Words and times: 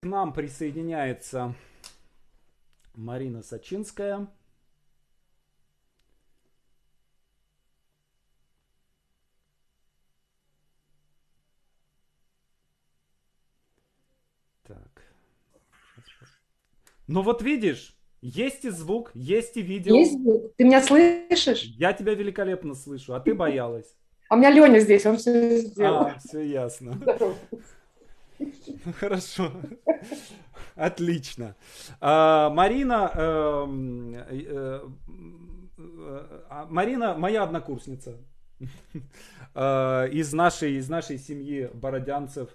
К 0.00 0.06
нам 0.06 0.32
присоединяется 0.32 1.54
Марина 2.94 3.42
Сачинская. 3.42 4.28
Так. 14.62 15.02
Ну 17.08 17.22
вот 17.22 17.42
видишь, 17.42 17.98
есть 18.20 18.64
и 18.64 18.70
звук, 18.70 19.10
есть 19.14 19.56
и 19.56 19.62
видео. 19.62 19.96
Есть 19.96 20.12
звук. 20.12 20.54
Ты 20.56 20.62
меня 20.62 20.80
слышишь? 20.80 21.64
Я 21.64 21.92
тебя 21.92 22.14
великолепно 22.14 22.74
слышу, 22.74 23.14
а 23.14 23.20
ты 23.20 23.34
боялась. 23.34 23.96
А 24.28 24.36
у 24.36 24.38
меня 24.38 24.50
Леня 24.50 24.78
здесь, 24.78 25.04
он 25.06 25.16
все 25.16 25.58
сделал. 25.58 26.06
А, 26.06 26.18
все 26.20 26.42
ясно. 26.42 26.96
Хорошо. 29.00 29.52
Отлично. 30.74 31.56
А, 32.00 32.50
Марина, 32.50 33.10
эм, 33.14 34.14
э, 34.14 34.80
э, 35.76 36.66
Марина 36.68 37.14
моя 37.14 37.42
однокурсница 37.42 38.16
э, 39.54 40.08
из 40.12 40.32
нашей, 40.32 40.76
из 40.76 40.88
нашей 40.88 41.18
семьи 41.18 41.70
бородянцев. 41.74 42.50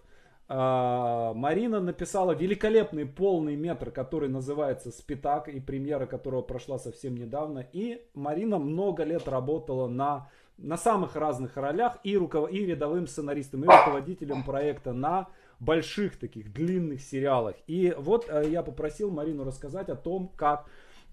А, 0.48 1.34
Марина 1.34 1.80
написала 1.80 2.34
великолепный 2.34 3.06
полный 3.06 3.56
метр, 3.56 3.92
который 3.92 4.30
называется 4.30 4.92
«Спитак», 4.92 5.48
и 5.48 5.60
премьера 5.60 6.06
которого 6.06 6.42
прошла 6.42 6.78
совсем 6.80 7.16
недавно. 7.16 7.66
И 7.72 8.06
Марина 8.14 8.60
много 8.60 9.04
лет 9.04 9.28
работала 9.28 9.88
на, 9.88 10.30
на 10.58 10.78
самых 10.78 11.16
разных 11.16 11.58
ролях 11.58 11.98
и, 12.04 12.18
руков... 12.18 12.52
и 12.52 12.66
рядовым 12.66 13.08
сценаристом, 13.08 13.64
и 13.64 13.68
руководителем 13.68 14.44
проекта 14.44 14.94
на 14.94 15.28
больших 15.60 16.18
таких 16.18 16.52
длинных 16.54 17.02
сериалах. 17.02 17.56
И 17.68 17.94
вот 17.98 18.28
э, 18.30 18.50
я 18.50 18.64
попросил 18.64 19.12
Марину 19.12 19.44
рассказать 19.44 19.90
о 19.90 19.96
том, 19.96 20.30
как 20.36 20.68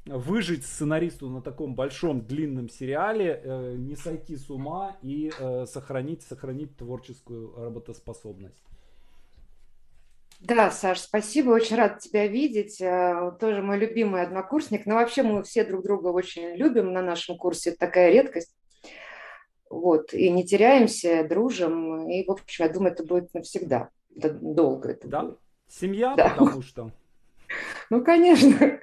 выжить 0.06 0.64
сценаристу 0.64 1.28
на 1.28 1.42
таком 1.42 1.74
большом 1.74 2.22
длинном 2.26 2.68
сериале, 2.68 3.40
э, 3.42 3.74
не 3.76 3.96
сойти 3.96 4.36
с 4.36 4.50
ума 4.50 4.96
и 5.02 5.30
э, 5.38 5.66
сохранить, 5.66 6.22
сохранить 6.22 6.76
творческую 6.76 7.54
работоспособность. 7.56 8.62
Да, 10.40 10.70
Саш, 10.70 11.00
спасибо, 11.00 11.50
очень 11.50 11.76
рад 11.76 11.98
тебя 11.98 12.26
видеть. 12.26 12.78
Тоже 12.78 13.60
мой 13.60 13.78
любимый 13.78 14.22
однокурсник. 14.22 14.86
Но 14.86 14.94
вообще 14.94 15.22
мы 15.22 15.42
все 15.42 15.64
друг 15.64 15.84
друга 15.84 16.06
очень 16.08 16.56
любим 16.56 16.94
на 16.94 17.02
нашем 17.02 17.36
курсе. 17.36 17.70
Это 17.70 17.80
такая 17.80 18.10
редкость. 18.10 18.56
Вот, 19.68 20.14
и 20.14 20.30
не 20.30 20.46
теряемся, 20.46 21.26
дружим. 21.28 22.08
И, 22.08 22.24
в 22.26 22.30
общем, 22.30 22.64
я 22.64 22.72
думаю, 22.72 22.92
это 22.94 23.04
будет 23.04 23.34
навсегда 23.34 23.90
долго 24.14 24.90
это 24.90 25.08
да? 25.08 25.22
будет. 25.22 25.38
Семья, 25.68 26.14
да. 26.16 26.30
потому 26.30 26.62
что. 26.62 26.90
Ну, 27.90 28.04
конечно. 28.04 28.80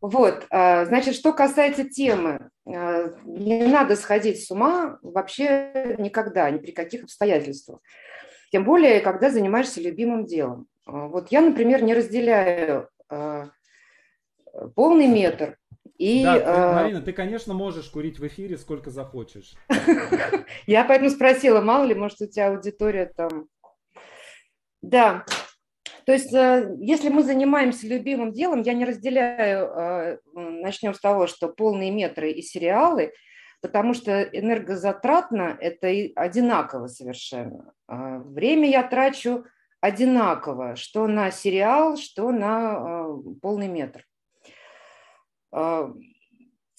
Вот, 0.00 0.46
а, 0.50 0.84
значит, 0.84 1.16
что 1.16 1.32
касается 1.32 1.84
темы, 1.84 2.50
а, 2.66 3.14
не 3.24 3.66
надо 3.66 3.96
сходить 3.96 4.44
с 4.44 4.50
ума 4.50 4.98
вообще 5.02 5.96
никогда, 5.98 6.48
ни 6.50 6.58
при 6.58 6.70
каких 6.70 7.04
обстоятельствах. 7.04 7.80
Тем 8.52 8.64
более, 8.64 9.00
когда 9.00 9.30
занимаешься 9.30 9.80
любимым 9.80 10.24
делом. 10.24 10.66
А, 10.86 11.08
вот 11.08 11.32
я, 11.32 11.40
например, 11.40 11.82
не 11.82 11.94
разделяю 11.94 12.88
полный 14.74 15.06
метр 15.06 15.56
и, 15.98 16.22
да, 16.22 16.38
ты, 16.38 16.74
Марина, 16.74 17.00
ты, 17.00 17.12
конечно, 17.12 17.54
можешь 17.54 17.88
курить 17.88 18.20
в 18.20 18.26
эфире 18.28 18.56
сколько 18.56 18.90
захочешь. 18.90 19.54
Я 20.66 20.84
поэтому 20.84 21.10
спросила, 21.10 21.60
мало 21.60 21.84
ли, 21.84 21.94
может, 21.94 22.20
у 22.20 22.26
тебя 22.26 22.50
аудитория 22.50 23.06
там 23.06 23.48
да, 24.82 25.24
то 26.08 26.12
есть, 26.14 26.32
э, 26.32 26.74
если 26.80 27.10
мы 27.10 27.22
занимаемся 27.22 27.86
любимым 27.86 28.32
делом, 28.32 28.62
я 28.62 28.72
не 28.72 28.86
разделяю, 28.86 29.66
э, 29.66 30.18
начнем 30.34 30.94
с 30.94 31.00
того, 31.00 31.26
что 31.26 31.48
полные 31.48 31.90
метры 31.90 32.30
и 32.30 32.40
сериалы, 32.40 33.12
потому 33.60 33.92
что 33.92 34.22
энергозатратно 34.22 35.58
это 35.60 35.88
одинаково 36.16 36.86
совершенно. 36.86 37.74
А 37.86 38.20
время 38.20 38.70
я 38.70 38.84
трачу 38.84 39.44
одинаково, 39.82 40.76
что 40.76 41.06
на 41.06 41.30
сериал, 41.30 41.98
что 41.98 42.32
на 42.32 42.72
э, 42.72 43.16
полный 43.42 43.68
метр. 43.68 44.06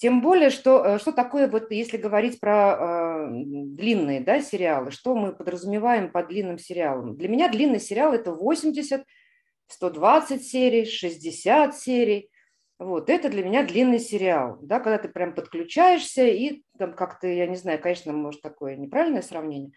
Тем 0.00 0.22
более, 0.22 0.48
что, 0.48 0.82
э, 0.82 0.98
что 0.98 1.12
такое, 1.12 1.46
вот 1.46 1.70
если 1.70 1.98
говорить 1.98 2.40
про 2.40 2.72
э, 2.72 3.28
длинные 3.30 4.20
да, 4.20 4.40
сериалы, 4.40 4.92
что 4.92 5.14
мы 5.14 5.34
подразумеваем 5.34 6.10
под 6.10 6.28
длинным 6.28 6.58
сериалом? 6.58 7.18
Для 7.18 7.28
меня 7.28 7.50
длинный 7.50 7.80
сериал– 7.80 8.12
это 8.14 8.32
80, 8.32 9.04
120 9.66 10.42
серий, 10.42 10.86
60 10.86 11.76
серий. 11.76 12.30
Вот, 12.78 13.10
это 13.10 13.28
для 13.28 13.44
меня 13.44 13.62
длинный 13.62 13.98
сериал, 13.98 14.56
да, 14.62 14.80
когда 14.80 14.96
ты 14.96 15.10
прям 15.10 15.34
подключаешься 15.34 16.26
и 16.26 16.62
там 16.78 16.94
как-то, 16.94 17.26
я 17.26 17.46
не 17.46 17.56
знаю, 17.56 17.78
конечно, 17.78 18.14
может 18.14 18.40
такое 18.40 18.76
неправильное 18.76 19.20
сравнение, 19.20 19.72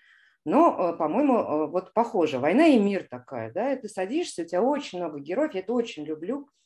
но, 0.46 0.94
э, 0.94 0.98
по-моему, 0.98 1.38
э, 1.38 1.68
вот 1.68 1.94
похоже. 1.94 2.40
«Война 2.40 2.68
и 2.68 2.80
мир» 2.80 3.06
такая, 3.10 3.52
да, 3.52 3.74
и 3.74 3.82
ты 3.82 3.90
садишься, 3.90 4.44
у 4.44 4.46
тебя 4.46 4.64
очень 4.64 5.00
много 5.00 5.20
героев, 5.20 5.54
я 5.54 5.60
это 5.60 5.74
очень 5.74 6.06
люблю– 6.06 6.48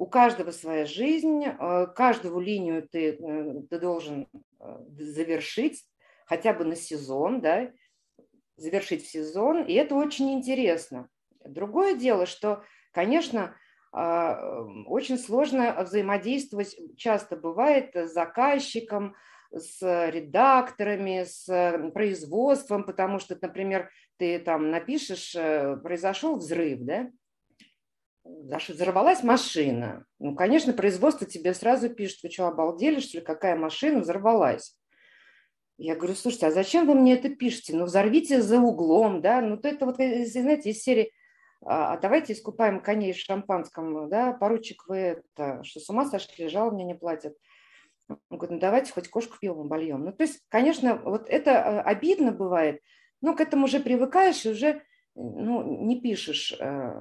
у 0.00 0.06
каждого 0.06 0.50
своя 0.50 0.86
жизнь, 0.86 1.44
э, 1.44 1.86
каждую 1.94 2.40
линию 2.40 2.88
ты, 2.88 3.10
э, 3.10 3.62
ты 3.68 3.78
должен 3.78 4.28
э, 4.58 4.78
завершить 4.98 5.84
хотя 6.24 6.54
бы 6.54 6.64
на 6.64 6.74
сезон, 6.74 7.42
да, 7.42 7.70
завершить 8.56 9.04
в 9.04 9.10
сезон, 9.10 9.62
и 9.62 9.74
это 9.74 9.94
очень 9.94 10.32
интересно. 10.32 11.10
Другое 11.44 11.96
дело, 11.96 12.24
что, 12.24 12.64
конечно, 12.92 13.56
а, 13.92 14.62
очень 14.86 15.18
сложно 15.18 15.76
взаимодействовать, 15.82 16.76
часто 16.96 17.36
бывает, 17.36 17.94
с 17.94 18.12
заказчиком, 18.12 19.16
с 19.50 19.80
редакторами, 19.82 21.24
с 21.24 21.90
производством, 21.92 22.84
потому 22.84 23.18
что, 23.18 23.36
например, 23.40 23.90
ты 24.18 24.38
там 24.38 24.70
напишешь, 24.70 25.32
произошел 25.82 26.36
взрыв, 26.36 26.80
да, 26.82 27.10
взорвалась 28.68 29.22
машина. 29.22 30.04
Ну, 30.18 30.34
конечно, 30.34 30.72
производство 30.72 31.26
тебе 31.26 31.54
сразу 31.54 31.88
пишет, 31.88 32.22
вы 32.22 32.30
что, 32.30 32.46
обалдели, 32.46 33.00
что 33.00 33.18
ли, 33.18 33.24
какая 33.24 33.56
машина 33.56 34.00
взорвалась? 34.00 34.76
Я 35.78 35.96
говорю, 35.96 36.14
слушайте, 36.14 36.46
а 36.46 36.50
зачем 36.50 36.86
вы 36.86 36.94
мне 36.94 37.14
это 37.14 37.30
пишете? 37.30 37.74
Ну, 37.74 37.84
взорвите 37.84 38.42
за 38.42 38.58
углом, 38.60 39.22
да? 39.22 39.40
Ну, 39.40 39.56
то 39.56 39.68
это 39.68 39.86
вот, 39.86 39.98
э, 39.98 40.26
знаете, 40.26 40.70
из 40.70 40.82
серии 40.82 41.12
а, 41.62 41.92
а 41.92 41.98
давайте 41.98 42.32
искупаем 42.32 42.80
коней 42.80 43.12
в 43.12 43.18
шампанском, 43.18 44.08
да, 44.08 44.32
поручик, 44.32 44.84
вы 44.88 44.96
это, 44.96 45.62
что 45.62 45.80
с 45.80 45.90
ума 45.90 46.06
сошли, 46.06 46.48
жал 46.48 46.70
мне 46.70 46.84
не 46.84 46.94
платят. 46.94 47.36
Он 48.08 48.18
говорит, 48.30 48.50
ну 48.50 48.58
давайте 48.58 48.92
хоть 48.92 49.08
кошку 49.08 49.36
пивом 49.38 49.66
обольем. 49.66 50.04
Ну, 50.04 50.12
то 50.12 50.22
есть, 50.22 50.42
конечно, 50.48 50.96
вот 50.96 51.28
это 51.28 51.50
э, 51.50 51.80
обидно 51.82 52.32
бывает, 52.32 52.80
но 53.20 53.36
к 53.36 53.40
этому 53.40 53.66
уже 53.66 53.78
привыкаешь 53.78 54.44
и 54.46 54.50
уже 54.50 54.82
ну, 55.14 55.84
не 55.84 56.00
пишешь 56.00 56.54
э, 56.58 56.94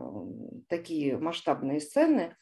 такие 0.67 1.17
масштабные 1.17 1.79
сцены, 1.79 2.35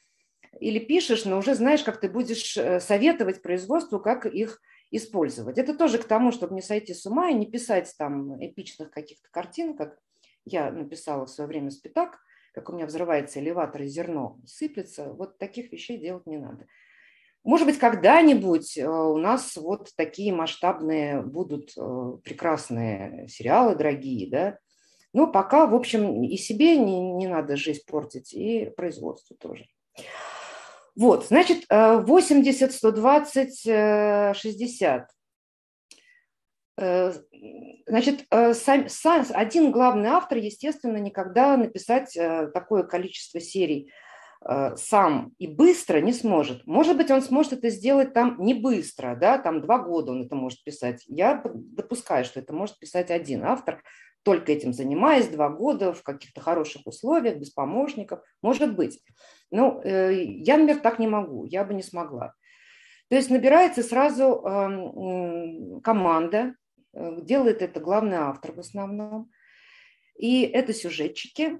или 0.59 0.79
пишешь, 0.79 1.25
но 1.25 1.37
уже 1.37 1.55
знаешь, 1.55 1.83
как 1.83 1.99
ты 1.99 2.09
будешь 2.09 2.57
э, 2.57 2.79
советовать 2.79 3.41
производству, 3.41 3.99
как 3.99 4.25
их 4.25 4.61
использовать. 4.91 5.57
Это 5.57 5.77
тоже 5.77 5.97
к 5.97 6.05
тому, 6.05 6.31
чтобы 6.31 6.55
не 6.55 6.61
сойти 6.61 6.93
с 6.93 7.05
ума 7.05 7.29
и 7.29 7.33
не 7.33 7.45
писать 7.45 7.93
там 7.97 8.43
эпичных 8.43 8.89
каких-то 8.91 9.27
картин, 9.31 9.75
как 9.75 9.99
я 10.45 10.71
написала 10.71 11.25
в 11.25 11.29
свое 11.29 11.47
время 11.47 11.71
«Спитак», 11.71 12.19
как 12.53 12.69
у 12.69 12.73
меня 12.73 12.85
взрывается 12.85 13.39
элеватор 13.39 13.81
и 13.83 13.87
зерно 13.87 14.39
сыплется. 14.45 15.11
Вот 15.11 15.37
таких 15.37 15.71
вещей 15.71 15.97
делать 15.97 16.25
не 16.25 16.37
надо. 16.37 16.65
Может 17.43 17.67
быть, 17.67 17.77
когда-нибудь 17.77 18.77
э, 18.77 18.87
у 18.87 19.17
нас 19.17 19.57
вот 19.57 19.91
такие 19.95 20.33
масштабные 20.33 21.21
будут 21.21 21.75
прекрасные 22.23 23.27
сериалы 23.27 23.75
дорогие, 23.75 24.29
да, 24.29 24.59
но 25.17 25.25
пока, 25.25 25.65
в 25.65 25.73
общем, 25.73 26.23
и 26.23 26.37
себе 26.37 26.77
не, 26.77 27.11
не 27.13 27.27
надо 27.27 27.55
жизнь 27.55 27.81
портить, 27.87 28.35
и 28.35 28.71
производству 28.77 29.35
тоже. 29.35 29.65
Вот, 30.95 31.25
значит, 31.25 31.65
80, 31.71 32.71
120, 32.71 34.37
60. 34.37 35.09
Значит, 36.77 38.25
э, 38.29 38.53
сам, 38.53 38.89
сам, 38.89 39.25
один 39.33 39.71
главный 39.71 40.09
автор, 40.09 40.37
естественно, 40.37 40.97
никогда 40.97 41.57
написать 41.57 42.15
э, 42.15 42.51
такое 42.53 42.83
количество 42.83 43.39
серий 43.39 43.91
э, 44.47 44.75
сам 44.75 45.33
и 45.39 45.47
быстро 45.47 45.99
не 45.99 46.13
сможет. 46.13 46.67
Может 46.67 46.95
быть, 46.95 47.09
он 47.09 47.23
сможет 47.23 47.53
это 47.53 47.69
сделать 47.71 48.13
там 48.13 48.39
не 48.39 48.53
быстро, 48.53 49.15
да, 49.19 49.39
там 49.39 49.61
два 49.61 49.79
года 49.79 50.11
он 50.11 50.25
это 50.25 50.35
может 50.35 50.63
писать. 50.63 51.03
Я 51.07 51.41
допускаю, 51.43 52.23
что 52.23 52.39
это 52.39 52.53
может 52.53 52.77
писать 52.77 53.09
один 53.09 53.43
автор, 53.43 53.81
только 54.27 54.51
этим 54.51 54.73
занимаясь 54.73 55.29
два 55.29 55.47
года 55.47 55.93
в 55.93 56.03
каких-то 56.03 56.41
хороших 56.41 56.85
условиях, 56.85 57.37
без 57.37 57.49
помощников, 57.49 58.19
может 58.41 58.75
быть. 58.75 59.01
Но 59.51 59.79
э, 59.81 60.15
я, 60.15 60.57
например, 60.57 60.81
так 60.81 60.99
не 60.99 61.07
могу, 61.07 61.45
я 61.45 61.63
бы 61.63 61.73
не 61.73 61.81
смогла. 61.81 62.33
То 63.07 63.15
есть 63.15 63.29
набирается 63.29 63.83
сразу 63.83 64.43
эм, 64.43 65.79
команда, 65.79 66.55
э, 66.93 67.21
делает 67.21 67.61
это 67.61 67.79
главный 67.79 68.17
автор 68.17 68.51
в 68.51 68.59
основном, 68.59 69.31
и 70.17 70.41
это 70.41 70.73
сюжетчики, 70.73 71.59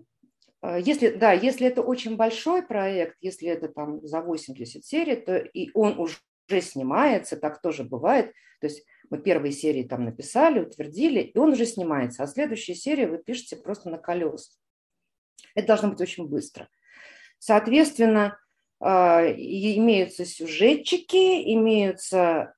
э, 0.61 0.79
если, 0.81 1.11
да, 1.11 1.31
если 1.31 1.67
это 1.67 1.81
очень 1.81 2.17
большой 2.17 2.63
проект, 2.63 3.15
если 3.21 3.47
это 3.47 3.69
там 3.69 4.05
за 4.05 4.19
80 4.19 4.83
серий, 4.83 5.15
то 5.15 5.37
и 5.37 5.69
он 5.73 5.97
уже 5.97 6.17
снимается, 6.59 7.37
так 7.37 7.61
тоже 7.61 7.85
бывает. 7.85 8.33
То 8.59 8.67
есть 8.67 8.85
мы 9.09 9.19
первые 9.19 9.51
серии 9.51 9.83
там 9.83 10.05
написали, 10.05 10.59
утвердили, 10.59 11.21
и 11.21 11.37
он 11.37 11.51
уже 11.51 11.65
снимается, 11.65 12.23
а 12.23 12.27
следующие 12.27 12.75
серии 12.75 13.05
вы 13.05 13.17
пишете 13.17 13.55
просто 13.55 13.89
на 13.89 13.97
колес. 13.97 14.59
Это 15.55 15.67
должно 15.67 15.89
быть 15.89 16.01
очень 16.01 16.27
быстро. 16.27 16.67
Соответственно, 17.39 18.39
э, 18.79 18.85
имеются 18.85 20.25
сюжетчики, 20.25 21.53
имеются 21.53 22.53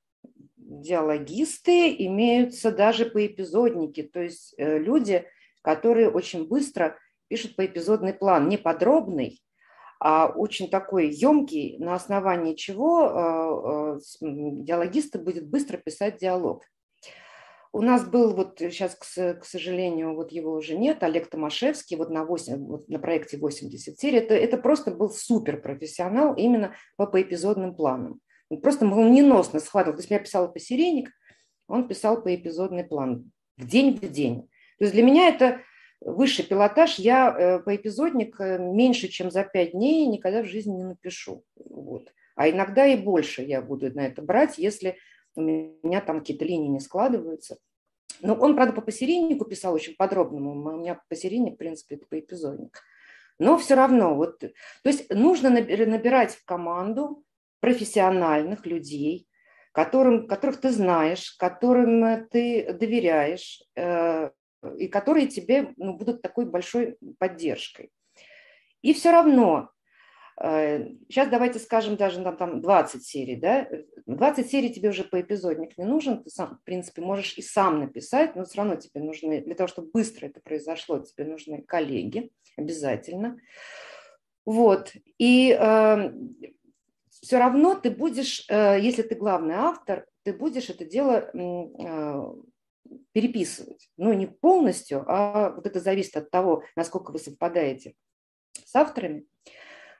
диалогисты, 0.56 1.94
имеются 2.04 2.70
даже 2.70 3.06
поэпизодники, 3.06 4.02
то 4.02 4.20
есть 4.22 4.54
э, 4.56 4.78
люди, 4.78 5.26
которые 5.62 6.10
очень 6.10 6.46
быстро 6.46 6.96
пишут 7.28 7.56
поэпизодный 7.56 8.14
план, 8.14 8.48
не 8.48 8.56
подробный, 8.56 9.42
а 9.42 9.49
очень 10.00 10.70
такой 10.70 11.10
емкий, 11.10 11.76
на 11.78 11.94
основании 11.94 12.54
чего 12.54 13.04
э, 13.04 13.98
э, 13.98 14.26
диалогист 14.62 15.16
будет 15.16 15.48
быстро 15.48 15.76
писать 15.76 16.18
диалог. 16.18 16.64
У 17.72 17.82
нас 17.82 18.04
был 18.04 18.34
вот 18.34 18.58
сейчас, 18.58 18.96
к, 18.96 19.44
сожалению, 19.44 20.16
вот 20.16 20.32
его 20.32 20.54
уже 20.54 20.76
нет, 20.76 21.02
Олег 21.02 21.28
Томашевский, 21.28 21.96
вот 21.96 22.10
на, 22.10 22.24
8, 22.24 22.56
вот 22.66 22.88
на 22.88 22.98
проекте 22.98 23.36
80 23.36 24.00
серий. 24.00 24.18
Это, 24.18 24.34
это 24.34 24.56
просто 24.56 24.90
был 24.90 25.10
супер 25.10 25.60
профессионал 25.60 26.34
именно 26.34 26.74
по 26.96 27.06
поэпизодным 27.06 27.76
планам. 27.76 28.20
Он 28.48 28.60
просто 28.60 28.84
молниеносно 28.86 29.60
схватывал. 29.60 29.96
То 29.96 30.00
есть 30.00 30.10
я 30.10 30.18
писала 30.18 30.48
посерийник, 30.48 31.10
он 31.68 31.86
писал 31.86 32.20
поэпизодный 32.20 32.84
план 32.84 33.30
в 33.56 33.66
день 33.66 33.96
в 33.96 34.10
день. 34.10 34.48
То 34.78 34.84
есть 34.86 34.94
для 34.94 35.04
меня 35.04 35.28
это 35.28 35.60
высший 36.00 36.44
пилотаж. 36.44 36.98
Я 36.98 37.30
э, 37.30 37.58
поэпизодник 37.60 38.40
э, 38.40 38.58
меньше, 38.58 39.08
чем 39.08 39.30
за 39.30 39.44
пять 39.44 39.72
дней 39.72 40.06
никогда 40.06 40.42
в 40.42 40.46
жизни 40.46 40.76
не 40.76 40.84
напишу. 40.84 41.44
Вот. 41.56 42.12
А 42.36 42.48
иногда 42.48 42.86
и 42.86 42.96
больше 42.96 43.42
я 43.42 43.60
буду 43.60 43.94
на 43.94 44.06
это 44.06 44.22
брать, 44.22 44.58
если 44.58 44.96
у 45.34 45.42
меня 45.42 46.00
там 46.00 46.20
какие-то 46.20 46.44
линии 46.44 46.68
не 46.68 46.80
складываются. 46.80 47.58
Но 48.22 48.34
он, 48.34 48.54
правда, 48.54 48.72
по 48.74 48.80
посерийнику 48.80 49.44
писал 49.44 49.74
очень 49.74 49.96
подробному. 49.96 50.52
У 50.52 50.78
меня 50.78 51.00
посерийник, 51.08 51.54
в 51.54 51.58
принципе, 51.58 51.96
это 51.96 52.06
поэпизодник. 52.06 52.82
Но 53.38 53.56
все 53.56 53.74
равно, 53.74 54.14
вот, 54.14 54.40
то 54.40 54.52
есть 54.84 55.08
нужно 55.10 55.48
набирать 55.48 56.34
в 56.34 56.44
команду 56.44 57.24
профессиональных 57.60 58.66
людей, 58.66 59.26
которым, 59.72 60.26
которых 60.26 60.60
ты 60.60 60.70
знаешь, 60.70 61.32
которым 61.38 62.28
ты 62.28 62.72
доверяешь, 62.74 63.62
э, 63.76 64.30
и 64.78 64.88
которые 64.88 65.26
тебе 65.26 65.72
ну, 65.76 65.94
будут 65.96 66.22
такой 66.22 66.46
большой 66.46 66.96
поддержкой. 67.18 67.90
И 68.82 68.94
все 68.94 69.10
равно, 69.10 69.70
сейчас 70.38 71.28
э, 71.28 71.30
давайте 71.30 71.58
скажем 71.58 71.96
даже 71.96 72.22
там, 72.22 72.36
там 72.36 72.60
20 72.62 73.04
серий, 73.04 73.36
да, 73.36 73.68
20 74.06 74.50
серий 74.50 74.72
тебе 74.72 74.88
уже 74.88 75.04
по 75.04 75.20
эпизодник 75.20 75.76
не 75.76 75.84
нужен, 75.84 76.22
ты 76.22 76.30
сам, 76.30 76.58
в 76.58 76.64
принципе, 76.64 77.02
можешь 77.02 77.34
и 77.36 77.42
сам 77.42 77.80
написать, 77.80 78.36
но 78.36 78.44
все 78.44 78.58
равно 78.58 78.76
тебе 78.76 79.02
нужны, 79.02 79.42
для 79.42 79.54
того, 79.54 79.68
чтобы 79.68 79.90
быстро 79.90 80.26
это 80.26 80.40
произошло, 80.40 80.98
тебе 81.00 81.26
нужны 81.26 81.62
коллеги 81.62 82.30
обязательно. 82.56 83.38
Вот, 84.46 84.92
и 85.18 85.56
э, 85.58 86.12
все 87.10 87.38
равно 87.38 87.74
ты 87.74 87.90
будешь, 87.90 88.46
э, 88.48 88.78
если 88.80 89.02
ты 89.02 89.14
главный 89.14 89.56
автор, 89.56 90.06
ты 90.22 90.32
будешь 90.32 90.70
это 90.70 90.86
дело 90.86 91.30
э, 91.32 92.32
переписывать. 93.12 93.88
Ну, 93.96 94.12
не 94.12 94.26
полностью, 94.26 95.04
а 95.06 95.50
вот 95.50 95.66
это 95.66 95.80
зависит 95.80 96.16
от 96.16 96.30
того, 96.30 96.64
насколько 96.76 97.12
вы 97.12 97.18
совпадаете 97.18 97.94
с 98.64 98.74
авторами. 98.74 99.26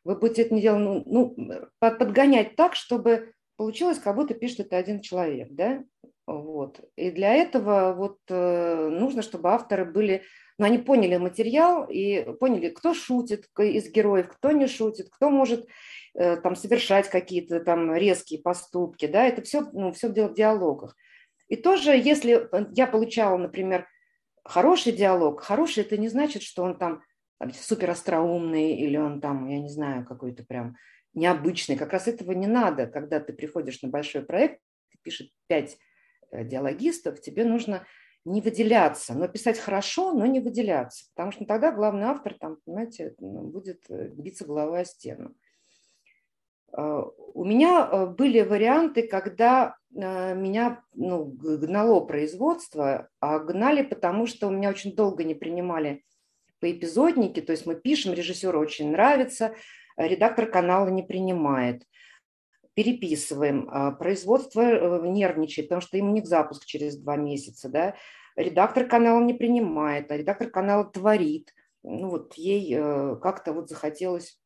Вы 0.05 0.17
будете 0.17 0.43
это 0.43 0.59
дело 0.59 0.79
ну, 0.79 1.03
ну, 1.07 1.37
подгонять 1.79 2.57
так, 2.57 2.75
чтобы 2.75 3.33
получилось, 3.57 3.99
как 3.99 4.17
будто 4.17 4.35
пишет 4.35 4.61
это 4.61 4.77
один 4.77 5.01
человек, 5.01 5.49
да? 5.51 5.85
Вот. 6.27 6.81
И 6.97 7.11
для 7.11 7.35
этого 7.35 7.93
вот 7.93 8.19
э, 8.29 8.89
нужно, 8.89 9.23
чтобы 9.23 9.51
авторы 9.51 9.85
были, 9.85 10.23
ну, 10.59 10.67
они 10.67 10.79
поняли 10.79 11.17
материал 11.17 11.87
и 11.89 12.35
поняли, 12.39 12.69
кто 12.71 12.95
шутит 12.95 13.47
из 13.59 13.91
героев, 13.91 14.29
кто 14.29 14.53
не 14.53 14.69
шутит, 14.69 15.11
кто 15.11 15.29
может 15.29 15.67
Э, 16.15 16.37
там, 16.37 16.57
совершать 16.57 17.09
какие-то 17.09 17.61
там 17.61 17.95
резкие 17.95 18.41
поступки, 18.41 19.07
да, 19.07 19.27
это 19.27 19.43
все, 19.43 19.63
ну, 19.73 19.93
все 19.93 20.09
в 20.09 20.35
диалогах. 20.35 20.97
И 21.51 21.57
тоже, 21.57 21.91
если 21.91 22.49
я 22.75 22.87
получала, 22.87 23.37
например, 23.37 23.87
хороший 24.45 24.93
диалог, 24.93 25.43
хороший 25.43 25.83
это 25.83 25.99
не 25.99 26.09
значит, 26.09 26.43
что 26.43 26.63
он 26.63 26.79
там, 26.79 27.03
супер 27.53 27.91
остроумный 27.91 28.77
или 28.77 28.97
он 28.97 29.21
там, 29.21 29.49
я 29.49 29.59
не 29.59 29.69
знаю, 29.69 30.07
какой-то 30.07 30.45
прям 30.45 30.77
необычный. 31.13 31.77
Как 31.77 31.93
раз 31.93 32.07
этого 32.07 32.33
не 32.33 32.47
надо, 32.47 32.87
когда 32.87 33.19
ты 33.19 33.33
приходишь 33.33 33.83
на 33.83 33.89
большой 33.89 34.23
проект, 34.23 34.61
пишет 35.03 35.33
пять 35.49 35.77
э, 36.31 36.45
диалогистов, 36.45 37.21
тебе 37.21 37.45
нужно 37.45 37.85
не 38.25 38.41
выделяться, 38.41 39.15
но 39.15 39.27
писать 39.27 39.59
хорошо, 39.59 40.13
но 40.13 40.27
не 40.27 40.41
выделяться, 40.41 41.07
потому 41.15 41.33
что 41.33 41.47
тогда 41.47 41.73
главный 41.73 42.05
автор 42.05 42.35
там, 42.35 42.59
понимаете, 42.65 43.15
ну, 43.19 43.43
будет 43.43 43.83
э, 43.89 44.09
биться 44.09 44.45
головой 44.45 44.83
о 44.83 44.85
стену. 44.85 45.35
Э, 46.77 47.03
у 47.35 47.45
меня 47.45 47.89
э, 47.91 48.07
были 48.07 48.41
варианты, 48.41 49.07
когда 49.07 49.77
э, 49.95 50.35
меня 50.35 50.83
ну, 50.95 51.25
гнало 51.25 52.01
производство, 52.01 53.09
а 53.21 53.39
гнали 53.39 53.83
потому, 53.83 54.27
что 54.27 54.49
у 54.49 54.51
меня 54.51 54.71
очень 54.71 54.95
долго 54.95 55.25
не 55.25 55.35
принимали 55.35 56.05
по 56.61 56.71
эпизоднике, 56.71 57.41
то 57.41 57.53
есть 57.53 57.67
мы 57.67 57.75
пишем, 57.75 58.13
режиссеру 58.13 58.61
очень 58.61 58.91
нравится, 58.91 59.55
редактор 59.97 60.47
канала 60.47 60.89
не 60.89 61.03
принимает, 61.03 61.85
переписываем, 62.75 63.69
а 63.73 63.93
производство 63.93 65.01
нервничает, 65.07 65.69
потому 65.69 65.81
что 65.81 65.97
им 65.97 66.13
не 66.13 66.23
запуск 66.23 66.67
через 66.67 66.99
два 66.99 67.17
месяца, 67.17 67.71
да, 67.71 67.95
редактор 68.37 68.87
канала 68.87 69.23
не 69.23 69.33
принимает, 69.33 70.13
а 70.13 70.19
редактор 70.19 70.51
канала 70.51 70.85
творит, 70.85 71.55
ну 71.83 72.11
вот 72.11 72.35
ей 72.35 72.75
как-то 73.23 73.55
вот 73.55 73.71
захотелось 73.71 74.40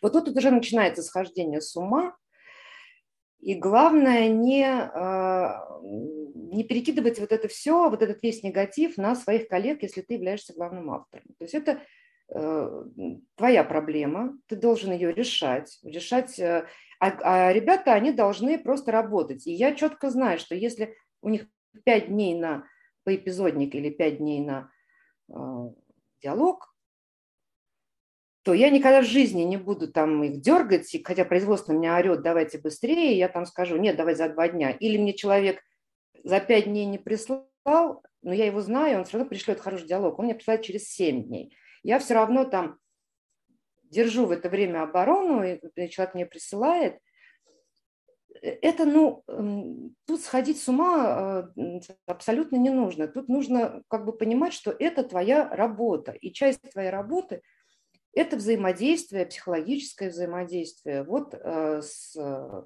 вот 0.00 0.12
тут 0.12 0.28
уже 0.28 0.50
начинается 0.50 1.02
схождение 1.02 1.60
с 1.60 1.76
ума, 1.76 2.16
и 3.42 3.54
главное 3.54 4.28
не, 4.28 4.64
а, 4.64 5.66
не 5.82 6.62
перекидывать 6.62 7.18
вот 7.18 7.32
это 7.32 7.48
все, 7.48 7.90
вот 7.90 8.00
этот 8.00 8.22
весь 8.22 8.44
негатив 8.44 8.96
на 8.96 9.16
своих 9.16 9.48
коллег, 9.48 9.82
если 9.82 10.00
ты 10.00 10.14
являешься 10.14 10.54
главным 10.54 10.90
автором. 10.92 11.24
То 11.38 11.44
есть 11.44 11.54
это 11.54 11.82
э, 12.32 12.84
твоя 13.34 13.64
проблема, 13.64 14.38
ты 14.46 14.54
должен 14.54 14.92
ее 14.92 15.12
решать, 15.12 15.80
решать, 15.82 16.38
э, 16.38 16.66
а, 17.00 17.48
а 17.48 17.52
ребята, 17.52 17.94
они 17.94 18.12
должны 18.12 18.60
просто 18.60 18.92
работать. 18.92 19.44
И 19.48 19.52
я 19.52 19.74
четко 19.74 20.10
знаю, 20.10 20.38
что 20.38 20.54
если 20.54 20.94
у 21.20 21.28
них 21.28 21.48
пять 21.84 22.06
дней 22.06 22.38
на 22.38 22.64
поэпизодник 23.02 23.74
или 23.74 23.90
пять 23.90 24.18
дней 24.18 24.40
на 24.40 24.70
э, 25.28 25.34
диалог, 26.22 26.71
то 28.42 28.54
я 28.54 28.70
никогда 28.70 29.02
в 29.02 29.06
жизни 29.06 29.42
не 29.42 29.56
буду 29.56 29.90
там 29.90 30.22
их 30.24 30.40
дергать, 30.40 30.90
хотя 31.04 31.24
производство 31.24 31.72
меня 31.72 31.96
орет, 31.96 32.22
давайте 32.22 32.58
быстрее, 32.58 33.16
я 33.16 33.28
там 33.28 33.46
скажу, 33.46 33.76
нет, 33.76 33.96
давай 33.96 34.16
за 34.16 34.28
два 34.28 34.48
дня. 34.48 34.72
Или 34.72 34.98
мне 34.98 35.14
человек 35.14 35.62
за 36.24 36.40
пять 36.40 36.64
дней 36.64 36.84
не 36.86 36.98
прислал, 36.98 38.02
но 38.22 38.32
я 38.32 38.46
его 38.46 38.60
знаю, 38.60 38.98
он 38.98 39.04
все 39.04 39.18
равно 39.18 39.28
пришлет 39.28 39.60
хороший 39.60 39.86
диалог, 39.86 40.18
он 40.18 40.24
мне 40.24 40.34
присылает 40.34 40.62
через 40.62 40.88
семь 40.88 41.24
дней. 41.24 41.56
Я 41.84 42.00
все 42.00 42.14
равно 42.14 42.44
там 42.44 42.78
держу 43.84 44.26
в 44.26 44.32
это 44.32 44.48
время 44.48 44.82
оборону, 44.82 45.44
и 45.44 45.88
человек 45.88 46.14
мне 46.14 46.26
присылает. 46.26 46.98
Это, 48.40 48.86
ну, 48.86 49.22
тут 50.06 50.20
сходить 50.20 50.60
с 50.60 50.66
ума 50.66 51.52
э, 51.54 51.80
абсолютно 52.06 52.56
не 52.56 52.70
нужно. 52.70 53.06
Тут 53.06 53.28
нужно 53.28 53.82
как 53.88 54.04
бы 54.04 54.12
понимать, 54.12 54.52
что 54.52 54.74
это 54.76 55.04
твоя 55.04 55.48
работа. 55.54 56.12
И 56.12 56.32
часть 56.32 56.60
твоей 56.72 56.90
работы– 56.90 57.42
это 58.14 58.36
взаимодействие, 58.36 59.26
психологическое 59.26 60.10
взаимодействие 60.10 61.02
вот 61.02 61.34
э, 61.34 61.80
с 61.82 62.14
э, 62.16 62.62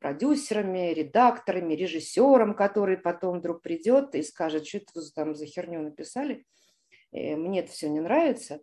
продюсерами, 0.00 0.92
редакторами, 0.92 1.74
режиссером, 1.74 2.54
который 2.54 2.96
потом 2.96 3.38
вдруг 3.38 3.62
придет 3.62 4.14
и 4.14 4.22
скажет, 4.22 4.66
что 4.66 4.78
это 4.78 4.92
вы 4.94 5.02
там 5.14 5.34
за 5.34 5.46
херню 5.46 5.82
написали, 5.82 6.46
э, 7.12 7.36
мне 7.36 7.60
это 7.60 7.72
все 7.72 7.88
не 7.88 8.00
нравится, 8.00 8.60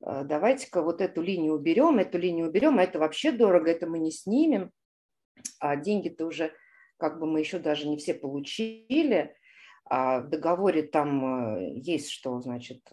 давайте-ка 0.00 0.82
вот 0.82 1.00
эту 1.00 1.22
линию 1.22 1.54
уберем, 1.54 1.98
эту 1.98 2.18
линию 2.18 2.48
уберем, 2.48 2.78
а 2.78 2.82
это 2.82 2.98
вообще 2.98 3.32
дорого, 3.32 3.70
это 3.70 3.86
мы 3.86 3.98
не 3.98 4.10
снимем, 4.10 4.70
а 5.60 5.76
деньги-то 5.76 6.26
уже 6.26 6.52
как 6.98 7.18
бы 7.18 7.26
мы 7.26 7.40
еще 7.40 7.58
даже 7.58 7.88
не 7.88 7.96
все 7.96 8.12
получили, 8.12 9.34
а 9.86 10.20
в 10.20 10.28
договоре 10.28 10.82
там 10.82 11.58
есть, 11.74 12.10
что, 12.10 12.38
значит, 12.40 12.86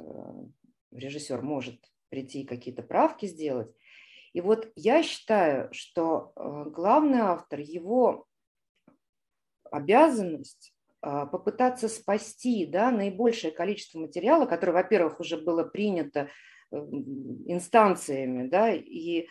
режиссер 0.92 1.42
может 1.42 1.82
прийти 2.12 2.46
какие-то 2.46 2.84
правки 2.84 3.26
сделать. 3.26 3.74
И 4.34 4.42
вот 4.42 4.72
я 4.76 5.02
считаю, 5.02 5.74
что 5.74 6.34
э, 6.36 6.70
главный 6.70 7.20
автор, 7.20 7.60
его 7.60 8.28
обязанность 9.72 10.74
э, 11.02 11.26
попытаться 11.32 11.90
спасти 11.90 12.68
да, 12.68 12.92
наибольшее 12.92 13.52
количество 13.52 13.98
материала, 14.00 14.46
которое, 14.46 14.74
во-первых, 14.74 15.20
уже 15.20 15.38
было 15.38 15.64
принято 15.64 16.30
инстанциями, 16.72 18.48
да, 18.48 18.72
и 18.72 19.28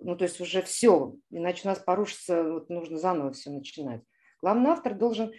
ну, 0.00 0.16
то 0.16 0.24
есть 0.24 0.40
уже 0.40 0.62
все, 0.62 1.14
иначе 1.30 1.62
у 1.64 1.68
нас 1.68 1.78
порушится, 1.78 2.42
вот 2.42 2.68
нужно 2.68 2.98
заново 2.98 3.32
все 3.32 3.50
начинать. 3.50 4.02
Главный 4.40 4.70
автор 4.70 4.94
должен 4.94 5.32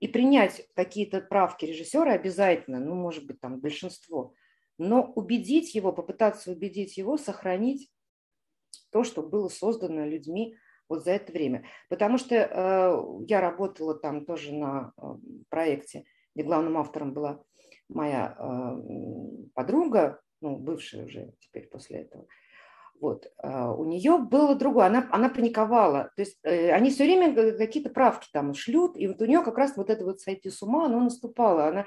и 0.00 0.08
принять 0.08 0.66
какие-то 0.74 1.20
правки 1.20 1.64
режиссера 1.64 2.12
обязательно, 2.12 2.80
ну, 2.80 2.94
может 2.94 3.26
быть, 3.26 3.40
там 3.40 3.60
большинство, 3.60 4.34
но 4.82 5.12
убедить 5.14 5.74
его, 5.74 5.92
попытаться 5.92 6.50
убедить 6.52 6.96
его 6.96 7.16
сохранить 7.16 7.90
то, 8.90 9.04
что 9.04 9.22
было 9.22 9.48
создано 9.48 10.04
людьми 10.06 10.56
вот 10.88 11.04
за 11.04 11.12
это 11.12 11.32
время. 11.32 11.64
Потому 11.88 12.18
что 12.18 12.34
э, 12.34 13.24
я 13.26 13.40
работала 13.40 13.94
там 13.94 14.24
тоже 14.24 14.54
на 14.54 14.92
э, 14.96 15.02
проекте, 15.48 16.04
где 16.34 16.44
главным 16.44 16.76
автором 16.76 17.14
была 17.14 17.42
моя 17.88 18.36
э, 18.38 19.46
подруга, 19.54 20.20
ну, 20.40 20.56
бывшая 20.56 21.06
уже 21.06 21.32
теперь 21.40 21.68
после 21.68 22.00
этого. 22.00 22.26
Вот. 23.00 23.32
А 23.38 23.72
у 23.72 23.84
нее 23.84 24.18
было 24.18 24.54
другое, 24.54 24.86
она, 24.86 25.08
она 25.10 25.28
паниковала. 25.28 26.12
То 26.16 26.22
есть 26.22 26.38
э, 26.42 26.70
они 26.70 26.90
все 26.90 27.04
время 27.04 27.56
какие-то 27.56 27.90
правки 27.90 28.28
там 28.32 28.54
шлют, 28.54 28.96
и 28.96 29.08
вот 29.08 29.20
у 29.20 29.24
нее 29.26 29.42
как 29.42 29.58
раз 29.58 29.76
вот 29.76 29.90
это 29.90 30.04
вот 30.04 30.20
сойти 30.20 30.50
с 30.50 30.62
ума, 30.62 30.86
оно 30.86 31.00
наступало. 31.00 31.66
Она 31.66 31.86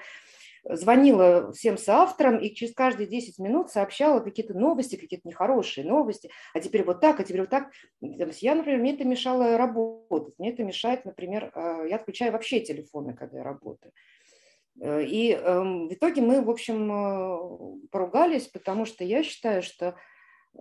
звонила 0.69 1.51
всем 1.53 1.77
соавторам 1.77 2.37
и 2.37 2.53
через 2.53 2.73
каждые 2.73 3.07
10 3.07 3.39
минут 3.39 3.69
сообщала 3.69 4.19
какие-то 4.19 4.53
новости, 4.53 4.95
какие-то 4.95 5.27
нехорошие 5.27 5.87
новости, 5.87 6.29
а 6.53 6.59
теперь 6.59 6.83
вот 6.83 7.01
так, 7.01 7.19
а 7.19 7.23
теперь 7.23 7.41
вот 7.41 7.49
так. 7.49 7.71
Я, 8.01 8.55
например, 8.55 8.79
мне 8.79 8.93
это 8.93 9.05
мешало 9.05 9.57
работать, 9.57 10.33
мне 10.37 10.51
это 10.51 10.63
мешает, 10.63 11.05
например, 11.05 11.51
э, 11.53 11.87
я 11.89 11.95
отключаю 11.97 12.31
вообще 12.31 12.59
телефоны, 12.59 13.13
когда 13.13 13.37
я 13.37 13.43
работаю. 13.43 13.93
Э, 14.81 15.03
и 15.03 15.31
эм, 15.31 15.87
в 15.87 15.93
итоге 15.93 16.21
мы, 16.21 16.41
в 16.41 16.49
общем, 16.49 17.87
поругались, 17.91 18.47
потому 18.47 18.85
что 18.85 19.03
я 19.03 19.23
считаю, 19.23 19.61
что 19.61 19.95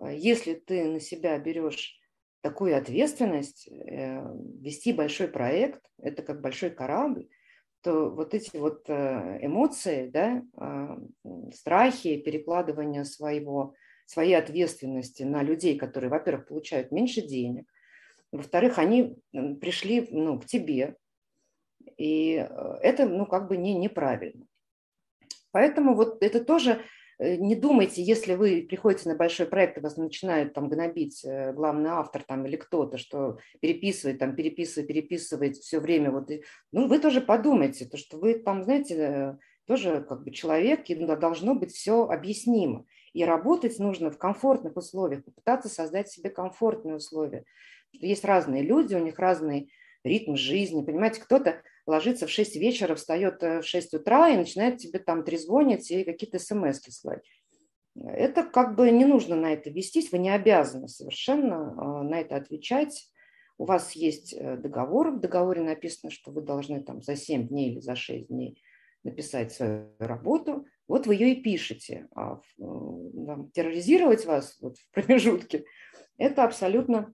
Э, 0.01 0.15
если 0.17 0.55
ты 0.55 0.85
на 0.85 1.01
себя 1.01 1.39
берешь 1.39 2.01
такую 2.41 2.77
ответственность, 2.77 3.69
э, 3.69 4.21
вести 4.61 4.93
большой 4.93 5.29
проект, 5.29 5.83
это 5.99 6.23
как 6.23 6.41
большой 6.41 6.71
корабль, 6.71 7.29
то 7.85 8.11
вот 8.11 8.35
эти 8.35 8.57
вот 8.57 8.85
э, 8.89 9.39
эмоции, 9.43 10.09
да, 10.09 10.43
а, 10.57 10.99
страхи, 11.53 12.17
перекладывание 12.17 13.05
своего, 13.05 13.75
своей 14.07 14.35
ответственности 14.35 15.23
на 15.23 15.43
людей, 15.43 15.79
которые, 15.79 16.11
во-первых, 16.11 16.49
получают 16.49 16.91
меньше 16.91 17.21
денег, 17.21 17.71
во-вторых, 18.33 18.79
они 18.79 19.17
пришли 19.61 20.09
ну, 20.11 20.41
к 20.41 20.47
тебе, 20.47 20.97
и 21.97 22.49
это 22.81 23.07
ну, 23.07 23.27
как 23.27 23.47
бы 23.49 23.57
не, 23.57 23.75
неправильно. 23.75 24.47
Поэтому 25.53 25.95
вот 25.95 26.21
это 26.23 26.45
тоже 26.45 26.81
Э, 26.81 26.94
не 27.19 27.55
думайте, 27.55 28.03
если 28.03 28.35
вы 28.35 28.67
приходите 28.69 29.09
на 29.09 29.15
большой 29.15 29.47
проект, 29.47 29.79
и 29.79 29.81
вас 29.81 29.97
начинают 29.97 30.53
там 30.53 30.69
гнобить 30.69 31.25
э, 31.25 31.53
главный 31.53 31.91
автор 31.91 32.23
там, 32.23 32.47
или 32.47 32.57
кто-то, 32.57 32.99
что 32.99 33.39
переписывает, 33.61 34.19
там, 34.19 34.35
переписывает, 34.35 34.89
переписывает 34.89 35.57
все 35.57 35.81
время. 35.81 36.11
Вот, 36.11 36.31
ну, 36.73 36.89
вы 36.89 36.99
тоже 36.99 37.21
подумайте, 37.21 37.87
то, 37.87 37.97
что 37.97 38.19
вы 38.19 38.35
там, 38.35 38.65
знаете, 38.65 38.95
э, 38.97 39.37
тоже 39.67 40.05
как 40.09 40.25
бы 40.25 40.31
человек, 40.31 40.91
и 40.91 40.95
должно 40.95 41.55
быть 41.55 41.73
все 41.73 42.05
объяснимо. 42.05 42.85
И 43.13 43.25
работать 43.25 43.79
нужно 43.79 44.11
в 44.11 44.19
комфортных 44.19 44.77
условиях, 44.77 45.25
попытаться 45.25 45.69
создать 45.69 46.11
себе 46.11 46.31
комфортные 46.31 46.97
условия. 46.97 47.45
Есть 47.93 48.25
разные 48.25 48.63
люди, 48.63 48.95
у 48.95 48.99
них 48.99 49.19
разный 49.19 49.73
ритм 50.03 50.35
жизни. 50.35 50.85
Понимаете, 50.85 51.21
кто-то 51.21 51.63
ложится 51.87 52.27
в 52.27 52.31
6 52.31 52.57
вечера, 52.57 52.95
встает 52.95 53.43
э, 53.43 53.61
в 53.61 53.67
6 53.67 53.95
утра 53.95 54.31
и 54.31 54.37
начинает 54.37 54.79
тебе 54.79 54.99
там 54.99 55.25
трезвонить 55.25 55.91
и 55.91 56.05
какие-то 56.05 56.39
смс 56.39 56.81
слать. 56.91 57.23
Это 57.97 58.43
как 58.43 58.75
бы 58.75 58.91
не 58.91 59.05
нужно 59.05 59.37
на 59.37 59.53
это 59.53 59.71
вестись, 59.71 60.11
вы 60.11 60.19
не 60.19 60.31
обязаны 60.31 60.89
совершенно 60.89 61.75
а, 61.79 62.03
на 62.03 62.21
это 62.21 62.37
отвечать. 62.37 63.09
У 63.57 63.67
вас 63.67 63.93
есть 63.93 64.33
э, 64.33 64.57
договор, 64.57 65.13
в 65.13 65.21
договоре 65.21 65.63
написано, 65.63 66.11
что 66.11 66.33
вы 66.33 66.43
должны 66.43 66.83
там 66.83 67.03
за 67.03 67.15
7 67.15 67.49
дней 67.49 67.73
или 67.73 67.81
за 67.81 67.95
6 67.95 68.29
дней 68.29 68.61
написать 69.05 69.53
свою 69.53 69.91
работу, 69.99 70.67
вот 70.89 71.07
вы 71.07 71.15
ее 71.15 71.35
и 71.35 71.43
пишете. 71.43 72.09
А 72.17 72.41
там, 72.59 73.51
терроризировать 73.53 74.25
вас 74.25 74.57
вот 74.61 74.79
в 74.79 74.91
промежутке– 74.91 75.65
это 76.19 76.45
абсолютно 76.45 77.13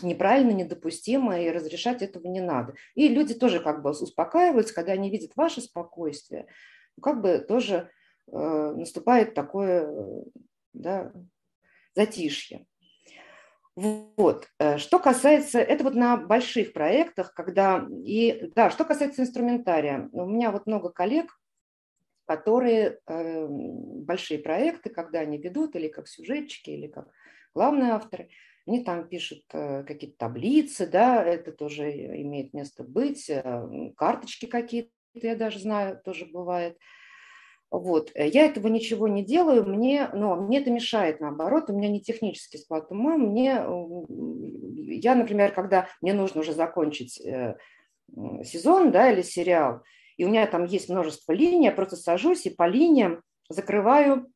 неправильно, 0.00 0.52
недопустимо, 0.52 1.40
и 1.40 1.50
разрешать 1.50 2.02
этого 2.02 2.26
не 2.26 2.40
надо. 2.40 2.74
И 2.94 3.08
люди 3.08 3.34
тоже 3.34 3.60
как 3.60 3.82
бы 3.82 3.90
успокаиваются, 3.90 4.74
когда 4.74 4.92
они 4.92 5.10
видят 5.10 5.32
ваше 5.36 5.60
спокойствие, 5.60 6.46
как 7.02 7.20
бы 7.20 7.38
тоже 7.38 7.90
э, 8.30 8.36
наступает 8.76 9.34
такое 9.34 10.24
да, 10.72 11.12
затишье. 11.94 12.66
Вот. 13.76 14.48
Э, 14.58 14.78
что 14.78 14.98
касается, 14.98 15.58
это 15.58 15.84
вот 15.84 15.94
на 15.94 16.16
больших 16.16 16.72
проектах, 16.72 17.34
когда, 17.34 17.86
и 18.04 18.50
да, 18.54 18.70
что 18.70 18.84
касается 18.84 19.22
инструментария, 19.22 20.08
у 20.12 20.26
меня 20.26 20.50
вот 20.50 20.66
много 20.66 20.90
коллег, 20.90 21.38
которые 22.24 22.98
э, 23.06 23.46
большие 23.48 24.38
проекты, 24.38 24.88
когда 24.88 25.20
они 25.20 25.36
ведут, 25.36 25.76
или 25.76 25.88
как 25.88 26.08
сюжетчики, 26.08 26.70
или 26.70 26.86
как 26.86 27.08
главные 27.54 27.92
авторы– 27.92 28.30
они 28.66 28.84
там 28.84 29.08
пишут 29.08 29.42
э, 29.52 29.82
какие-то 29.84 30.16
таблицы, 30.18 30.86
да, 30.86 31.22
это 31.22 31.52
тоже 31.52 31.90
имеет 31.90 32.54
место 32.54 32.84
быть, 32.84 33.28
э, 33.28 33.92
карточки 33.96 34.46
какие-то, 34.46 34.90
я 35.14 35.34
даже 35.34 35.58
знаю, 35.58 36.00
тоже 36.04 36.26
бывает. 36.26 36.78
Вот. 37.70 38.12
Э, 38.14 38.28
я 38.28 38.46
этого 38.46 38.68
ничего 38.68 39.08
не 39.08 39.24
делаю, 39.24 39.66
мне, 39.66 40.08
но 40.12 40.36
мне 40.36 40.60
это 40.60 40.70
мешает, 40.70 41.20
наоборот, 41.20 41.70
у 41.70 41.76
меня 41.76 41.88
не 41.88 42.00
технический 42.00 42.58
склад 42.58 42.90
ума, 42.90 43.16
мне, 43.16 43.64
я, 45.00 45.14
например, 45.14 45.52
когда 45.52 45.88
мне 46.00 46.12
нужно 46.12 46.40
уже 46.40 46.52
закончить 46.52 47.20
сезон, 48.44 48.92
да, 48.92 49.10
или 49.10 49.22
сериал, 49.22 49.82
и 50.16 50.24
у 50.24 50.28
меня 50.28 50.46
там 50.46 50.66
есть 50.66 50.88
множество 50.88 51.32
линий, 51.32 51.66
я 51.66 51.72
просто 51.72 51.96
сажусь 51.96 52.46
и 52.46 52.50
по 52.50 52.68
линиям 52.68 53.22
закрываю 53.48 54.31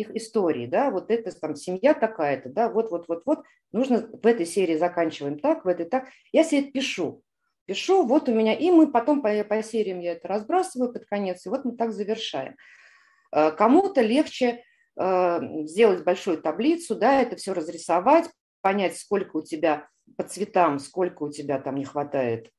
их 0.00 0.14
истории, 0.14 0.66
да, 0.66 0.90
вот 0.90 1.10
это 1.10 1.30
там 1.38 1.54
семья 1.54 1.94
такая-то, 1.94 2.48
да, 2.48 2.68
вот, 2.68 2.90
вот, 2.90 3.06
вот, 3.08 3.22
вот, 3.26 3.44
нужно 3.72 4.08
в 4.12 4.26
этой 4.26 4.46
серии 4.46 4.76
заканчиваем 4.76 5.38
так, 5.38 5.64
в 5.64 5.68
этой 5.68 5.86
так. 5.86 6.08
Я 6.32 6.44
себе 6.44 6.62
это 6.62 6.72
пишу, 6.72 7.22
пишу, 7.66 8.06
вот 8.06 8.28
у 8.28 8.34
меня, 8.34 8.54
и 8.54 8.70
мы 8.70 8.90
потом 8.90 9.22
по, 9.22 9.44
по 9.44 9.62
сериям 9.62 10.00
я 10.00 10.12
это 10.12 10.28
разбрасываю 10.28 10.92
под 10.92 11.06
конец, 11.06 11.44
и 11.46 11.48
вот 11.48 11.64
мы 11.64 11.76
так 11.76 11.92
завершаем. 11.92 12.56
Э, 13.32 13.50
кому-то 13.50 14.00
легче 14.00 14.62
э, 14.98 15.40
сделать 15.64 16.04
большую 16.04 16.38
таблицу, 16.38 16.96
да, 16.96 17.20
это 17.20 17.36
все 17.36 17.52
разрисовать, 17.52 18.30
понять, 18.60 18.96
сколько 18.96 19.38
у 19.38 19.42
тебя 19.42 19.88
по 20.16 20.24
цветам, 20.24 20.78
сколько 20.78 21.24
у 21.24 21.30
тебя 21.30 21.60
там 21.60 21.76
не 21.76 21.84
хватает 21.84 22.50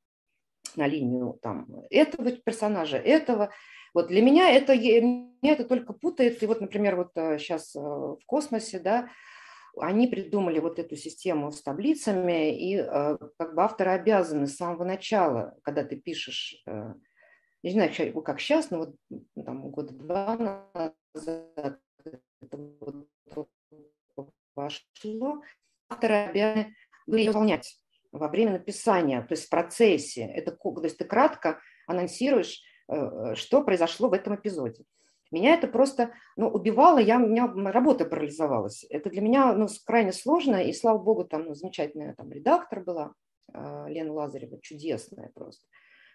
на 0.75 0.87
линию 0.87 1.37
там 1.41 1.67
этого 1.89 2.31
персонажа, 2.31 2.97
этого, 2.97 3.51
вот 3.93 4.07
для 4.07 4.21
меня 4.21 4.51
это, 4.51 4.73
меня 4.75 5.53
это 5.53 5.65
только 5.65 5.93
путает. 5.93 6.41
И 6.41 6.45
вот, 6.45 6.61
например, 6.61 6.95
вот 6.95 7.11
сейчас 7.39 7.75
э, 7.75 7.79
э, 7.79 7.81
в 7.81 8.19
космосе, 8.25 8.79
да, 8.79 9.09
они 9.79 10.07
придумали 10.07 10.59
вот 10.59 10.79
эту 10.79 10.95
систему 10.95 11.51
с 11.51 11.61
таблицами, 11.61 12.57
и 12.57 12.77
э, 12.77 13.17
как 13.37 13.55
бы 13.55 13.61
авторы 13.61 13.91
обязаны 13.91 14.47
с 14.47 14.55
самого 14.55 14.83
начала, 14.83 15.55
когда 15.63 15.83
ты 15.83 15.95
пишешь, 15.95 16.63
не 17.63 17.71
знаю, 17.71 17.91
как 18.23 18.39
сейчас, 18.39 18.71
но 18.71 18.77
вот 18.79 18.95
там 19.45 19.69
года 19.69 19.93
два 19.93 20.37
назад 20.37 21.79
это 22.41 22.57
вот 22.79 23.07
пошло, 24.53 25.41
авторы 25.89 26.15
обязаны 26.15 26.75
были 27.05 27.27
выполнять 27.27 27.79
во 28.11 28.27
время 28.27 28.53
написания, 28.53 29.21
то 29.21 29.33
есть 29.33 29.45
в 29.45 29.49
процессе. 29.49 30.23
Это, 30.23 30.51
то 30.51 30.83
есть 30.83 30.97
ты 30.97 31.05
кратко 31.05 31.59
анонсируешь 31.87 32.61
что 32.87 33.63
произошло 33.63 34.09
в 34.09 34.13
этом 34.13 34.35
эпизоде. 34.35 34.85
Меня 35.31 35.55
это 35.55 35.67
просто 35.67 36.13
ну, 36.35 36.47
убивало, 36.47 36.99
я, 36.99 37.17
у 37.17 37.27
меня 37.27 37.51
работа 37.71 38.05
парализовалась. 38.05 38.85
Это 38.89 39.09
для 39.09 39.21
меня 39.21 39.53
ну, 39.53 39.67
крайне 39.85 40.13
сложно, 40.13 40.63
и 40.63 40.73
слава 40.73 40.97
богу, 40.97 41.25
там 41.25 41.45
ну, 41.45 41.53
замечательная 41.53 42.13
там, 42.15 42.31
редактор 42.31 42.83
была, 42.83 43.13
э, 43.53 43.85
Лена 43.89 44.13
Лазарева, 44.13 44.59
чудесная 44.61 45.31
просто, 45.33 45.65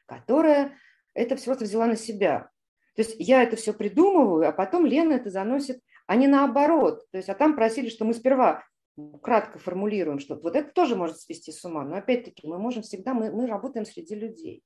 которая 0.07 0.76
это 1.14 1.37
все 1.37 1.47
просто 1.47 1.64
взяла 1.64 1.87
на 1.87 1.97
себя. 1.97 2.50
То 2.97 3.02
есть 3.02 3.17
я 3.19 3.43
это 3.43 3.57
все 3.57 3.75
придумываю, 3.75 4.49
а 4.49 4.52
потом 4.52 4.87
Лена 4.87 5.12
это 5.14 5.31
заносит, 5.31 5.81
а 6.07 6.17
не 6.17 6.26
наоборот. 6.26 7.05
То 7.11 7.19
есть, 7.19 7.29
а 7.29 7.35
там 7.35 7.55
просили, 7.55 7.88
что 7.88 8.05
мы 8.05 8.14
сперва 8.14 8.64
кратко 9.23 9.59
формулируем, 9.59 10.19
что 10.19 10.37
вот 10.37 10.57
это 10.57 10.71
тоже 10.71 10.97
может 10.97 11.19
свести 11.19 11.52
с 11.52 11.64
ума. 11.64 11.85
Но 11.85 11.97
опять-таки 11.97 12.47
мы 12.47 12.59
можем 12.59 12.83
всегда, 12.83 13.14
мы, 13.14 13.31
мы 13.31 13.47
работаем 13.47 13.87
среди 13.87 14.14
людей. 14.14 14.62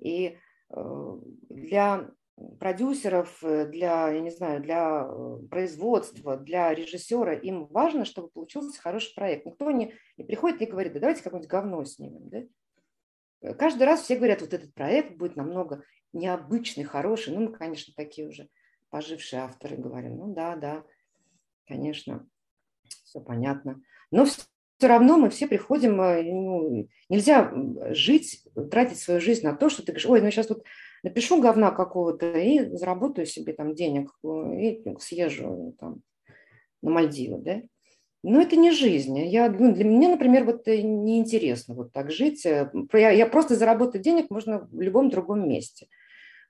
И 0.00 0.36
Э, 0.36 0.49
для 0.70 2.10
продюсеров, 2.58 3.42
э, 3.42 3.66
для, 3.66 4.10
я 4.10 4.20
не 4.20 4.30
знаю, 4.30 4.62
для 4.62 5.06
э, 5.06 5.38
производства, 5.50 6.36
для 6.36 6.74
режиссера, 6.74 7.34
им 7.34 7.66
важно, 7.66 8.04
чтобы 8.04 8.28
получился 8.28 8.80
хороший 8.80 9.14
проект. 9.14 9.46
Никто 9.46 9.70
не, 9.70 9.94
не 10.16 10.24
приходит 10.24 10.62
и 10.62 10.66
говорит, 10.66 10.92
да 10.94 11.00
давайте 11.00 11.22
какое-нибудь 11.22 11.50
говно 11.50 11.84
снимем. 11.84 12.28
Да? 12.30 13.54
Каждый 13.54 13.84
раз 13.84 14.02
все 14.02 14.16
говорят, 14.16 14.40
вот 14.40 14.54
этот 14.54 14.72
проект 14.74 15.16
будет 15.16 15.36
намного 15.36 15.82
необычный, 16.12 16.84
хороший. 16.84 17.34
Ну, 17.34 17.40
мы, 17.48 17.52
конечно, 17.52 17.92
такие 17.96 18.28
уже 18.28 18.48
пожившие 18.90 19.42
авторы 19.42 19.76
говорим, 19.76 20.16
ну 20.16 20.34
да, 20.34 20.56
да, 20.56 20.84
конечно, 21.66 22.26
все 23.04 23.20
понятно. 23.20 23.80
Но 24.10 24.24
все 24.24 24.42
равно 24.88 25.16
мы 25.16 25.30
все 25.30 25.46
приходим, 25.46 26.00
э, 26.00 26.22
ну, 26.22 26.88
нельзя 27.08 27.52
жить, 27.92 28.42
тратить 28.70 28.98
свою 28.98 29.20
жизнь 29.20 29.44
на 29.44 29.54
то, 29.54 29.68
что 29.68 29.82
ты 29.82 29.92
говоришь, 29.92 30.06
ой, 30.06 30.20
ну 30.20 30.30
сейчас 30.30 30.48
вот 30.48 30.64
напишу 31.02 31.40
говна 31.40 31.70
какого-то 31.70 32.38
и 32.38 32.76
заработаю 32.76 33.26
себе 33.26 33.52
там 33.52 33.74
денег 33.74 34.10
э, 34.24 34.28
и 34.60 34.96
съезжу 34.98 35.74
там 35.78 36.02
на 36.82 36.90
Мальдивы, 36.90 37.38
да. 37.38 37.62
Но 38.22 38.42
это 38.42 38.56
не 38.56 38.70
жизнь. 38.70 39.18
Я, 39.18 39.48
ну, 39.48 39.72
для 39.72 39.84
меня, 39.84 40.10
например, 40.10 40.44
вот 40.44 40.68
э, 40.68 40.82
неинтересно 40.82 41.74
вот 41.74 41.92
так 41.92 42.10
жить. 42.10 42.44
Я, 42.44 42.70
я 43.10 43.26
просто 43.26 43.56
заработать 43.56 44.02
денег 44.02 44.30
можно 44.30 44.68
в 44.70 44.80
любом 44.80 45.10
другом 45.10 45.48
месте. 45.48 45.88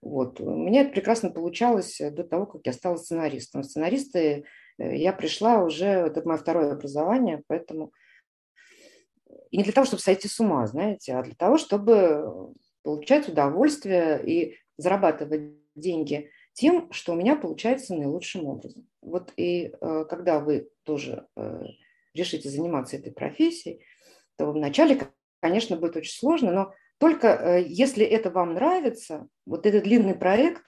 Вот. 0.02 0.40
У 0.40 0.50
меня 0.50 0.82
это 0.82 0.92
прекрасно 0.92 1.30
получалось 1.30 2.00
до 2.00 2.24
того, 2.24 2.46
как 2.46 2.62
я 2.64 2.72
стала 2.72 2.96
сценаристом. 2.96 3.62
Сценаристы 3.62 4.44
Э, 4.80 4.96
я 4.96 5.12
пришла 5.12 5.62
уже, 5.62 5.86
это 5.86 6.26
мое 6.26 6.38
второе 6.38 6.72
образование, 6.72 7.42
поэтому 7.46 7.92
и 9.50 9.56
не 9.56 9.64
для 9.64 9.72
того, 9.72 9.84
чтобы 9.84 10.02
сойти 10.02 10.28
с 10.28 10.38
ума, 10.40 10.66
знаете, 10.66 11.14
а 11.14 11.22
для 11.22 11.34
того, 11.34 11.58
чтобы 11.58 12.54
получать 12.82 13.28
удовольствие 13.28 14.20
и 14.24 14.56
зарабатывать 14.76 15.52
деньги 15.74 16.30
тем, 16.52 16.92
что 16.92 17.12
у 17.12 17.16
меня 17.16 17.36
получается 17.36 17.94
наилучшим 17.94 18.46
образом. 18.46 18.88
Вот 19.00 19.32
и 19.36 19.72
э, 19.80 20.04
когда 20.08 20.40
вы 20.40 20.70
тоже 20.84 21.26
э, 21.36 21.62
решите 22.14 22.48
заниматься 22.48 22.96
этой 22.96 23.12
профессией, 23.12 23.84
то 24.36 24.50
вначале, 24.50 25.08
конечно, 25.40 25.76
будет 25.76 25.96
очень 25.96 26.18
сложно, 26.18 26.52
но 26.52 26.74
только 26.98 27.58
если 27.66 28.04
это 28.04 28.30
вам 28.30 28.54
нравится, 28.54 29.26
вот 29.46 29.64
этот 29.64 29.84
длинный 29.84 30.14
проект, 30.14 30.62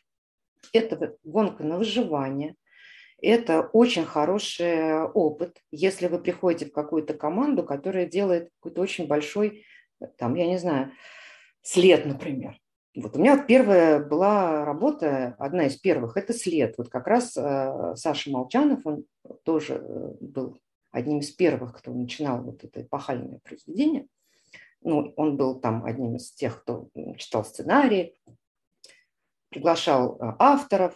это 0.73 1.17
гонка 1.25 1.63
на 1.63 1.79
выживание, 1.79 2.57
это 3.27 3.63
очень 3.73 4.05
хороший 4.05 5.05
опыт, 5.05 5.59
если 5.71 6.09
вы 6.09 6.19
приходите 6.19 6.67
в 6.67 6.73
какую-то 6.73 7.15
команду, 7.15 7.63
которая 7.63 8.07
делает 8.07 8.51
какой-то 8.61 8.83
очень 8.83 9.07
большой, 9.07 9.65
там, 10.19 10.35
я 10.35 10.47
не 10.47 10.59
знаю, 10.59 10.93
след, 11.63 12.05
например. 12.07 12.59
Вот 12.95 13.17
у 13.17 13.21
меня 13.21 13.39
первая 13.39 14.05
была 14.05 14.65
работа, 14.67 15.35
одна 15.39 15.67
из 15.67 15.77
первых, 15.77 16.17
это 16.19 16.35
след. 16.35 16.77
Вот 16.77 16.91
как 16.91 17.07
раз 17.07 17.35
э, 17.37 17.95
Саша 17.97 18.31
Молчанов, 18.31 18.85
он 18.85 19.07
тоже 19.45 19.77
э, 19.77 20.15
был 20.21 20.61
одним 20.91 21.21
из 21.21 21.31
первых, 21.31 21.79
кто 21.79 21.91
начинал 21.91 22.43
вот 22.43 22.65
это 22.65 22.83
эпохальное 22.83 23.39
произведение. 23.43 24.09
Ну, 24.83 25.15
он 25.17 25.37
был 25.39 25.59
там 25.59 25.85
одним 25.85 26.17
из 26.17 26.33
тех, 26.33 26.61
кто 26.63 26.89
читал 27.17 27.45
сценарии, 27.45 28.15
приглашал 29.49 30.17
э, 30.17 30.35
авторов. 30.39 30.95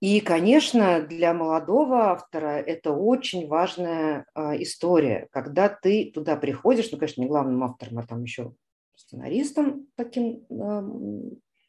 И, 0.00 0.20
конечно, 0.20 1.00
для 1.00 1.32
молодого 1.32 2.10
автора 2.10 2.58
это 2.60 2.92
очень 2.92 3.48
важная 3.48 4.26
э, 4.34 4.62
история, 4.62 5.26
когда 5.30 5.70
ты 5.70 6.10
туда 6.12 6.36
приходишь, 6.36 6.90
ну, 6.92 6.98
конечно, 6.98 7.22
не 7.22 7.28
главным 7.28 7.64
автором, 7.64 7.98
а 7.98 8.06
там 8.06 8.22
еще 8.22 8.52
сценаристом 8.94 9.86
таким 9.96 10.44
э, 10.50 10.82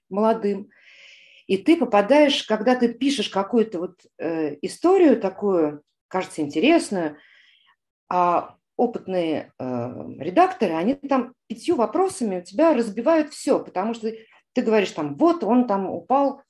молодым, 0.09 0.69
и 1.47 1.57
ты 1.57 1.77
попадаешь, 1.77 2.43
когда 2.43 2.75
ты 2.75 2.93
пишешь 2.93 3.29
какую-то 3.29 3.79
вот 3.79 4.01
э, 4.17 4.57
историю 4.61 5.19
такую, 5.19 5.81
кажется, 6.09 6.41
интересную, 6.41 7.17
а 8.09 8.57
опытные 8.75 9.53
э, 9.57 9.63
редакторы, 10.19 10.73
они 10.73 10.95
там 10.95 11.33
пятью 11.47 11.77
вопросами 11.77 12.39
у 12.39 12.43
тебя 12.43 12.73
разбивают 12.73 13.33
все, 13.33 13.63
потому 13.63 13.93
что 13.93 14.11
ты 14.51 14.61
говоришь 14.61 14.91
там, 14.91 15.15
вот 15.15 15.45
он 15.45 15.65
там 15.65 15.89
упал 15.89 16.41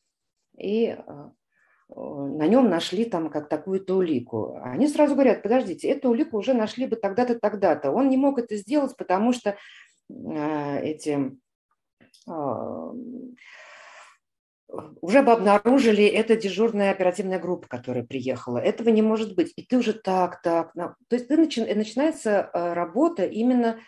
и 0.58 0.98
на 1.90 2.48
нем 2.48 2.70
нашли 2.70 3.06
там 3.06 3.30
как 3.30 3.48
такую-то 3.48 3.96
улику. 3.96 4.60
Они 4.62 4.88
сразу 4.88 5.14
говорят, 5.14 5.42
подождите, 5.42 5.88
эту 5.88 6.10
улику 6.10 6.38
уже 6.38 6.54
нашли 6.54 6.86
бы 6.86 6.96
тогда-то, 6.96 7.40
тогда-то. 7.40 7.92
Он 7.92 8.10
не 8.10 8.18
мог 8.18 8.40
это 8.40 8.56
сделать, 8.58 8.96
потому 8.98 9.32
что 9.32 9.58
э, 10.10 10.82
эти 10.82 11.32
э, 12.28 12.92
уже 15.02 15.22
бы 15.22 15.32
обнаружили, 15.32 16.04
это 16.04 16.36
дежурная 16.36 16.92
оперативная 16.92 17.40
группа, 17.40 17.68
которая 17.68 18.04
приехала. 18.04 18.58
Этого 18.58 18.90
не 18.90 19.02
может 19.02 19.36
быть. 19.36 19.54
И 19.56 19.64
ты 19.64 19.78
уже 19.78 19.94
так, 19.94 20.42
так. 20.42 20.74
То 20.74 21.16
есть 21.16 21.30
ты 21.30 21.38
начи, 21.38 21.62
начинается 21.74 22.50
э, 22.54 22.74
работа 22.74 23.26
именно 23.26 23.80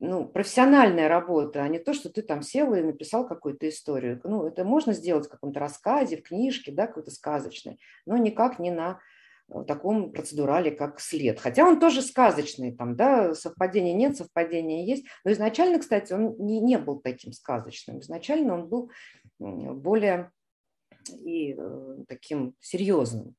ну, 0.00 0.26
профессиональная 0.26 1.08
работа, 1.08 1.62
а 1.62 1.68
не 1.68 1.78
то, 1.78 1.94
что 1.94 2.10
ты 2.10 2.22
там 2.22 2.42
сел 2.42 2.74
и 2.74 2.82
написал 2.82 3.26
какую-то 3.26 3.68
историю. 3.68 4.20
Ну, 4.24 4.46
это 4.46 4.64
можно 4.64 4.92
сделать 4.92 5.26
в 5.26 5.30
каком-то 5.30 5.60
рассказе, 5.60 6.16
в 6.16 6.22
книжке, 6.22 6.72
да, 6.72 6.86
какой-то 6.86 7.10
сказочной, 7.10 7.78
но 8.04 8.16
никак 8.16 8.58
не 8.58 8.70
на 8.70 9.00
э, 9.48 9.64
таком 9.66 10.12
процедурале, 10.12 10.70
как 10.70 11.00
след. 11.00 11.40
Хотя 11.40 11.66
он 11.66 11.78
тоже 11.80 12.02
сказочный, 12.02 12.74
там, 12.74 12.96
да, 12.96 13.34
совпадения 13.34 13.94
нет, 13.94 14.16
совпадения 14.16 14.84
есть. 14.84 15.06
Но 15.24 15.32
изначально, 15.32 15.78
кстати, 15.78 16.12
он 16.12 16.36
не, 16.38 16.60
не 16.60 16.78
был 16.78 17.00
таким 17.00 17.32
сказочным. 17.32 18.00
Изначально 18.00 18.54
он 18.54 18.68
был 18.68 18.90
более 19.38 20.32
и 21.10 21.54
э, 21.56 21.96
таким 22.08 22.54
серьезным. 22.60 23.36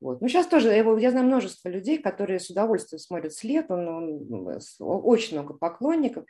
Вот. 0.00 0.20
Ну, 0.20 0.28
сейчас 0.28 0.46
тоже, 0.46 0.68
я, 0.68 0.84
я 0.98 1.10
знаю 1.10 1.26
множество 1.26 1.68
людей, 1.68 1.98
которые 1.98 2.38
с 2.38 2.50
удовольствием 2.50 2.98
смотрят 2.98 3.32
след, 3.32 3.70
он, 3.70 3.88
он, 3.88 4.60
очень 4.78 5.36
много 5.36 5.54
поклонников. 5.54 6.24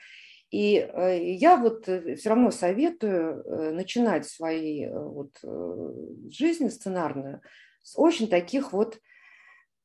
И 0.51 0.77
э, 0.77 1.35
я 1.35 1.57
вот 1.57 1.89
э, 1.89 2.15
все 2.15 2.29
равно 2.29 2.51
советую 2.51 3.43
э, 3.43 3.71
начинать 3.73 4.27
свои 4.27 4.89
вот, 4.89 5.33
жизнь 6.31 6.71
сценарную 6.71 7.41
с 7.83 7.99
очень 7.99 8.29
таких 8.29 8.73
вот 8.73 8.99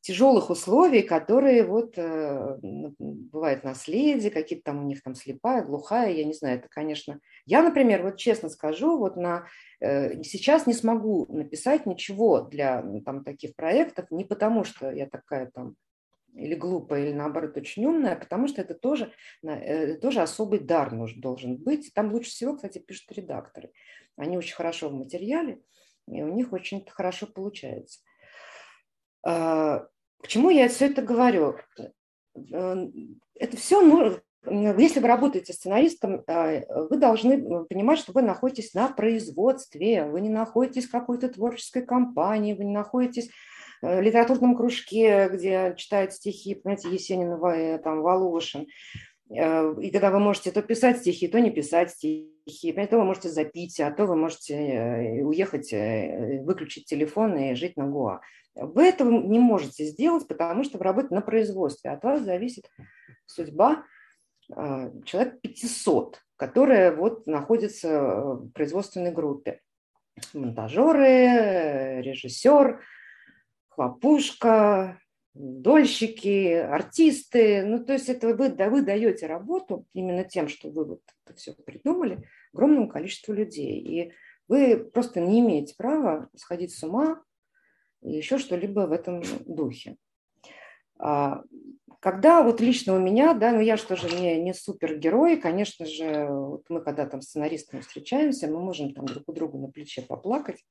тяжелых 0.02 0.50
условий, 0.50 1.04
которые 1.04 1.64
вот 1.64 1.94
э, 1.98 2.58
бывает 2.62 3.64
наследие, 3.64 4.32
какие-то 4.32 4.66
там 4.66 4.84
у 4.84 4.88
них 4.88 5.04
там 5.04 5.14
слепая, 5.16 5.64
глухая, 5.64 6.12
я 6.12 6.26
не 6.26 6.34
знаю, 6.34 6.58
это, 6.58 6.68
конечно. 6.70 7.20
Я, 7.46 7.62
например, 7.62 8.04
вот 8.04 8.18
честно 8.18 8.50
скажу, 8.50 8.98
вот 8.98 9.16
на 9.16 9.46
э, 9.80 10.22
сейчас 10.24 10.66
не 10.66 10.74
смогу 10.74 11.28
написать 11.30 11.86
ничего 11.86 12.42
для 12.42 12.84
там 13.06 13.24
таких 13.24 13.56
проектов, 13.56 14.10
не 14.10 14.26
потому 14.26 14.64
что 14.64 14.92
я 14.92 15.08
такая 15.08 15.52
там 15.52 15.76
или 16.34 16.56
глупая, 16.56 17.06
или 17.06 17.14
наоборот 17.14 17.58
очень 17.58 17.86
умная, 17.86 18.16
потому 18.16 18.48
что 18.48 18.62
это 18.62 18.74
тоже, 18.74 19.14
э, 19.44 19.96
тоже 19.96 20.22
особый 20.22 20.60
дар 20.60 20.92
нужен, 20.92 21.22
должен 21.22 21.58
быть. 21.58 21.94
Там 21.94 22.12
лучше 22.12 22.30
всего, 22.32 22.56
кстати, 22.56 22.80
пишут 22.80 23.12
редакторы. 23.12 23.72
Они 24.16 24.38
очень 24.38 24.56
хорошо 24.56 24.90
в 24.90 24.94
материале, 24.94 25.62
и 26.08 26.24
у 26.24 26.34
них 26.34 26.54
очень 26.54 26.86
хорошо 26.90 27.28
получается. 27.28 28.00
А, 29.24 29.88
к 30.24 30.28
чему 30.28 30.50
я 30.50 30.70
все 30.70 30.88
это 30.88 31.02
говорю? 31.02 31.56
Э, 32.54 32.88
это 33.36 33.58
все, 33.58 33.82
ну, 33.82 34.18
если 34.78 35.00
вы 35.00 35.08
работаете 35.08 35.54
сценаристом, 35.54 36.24
а, 36.28 36.62
вы 36.90 36.98
должны 36.98 37.66
понимать, 37.66 38.00
что 38.00 38.12
вы 38.12 38.24
находитесь 38.24 38.74
на 38.74 38.88
производстве, 38.88 40.06
вы 40.06 40.22
не 40.22 40.30
находитесь 40.30 40.88
в 40.88 40.92
какой-то 40.92 41.30
творческой 41.30 41.86
компании, 41.86 42.54
вы 42.54 42.66
не 42.66 42.74
находитесь 42.74 43.30
э, 43.82 44.00
в 44.00 44.02
литературном 44.02 44.56
кружке, 44.56 45.30
где 45.30 45.76
читают 45.78 46.14
стихи, 46.14 46.56
понимаете, 46.56 46.90
Есенин, 46.90 47.34
э, 47.34 47.78
там, 47.80 48.02
Волошин. 48.02 48.68
И 49.32 49.92
когда 49.92 50.12
вы 50.12 50.20
можете 50.20 50.52
то 50.52 50.62
писать 50.62 50.98
стихи, 50.98 51.28
то 51.30 51.40
не 51.40 51.52
писать 51.52 51.92
стихи, 51.92 52.74
то 52.90 52.98
вы 52.98 53.06
можете 53.06 53.30
запить, 53.30 53.80
а 53.80 53.90
то 53.90 54.06
вы 54.06 54.18
можете 54.18 55.22
уехать, 55.24 55.72
выключить 56.44 56.86
телефон 56.86 57.38
и 57.38 57.56
жить 57.56 57.78
на 57.78 57.88
Гоа. 57.88 58.20
Вы 58.56 58.84
этого 58.84 59.10
не 59.10 59.40
можете 59.40 59.86
сделать, 59.86 60.28
потому 60.28 60.66
что 60.66 60.78
вы 60.78 60.84
работаете 60.84 61.16
на 61.16 61.22
производстве. 61.22 61.92
От 61.92 62.04
вас 62.04 62.22
зависит 62.24 62.70
судьба 63.26 63.86
человек 64.50 65.40
500, 65.40 66.22
которые 66.36 66.92
вот 66.92 67.26
находятся 67.26 68.02
в 68.02 68.50
производственной 68.50 69.14
группе. 69.14 69.62
Монтажеры, 70.34 72.02
режиссер, 72.02 72.82
хлопушка, 73.70 75.00
дольщики, 75.34 76.54
артисты. 76.54 77.64
Ну, 77.64 77.84
то 77.84 77.94
есть 77.94 78.10
это 78.10 78.36
вы, 78.36 78.50
да, 78.50 78.70
вы 78.70 78.82
даете 78.82 79.28
работу 79.28 79.86
именно 79.94 80.24
тем, 80.24 80.48
что 80.48 80.70
вы 80.70 80.86
вот 80.86 81.02
это 81.26 81.36
все 81.38 81.54
придумали, 81.54 82.28
огромному 82.54 82.90
количеству 82.90 83.34
людей. 83.34 83.80
И 83.80 84.14
вы 84.48 84.78
просто 84.78 85.20
не 85.22 85.40
имеете 85.40 85.76
права 85.76 86.30
сходить 86.36 86.74
с 86.74 86.84
ума 86.84 87.24
еще 88.02 88.38
что-либо 88.38 88.82
в 88.82 88.92
этом 88.92 89.22
духе. 89.46 89.98
А, 91.00 91.44
когда 92.00 92.42
вот 92.42 92.60
лично 92.60 92.96
у 92.96 93.00
меня, 93.00 93.34
да, 93.34 93.52
ну 93.52 93.62
я 93.62 93.78
же 93.78 93.86
тоже 93.86 94.10
не, 94.10 94.42
не 94.42 94.54
супергерой, 94.54 95.38
конечно 95.38 95.86
же, 95.86 96.28
вот 96.30 96.64
мы 96.70 96.82
когда 96.82 97.06
там 97.06 97.22
сценаристами 97.22 97.82
встречаемся, 97.82 98.48
мы 98.48 98.60
можем 98.60 98.94
там 98.94 99.06
друг 99.06 99.30
у 99.30 99.34
друга 99.34 99.58
на 99.58 99.70
плече 99.70 100.02
поплакать, 100.02 100.64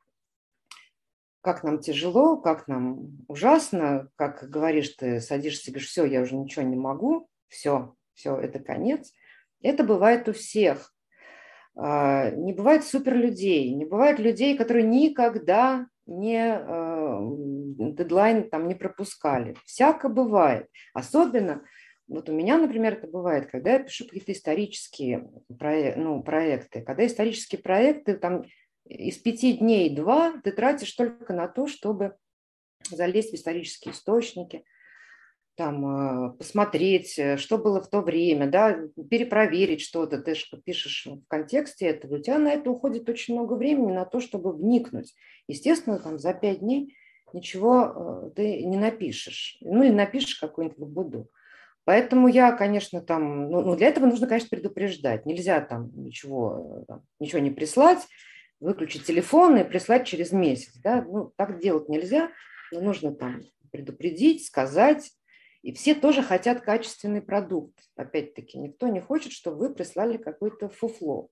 как 1.40 1.64
нам 1.64 1.80
тяжело, 1.80 2.36
как 2.36 2.68
нам 2.68 3.24
ужасно, 3.28 4.08
как 4.16 4.48
говоришь 4.48 4.90
ты, 4.90 5.20
садишься 5.20 5.70
говоришь, 5.70 5.88
все, 5.88 6.04
я 6.04 6.22
уже 6.22 6.36
ничего 6.36 6.64
не 6.64 6.76
могу, 6.76 7.28
все, 7.48 7.94
все, 8.14 8.36
это 8.36 8.58
конец. 8.58 9.12
Это 9.62 9.84
бывает 9.84 10.28
у 10.28 10.32
всех. 10.32 10.94
А, 11.76 12.30
не 12.30 12.52
бывает 12.52 12.84
суперлюдей, 12.84 13.72
не 13.74 13.84
бывает 13.84 14.18
людей, 14.18 14.56
которые 14.56 14.86
никогда 14.86 15.86
не 16.06 16.58
э, 16.58 17.94
дедлайн 17.94 18.50
там 18.50 18.66
не 18.66 18.74
пропускали. 18.74 19.54
Всяко 19.64 20.08
бывает. 20.08 20.66
Особенно, 20.92 21.62
вот 22.08 22.28
у 22.28 22.32
меня, 22.32 22.58
например, 22.58 22.94
это 22.94 23.06
бывает, 23.06 23.48
когда 23.50 23.74
я 23.74 23.78
пишу 23.78 24.04
какие-то 24.04 24.32
исторические 24.32 25.30
проек, 25.58 25.96
ну, 25.96 26.22
проекты. 26.22 26.82
Когда 26.82 27.06
исторические 27.06 27.60
проекты, 27.60 28.16
там 28.16 28.44
из 28.90 29.18
пяти 29.18 29.54
дней 29.54 29.94
два 29.94 30.34
ты 30.42 30.52
тратишь 30.52 30.92
только 30.92 31.32
на 31.32 31.48
то, 31.48 31.66
чтобы 31.66 32.16
залезть 32.90 33.32
в 33.32 33.34
исторические 33.34 33.94
источники– 33.94 34.64
там, 35.60 35.84
э, 35.84 36.30
посмотреть, 36.38 37.18
э, 37.18 37.36
что 37.36 37.58
было 37.58 37.82
в 37.82 37.90
то 37.90 38.00
время, 38.00 38.48
да, 38.48 38.78
перепроверить 39.10 39.82
что-то, 39.82 40.18
ты 40.18 40.34
же 40.34 40.46
пишешь 40.64 41.06
в 41.06 41.26
контексте 41.28 41.84
этого, 41.84 42.16
у 42.16 42.18
тебя 42.18 42.38
на 42.38 42.52
это 42.52 42.70
уходит 42.70 43.06
очень 43.10 43.34
много 43.34 43.52
времени 43.52 43.92
на 43.92 44.06
то, 44.06 44.20
чтобы 44.20 44.54
вникнуть. 44.54 45.14
Естественно, 45.48 45.98
там 45.98 46.18
за 46.18 46.32
пять 46.32 46.60
дней 46.60 46.96
ничего 47.34 47.92
э, 47.94 48.30
ты 48.36 48.64
не 48.64 48.78
напишешь, 48.78 49.58
ну 49.60 49.82
или 49.82 49.92
напишешь 49.92 50.36
какую-нибудь 50.36 50.78
буду. 50.78 51.28
Поэтому 51.84 52.28
я, 52.28 52.52
конечно, 52.52 53.02
там, 53.02 53.50
ну, 53.50 53.60
ну, 53.60 53.76
для 53.76 53.88
этого 53.88 54.06
нужно, 54.06 54.26
конечно, 54.26 54.48
предупреждать. 54.48 55.26
Нельзя 55.26 55.60
там 55.60 55.90
ничего, 55.94 56.84
там, 56.88 57.02
ничего 57.18 57.40
не 57.40 57.50
прислать, 57.50 58.00
выключить 58.60 59.04
телефон 59.04 59.56
и 59.56 59.64
прислать 59.64 60.06
через 60.06 60.32
месяц. 60.32 60.74
Да? 60.76 61.02
Ну, 61.02 61.32
так 61.36 61.60
делать 61.60 61.88
нельзя, 61.88 62.30
но 62.72 62.80
нужно 62.80 63.14
там 63.14 63.42
предупредить, 63.72 64.46
сказать, 64.46 65.12
и 65.62 65.72
все 65.72 65.94
тоже 65.94 66.22
хотят 66.22 66.60
качественный 66.60 67.22
продукт. 67.22 67.78
Опять-таки, 67.96 68.58
никто 68.58 68.88
не 68.88 69.00
хочет, 69.00 69.32
чтобы 69.32 69.58
вы 69.58 69.74
прислали 69.74 70.16
какое-то 70.16 70.68
фуфло. 70.68 71.28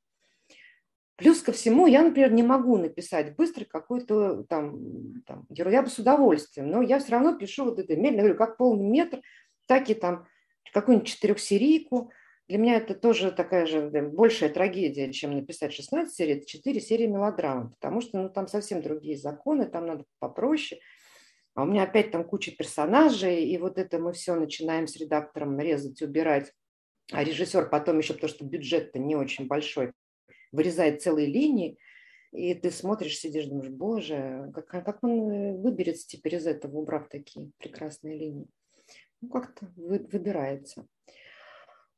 Плюс 1.17 1.41
ко 1.41 1.51
всему, 1.51 1.87
я, 1.87 2.03
например, 2.03 2.31
не 2.33 2.45
могу 2.45 2.77
написать 2.77 3.35
быстро 3.35 3.65
какой-то 3.65 4.45
там, 4.45 5.23
там. 5.27 5.47
Я 5.51 5.83
бы 5.83 5.89
с 5.89 5.99
удовольствием, 5.99 6.71
но 6.71 6.81
я 6.81 7.01
все 7.01 7.13
равно 7.13 7.37
пишу 7.37 7.65
вот 7.65 7.79
это 7.79 7.97
медленно, 7.97 8.23
говорю, 8.23 8.39
как 8.39 8.57
полный 8.57 8.87
метр, 8.87 9.21
так 9.67 9.91
и 9.91 9.95
там 9.95 10.29
какую-нибудь 10.73 11.09
четырехсерийку. 11.09 12.13
Для 12.49 12.59
меня 12.59 12.77
это 12.77 12.95
тоже 12.95 13.31
такая 13.31 13.67
же 13.67 13.91
большая 13.91 14.49
трагедия, 14.49 15.13
чем 15.13 15.35
написать 15.35 15.73
16 15.73 16.15
серий, 16.15 16.33
это 16.35 16.47
4 16.47 16.81
серии 16.81 17.07
мелодрамы, 17.07 17.71
потому 17.71 18.01
что 18.01 18.23
ну, 18.23 18.31
там 18.31 18.49
совсем 18.49 18.83
другие 18.83 19.17
законы, 19.17 19.67
там 19.67 19.87
надо 19.87 20.05
попроще– 20.19 20.81
а 21.59 21.65
у 21.65 21.67
меня 21.67 21.83
опять 21.83 22.13
там 22.13 22.23
куча 22.23 22.53
персонажей, 22.53 23.45
и 23.45 23.59
вот 23.59 23.79
это 23.79 23.99
мы 23.99 24.13
все 24.13 24.37
начинаем 24.37 24.87
с 24.87 24.95
редактором 24.95 25.59
резать, 25.59 26.01
убирать. 26.03 26.53
А 27.11 27.25
режиссер 27.25 27.69
потом 27.69 27.99
еще, 27.99 28.15
потому 28.15 28.31
что 28.31 28.45
бюджет-то 28.45 29.01
не 29.01 29.17
очень 29.17 29.49
большой, 29.49 29.91
вырезает 30.53 31.03
целые 31.03 31.27
линии, 31.27 31.77
и 32.31 32.55
ты 32.55 32.71
смотришь, 32.71 33.19
сидишь, 33.19 33.47
думаешь, 33.47 33.71
боже, 33.71 34.53
как, 34.55 34.69
как 34.69 35.03
он 35.03 35.31
э, 35.33 35.53
выберется 35.57 36.07
теперь 36.07 36.37
из 36.37 36.47
этого, 36.47 36.77
убрав 36.77 37.09
такие 37.09 37.51
прекрасные 37.59 38.17
линии. 38.17 38.47
Ну, 39.21 39.29
как-то 39.29 39.67
вы, 39.75 40.07
выбирается. 40.13 40.87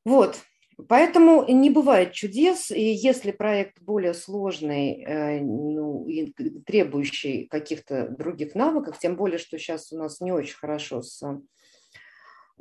Вот, 0.05 0.41
Поэтому 0.89 1.45
не 1.47 1.71
бывает 1.71 2.13
чудес, 2.13 2.71
и 2.71 2.81
если 2.81 3.33
проект 3.33 3.81
более 3.81 4.15
сложный 4.15 5.03
э, 5.03 5.41
ну, 5.41 6.07
и 6.07 6.33
требующий 6.65 7.47
каких-то 7.47 8.09
других 8.09 8.55
навыков, 8.55 8.99
тем 8.99 9.17
более, 9.17 9.39
что 9.39 9.59
сейчас 9.59 9.93
у 9.93 9.99
нас 9.99 10.21
не 10.21 10.33
очень 10.33 10.57
хорошо 10.57 11.03
с 11.03 11.23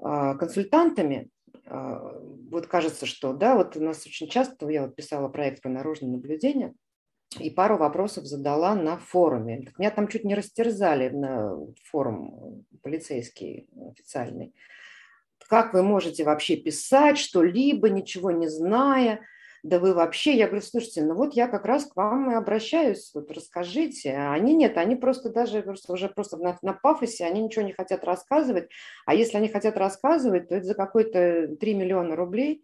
а, 0.02 0.36
консультантами, 0.36 1.30
а, 1.66 2.20
вот 2.50 2.68
кажется, 2.68 3.06
что, 3.06 3.34
да, 3.34 3.56
вот 3.56 3.78
у 3.78 3.84
нас 3.84 4.06
очень 4.06 4.28
часто, 4.28 4.70
я 4.70 4.84
вот 4.84 4.96
писала 4.96 5.30
проект 5.30 5.62
про 5.62 5.70
наружное 5.70 6.12
наблюдение, 6.12 6.74
и 7.40 7.50
пару 7.50 7.78
вопросов 7.78 8.26
задала 8.26 8.74
на 8.76 8.98
форуме. 8.98 9.68
Меня 9.78 9.92
там 9.92 10.08
чуть 10.08 10.24
не 10.24 10.34
растерзали 10.34 11.10
на 11.10 11.56
форум 11.84 12.66
полицейский 12.82 13.68
официальный 13.92 14.56
как 15.50 15.74
вы 15.74 15.82
можете 15.82 16.24
вообще 16.24 16.56
писать 16.56 17.18
что-либо, 17.18 17.90
ничего 17.90 18.30
не 18.30 18.48
зная, 18.48 19.22
да 19.64 19.80
вы 19.80 19.94
вообще, 19.94 20.38
я 20.38 20.46
говорю, 20.46 20.62
слушайте, 20.62 21.04
ну 21.04 21.16
вот 21.16 21.34
я 21.34 21.48
как 21.48 21.66
раз 21.66 21.86
к 21.86 21.96
вам 21.96 22.32
и 22.32 22.36
обращаюсь, 22.36 23.12
вот 23.14 23.30
расскажите. 23.32 24.12
А 24.12 24.34
они 24.34 24.54
нет, 24.54 24.78
они 24.78 24.96
просто 24.96 25.30
даже 25.30 25.62
просто, 25.62 25.92
уже 25.92 26.08
просто 26.08 26.38
на, 26.38 26.58
на 26.62 26.74
пафосе, 26.74 27.26
они 27.26 27.42
ничего 27.42 27.66
не 27.66 27.74
хотят 27.74 28.04
рассказывать, 28.04 28.70
а 29.06 29.16
если 29.16 29.38
они 29.38 29.50
хотят 29.50 29.76
рассказывать, 29.76 30.48
то 30.48 30.56
это 30.56 30.66
за 30.66 30.76
какой-то 30.76 31.56
3 31.60 31.74
миллиона 31.74 32.16
рублей. 32.16 32.64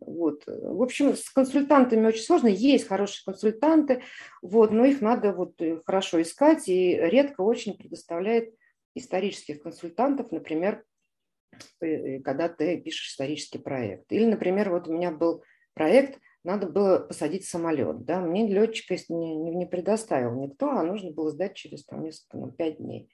Вот. 0.00 0.44
В 0.46 0.80
общем, 0.80 1.14
с 1.14 1.28
консультантами 1.28 2.06
очень 2.06 2.22
сложно. 2.22 2.46
Есть 2.46 2.88
хорошие 2.88 3.24
консультанты, 3.26 4.02
вот, 4.40 4.70
но 4.70 4.86
их 4.86 5.02
надо 5.02 5.32
вот 5.32 5.60
хорошо 5.84 6.22
искать, 6.22 6.66
и 6.68 6.94
редко 6.94 7.42
очень 7.42 7.76
предоставляет 7.76 8.54
исторических 8.94 9.62
консультантов, 9.62 10.32
например, 10.32 10.84
когда 11.80 12.48
ты 12.48 12.80
пишешь 12.80 13.10
исторический 13.10 13.58
проект. 13.58 14.10
Или, 14.10 14.26
например, 14.26 14.70
вот 14.70 14.88
у 14.88 14.92
меня 14.92 15.10
был 15.10 15.42
проект, 15.74 16.18
надо 16.44 16.66
было 16.66 16.98
посадить 16.98 17.46
самолет. 17.46 18.04
Да? 18.04 18.20
Мне 18.20 18.46
летчика 18.46 18.96
не, 19.08 19.36
не 19.36 19.66
предоставил 19.66 20.34
никто, 20.40 20.70
а 20.70 20.82
нужно 20.82 21.12
было 21.12 21.30
сдать 21.30 21.54
через 21.54 21.84
там, 21.84 22.02
несколько, 22.02 22.36
ну, 22.36 22.50
пять 22.50 22.78
дней. 22.78 23.08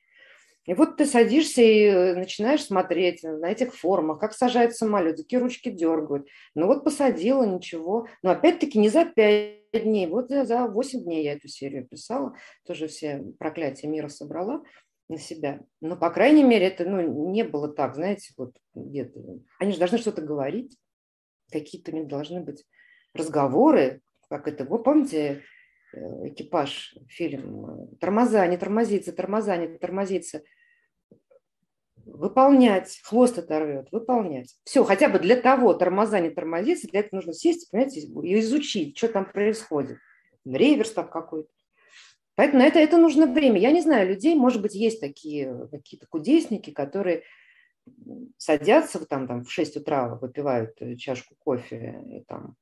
И 0.66 0.74
вот 0.74 0.98
ты 0.98 1.06
садишься 1.06 1.62
и 1.62 2.14
начинаешь 2.14 2.62
смотреть 2.62 3.22
на 3.22 3.50
этих 3.50 3.74
формах, 3.74 4.20
как 4.20 4.34
сажают 4.34 4.76
самолет, 4.76 5.16
какие 5.16 5.40
ручки 5.40 5.70
дергают. 5.70 6.28
Ну 6.54 6.66
вот 6.66 6.84
посадила, 6.84 7.42
ничего. 7.44 8.06
Но 8.22 8.32
опять-таки 8.32 8.78
не 8.78 8.90
за 8.90 9.06
пять 9.06 9.62
дней, 9.72 10.06
вот 10.06 10.28
за 10.28 10.66
восемь 10.66 11.04
дней 11.04 11.24
я 11.24 11.32
эту 11.32 11.48
серию 11.48 11.86
писала, 11.88 12.34
тоже 12.66 12.86
все 12.88 13.24
проклятия 13.38 13.86
мира 13.86 14.08
собрала 14.08 14.62
на 15.08 15.18
себя. 15.18 15.60
Но, 15.80 15.96
по 15.96 16.10
крайней 16.10 16.44
мере, 16.44 16.66
это 16.66 16.84
ну, 16.84 17.30
не 17.30 17.44
было 17.44 17.68
так, 17.68 17.94
знаете, 17.94 18.32
вот 18.36 18.54
где-то. 18.74 19.20
Они 19.58 19.72
же 19.72 19.78
должны 19.78 19.98
что-то 19.98 20.22
говорить, 20.22 20.76
какие-то 21.50 21.92
у 21.92 21.94
них 21.94 22.08
должны 22.08 22.40
быть 22.40 22.64
разговоры, 23.14 24.02
как 24.28 24.46
это, 24.48 24.64
вы 24.64 24.82
помните, 24.82 25.42
э, 25.94 26.28
экипаж, 26.28 26.94
фильм 27.08 27.96
«Тормоза, 27.98 28.46
не 28.46 28.58
тормозиться, 28.58 29.12
тормоза, 29.12 29.56
не 29.56 29.78
тормозиться», 29.78 30.42
выполнять, 32.04 33.00
хвост 33.02 33.38
оторвет, 33.38 33.88
выполнять. 33.92 34.56
Все, 34.64 34.84
хотя 34.84 35.08
бы 35.08 35.18
для 35.18 35.36
того 35.36 35.74
тормоза 35.74 36.20
не 36.20 36.30
тормозиться, 36.30 36.88
для 36.88 37.00
этого 37.00 37.16
нужно 37.16 37.32
сесть, 37.32 37.70
понимаете, 37.70 38.00
и 38.00 38.40
изучить, 38.40 38.96
что 38.96 39.08
там 39.08 39.30
происходит. 39.30 39.98
Реверс 40.44 40.92
там 40.92 41.08
какой-то. 41.08 41.50
Поэтому 42.38 42.60
на 42.62 42.68
это, 42.68 42.78
это 42.78 42.98
нужно 42.98 43.26
время. 43.26 43.58
Я 43.58 43.72
не 43.72 43.80
знаю 43.80 44.08
людей, 44.08 44.36
может 44.36 44.62
быть, 44.62 44.76
есть 44.76 45.00
такие 45.00 45.66
какие-то 45.72 46.06
кудесники, 46.06 46.70
которые 46.70 47.24
садятся 48.36 49.04
там, 49.04 49.26
там 49.26 49.42
в 49.42 49.50
6 49.50 49.78
утра, 49.78 50.14
выпивают 50.14 50.80
э, 50.80 50.94
чашку 50.94 51.34
кофе 51.40 52.00
и 52.06 52.20
там 52.28 52.54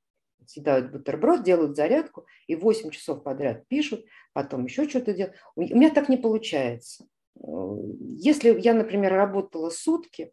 съедают 0.46 0.92
бутерброд, 0.92 1.42
делают 1.42 1.76
зарядку 1.76 2.24
и 2.46 2.56
8 2.56 2.88
часов 2.88 3.22
подряд 3.22 3.68
пишут, 3.68 4.06
потом 4.32 4.64
еще 4.64 4.88
что-то 4.88 5.12
делают. 5.12 5.36
У 5.56 5.60
меня 5.60 5.90
так 5.90 6.08
не 6.08 6.16
получается. 6.16 7.04
Э, 7.38 7.46
если 8.16 8.58
я, 8.58 8.72
например, 8.72 9.12
работала 9.12 9.68
сутки, 9.68 10.32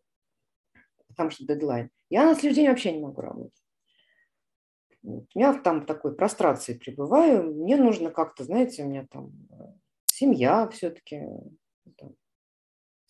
потому 1.09 1.31
что 1.31 1.45
дедлайн, 1.45 1.89
я 2.09 2.25
на 2.25 2.35
следующий 2.35 2.61
день 2.61 2.69
вообще 2.69 2.93
не 2.93 3.01
могу 3.01 3.19
работать. 3.19 3.62
Я 5.33 5.53
там 5.53 5.81
в 5.81 5.85
такой 5.85 6.15
прострации 6.15 6.73
пребываю. 6.73 7.53
Мне 7.53 7.75
нужно 7.75 8.09
как-то, 8.09 8.43
знаете, 8.43 8.83
у 8.83 8.87
меня 8.87 9.05
там 9.11 9.31
э, 9.51 9.63
семья 10.05 10.67
все-таки, 10.69 11.23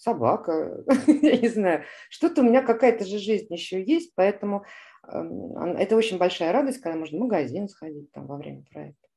собака, 0.04 0.84
я 1.08 1.38
не 1.38 1.48
знаю. 1.48 1.84
Что-то 2.10 2.42
у 2.42 2.44
меня 2.44 2.62
какая-то 2.62 3.06
же 3.06 3.20
жизнь 3.20 3.48
еще 3.54 3.82
есть, 3.84 4.12
поэтому 4.16 4.66
эм, 5.08 5.78
это 5.78 5.96
очень 5.96 6.18
большая 6.18 6.52
радость, 6.52 6.80
когда 6.80 6.98
можно 6.98 7.18
в 7.18 7.22
магазин 7.22 7.70
сходить 7.70 8.12
там 8.12 8.28
во 8.28 8.38
время 8.38 8.64
проекта. 8.72 9.08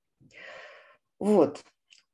Вот. 1.19 1.63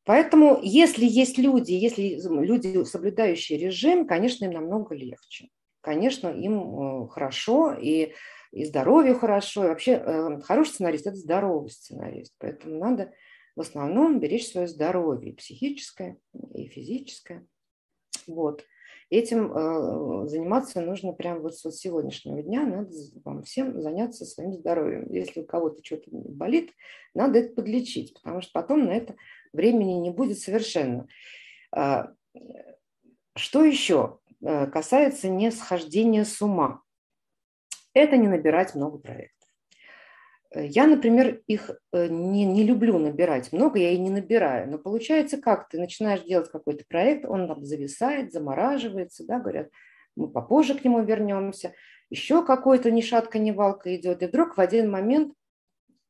Поэтому, 0.05 0.59
если 0.63 1.05
есть 1.05 1.39
люди, 1.39 1.73
если 1.73 2.19
люди, 2.45 2.83
соблюдающие 2.85 3.59
режим, 3.59 4.07
конечно, 4.07 4.45
им 4.45 4.53
намного 4.53 4.95
легче. 4.95 5.49
Конечно, 5.81 6.29
им 6.29 7.05
э, 7.05 7.09
хорошо, 7.09 7.75
и 7.75 8.15
и 8.53 8.65
здоровью 8.65 9.19
хорошо. 9.19 9.65
И 9.65 9.69
вообще 9.69 9.93
э, 9.93 10.41
хороший 10.43 10.75
сценарист– 10.75 11.07
это 11.09 11.17
здоровый 11.17 11.71
сценарист. 11.71 12.35
Поэтому 12.39 12.79
надо 12.79 13.13
в 13.57 13.61
основном 13.61 14.21
беречь 14.21 14.49
свое 14.49 14.69
здоровье, 14.69 15.33
и 15.33 15.35
психическое, 15.35 16.19
и 16.55 16.67
физическое. 16.67 17.47
Вот. 18.27 18.65
Этим 19.11 19.53
э, 19.53 20.27
заниматься 20.29 20.81
нужно 20.81 21.13
прямо 21.13 21.41
вот 21.41 21.55
с 21.55 21.71
сегодняшнего 21.73 22.43
дня. 22.43 22.65
Надо 22.65 22.91
вам 23.25 23.43
всем 23.43 23.81
заняться 23.81 24.25
своим 24.25 24.55
здоровьем. 24.55 25.13
Если 25.13 25.41
у 25.41 25.45
кого-то 25.45 25.85
что-то 25.85 26.09
болит, 26.11 26.73
надо 27.15 27.41
это 27.41 27.55
подлечить, 27.55 28.15
потому 28.15 28.41
что 28.41 28.51
потом 28.55 28.87
на 28.87 28.93
это 28.93 29.15
времени 29.53 30.01
не 30.01 30.11
будет 30.11 30.39
совершенно. 30.39 31.07
А, 31.73 32.13
что 33.37 33.65
еще 33.65 34.19
э, 34.41 34.67
касается 34.69 35.29
не 35.29 35.51
схождения 35.51 36.25
с 36.25 36.41
ума? 36.41 36.81
Это 37.95 38.17
не 38.17 38.29
набирать 38.29 38.75
много 38.75 38.99
проектов. 38.99 39.49
Я, 40.55 40.87
например, 40.87 41.41
их 41.47 41.71
э, 41.93 42.09
не, 42.09 42.45
не 42.45 42.65
люблю 42.65 42.99
набирать. 42.99 43.53
Много 43.53 43.79
я 43.79 43.91
и 43.91 43.99
не 43.99 44.11
набираю. 44.11 44.71
Но 44.71 44.79
получается 44.79 45.41
как? 45.41 45.69
Ты 45.69 45.79
начинаешь 45.79 46.23
делать 46.23 46.51
какой-то 46.51 46.85
проект, 46.87 47.25
он 47.25 47.49
там 47.49 47.65
зависает, 47.65 48.33
замораживается, 48.33 49.25
да, 49.27 49.39
говорят, 49.39 49.71
мы 50.15 50.29
попозже 50.29 50.75
к 50.75 50.85
нему 50.85 51.03
вернемся. 51.03 51.73
Еще 52.11 52.45
какой-то 52.45 52.91
ни 52.91 53.01
шатка, 53.01 53.39
ни 53.39 53.51
валка 53.51 53.95
идет. 53.97 54.23
И 54.23 54.27
вдруг 54.27 54.57
в 54.57 54.61
один 54.61 54.91
момент 54.91 55.33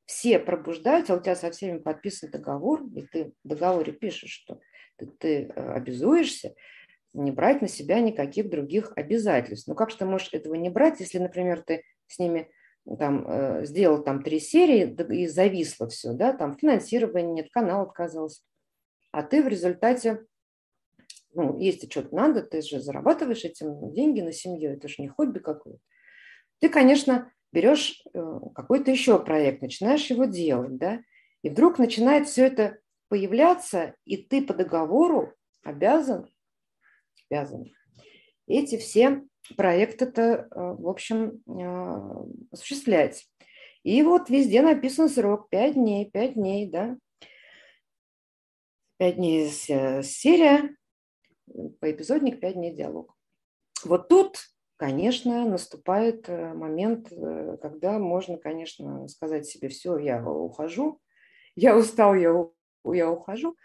все 0.06 0.40
пробуждаются, 0.40 1.14
а 1.14 1.16
у 1.16 1.20
тебя 1.20 1.36
со 1.36 1.52
всеми 1.52 1.78
подписан 1.78 2.30
договор, 2.30 2.82
и 2.96 3.02
ты 3.02 3.32
в 3.44 3.48
договоре 3.48 3.92
пишешь, 3.92 4.30
что 4.30 4.58
ты, 4.96 5.06
ты 5.06 5.52
э, 5.54 5.72
обязуешься 5.72 6.54
не 7.14 7.30
брать 7.30 7.60
на 7.62 7.68
себя 7.68 8.00
никаких 8.00 8.48
других 8.48 8.92
обязательств. 8.96 9.68
Ну 9.68 9.74
как 9.74 9.90
же 9.90 9.98
ты 9.98 10.04
можешь 10.04 10.32
этого 10.32 10.54
не 10.54 10.70
брать, 10.70 11.00
если, 11.00 11.18
например, 11.18 11.62
ты 11.62 11.84
с 12.06 12.18
ними 12.18 12.50
там 12.98 13.26
э, 13.28 13.64
сделал 13.64 14.02
там 14.02 14.22
три 14.22 14.40
серии 14.40 14.96
и 15.14 15.26
зависло 15.26 15.88
все, 15.88 16.12
да, 16.12 16.32
там 16.32 16.56
финансирования 16.56 17.32
нет, 17.32 17.50
канал 17.50 17.82
отказался, 17.82 18.42
а 19.12 19.22
ты 19.22 19.42
в 19.42 19.48
результате, 19.48 20.24
ну, 21.34 21.58
если 21.58 21.88
что-то 21.88 22.14
надо, 22.14 22.42
ты 22.42 22.60
же 22.62 22.80
зарабатываешь 22.80 23.44
этим 23.44 23.92
деньги 23.92 24.20
на 24.20 24.32
семью, 24.32 24.72
это 24.72 24.88
же 24.88 24.96
не 24.98 25.08
хобби 25.08 25.38
какое-то. 25.38 25.80
Ты, 26.58 26.68
конечно, 26.68 27.30
берешь 27.52 28.02
э, 28.12 28.40
какой-то 28.54 28.90
еще 28.90 29.22
проект, 29.22 29.62
начинаешь 29.62 30.10
его 30.10 30.24
делать, 30.24 30.76
да, 30.76 31.00
и 31.42 31.50
вдруг 31.50 31.78
начинает 31.78 32.26
все 32.26 32.46
это 32.46 32.78
появляться, 33.08 33.94
и 34.04 34.16
ты 34.16 34.44
по 34.44 34.54
договору 34.54 35.34
обязан, 35.62 36.31
обязан 37.32 37.72
эти 38.46 38.76
все 38.76 39.22
проекты-то, 39.56 40.22
э, 40.22 40.46
в 40.54 40.88
общем, 40.88 41.42
э, 41.46 42.52
осуществлять. 42.52 43.26
И 43.82 44.02
вот 44.02 44.28
везде 44.28 44.62
написан 44.62 45.08
срок 45.08 45.48
5 45.48 45.74
дней, 45.74 46.10
5 46.10 46.34
дней, 46.34 46.68
да. 46.68 46.96
5 48.98 49.16
дней 49.16 49.48
серия, 49.48 50.76
по 51.80 51.90
эпизодник 51.90 52.40
5 52.40 52.54
дней 52.54 52.74
диалог. 52.74 53.16
Вот 53.84 54.08
тут 54.08 54.38
конечно, 54.76 55.48
наступает 55.48 56.28
э, 56.28 56.54
момент, 56.54 57.08
когда 57.62 58.00
можно, 58.00 58.36
конечно, 58.36 59.06
сказать 59.06 59.46
себе, 59.46 59.68
все, 59.68 59.96
я 59.96 60.24
ухожу, 60.24 61.00
я 61.54 61.76
устал, 61.76 62.16
я, 62.16 62.34
я 62.92 63.08
ухожу. 63.08 63.56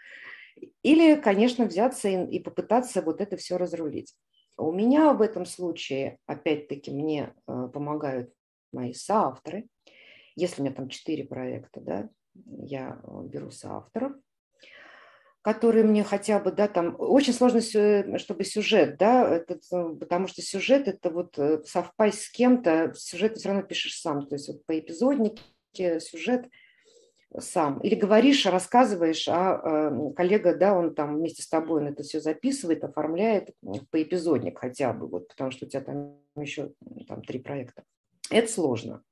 Или, 0.82 1.20
конечно, 1.20 1.64
взяться 1.64 2.08
и, 2.08 2.36
и 2.36 2.40
попытаться 2.40 3.02
вот 3.02 3.20
это 3.20 3.36
все 3.36 3.56
разрулить. 3.56 4.14
У 4.56 4.72
меня 4.72 5.12
в 5.12 5.22
этом 5.22 5.46
случае, 5.46 6.18
опять-таки, 6.26 6.90
мне 6.90 7.34
э, 7.46 7.68
помогают 7.72 8.32
мои 8.72 8.92
соавторы. 8.92 9.68
Если 10.36 10.60
у 10.60 10.64
меня 10.64 10.74
там 10.74 10.88
четыре 10.88 11.24
проекта, 11.24 11.80
да, 11.80 12.08
я 12.34 13.00
беру 13.04 13.50
соавторов– 13.50 14.12
которые 15.48 15.84
мне 15.84 16.04
хотя 16.04 16.40
бы, 16.40 16.52
да, 16.52 16.68
там, 16.68 16.96
очень 16.98 17.32
сложно, 17.32 17.62
чтобы 18.18 18.44
сюжет, 18.44 18.98
да, 18.98 19.36
этот, 19.36 19.62
э, 19.72 19.94
потому 19.98 20.26
что 20.26 20.42
сюжет 20.42 20.88
это 20.88 21.10
вот 21.10 21.38
э, 21.38 21.62
совпасть 21.64 22.22
с 22.22 22.30
кем-то, 22.30 22.92
сюжет 22.94 23.32
ты 23.32 23.40
все 23.40 23.48
равно 23.48 23.62
пишешь 23.62 23.98
сам, 23.98 24.26
то 24.26 24.34
есть 24.34 24.48
вот 24.48 24.66
по 24.66 24.78
эпизоднике 24.78 26.00
сюжет 26.00 26.50
сам. 27.38 27.78
Или 27.80 27.94
говоришь, 27.94 28.46
рассказываешь, 28.46 29.28
а 29.28 29.90
э, 29.90 30.12
коллега, 30.16 30.54
да, 30.54 30.74
он 30.74 30.94
там 30.94 31.16
вместе 31.16 31.42
с 31.42 31.48
тобой 31.48 31.82
он 31.82 31.88
это 31.88 32.02
все 32.02 32.20
записывает, 32.20 32.84
оформляет 32.84 33.50
по 33.90 34.02
эпизодник 34.02 34.58
хотя 34.58 34.92
бы, 34.92 35.06
вот, 35.06 35.28
потому 35.28 35.50
что 35.50 35.66
у 35.66 35.68
тебя 35.68 35.82
там 35.82 36.16
еще 36.36 36.72
там 37.06 37.22
три 37.22 37.38
проекта. 37.38 37.84
Это 38.30 38.50
сложно. 38.50 39.02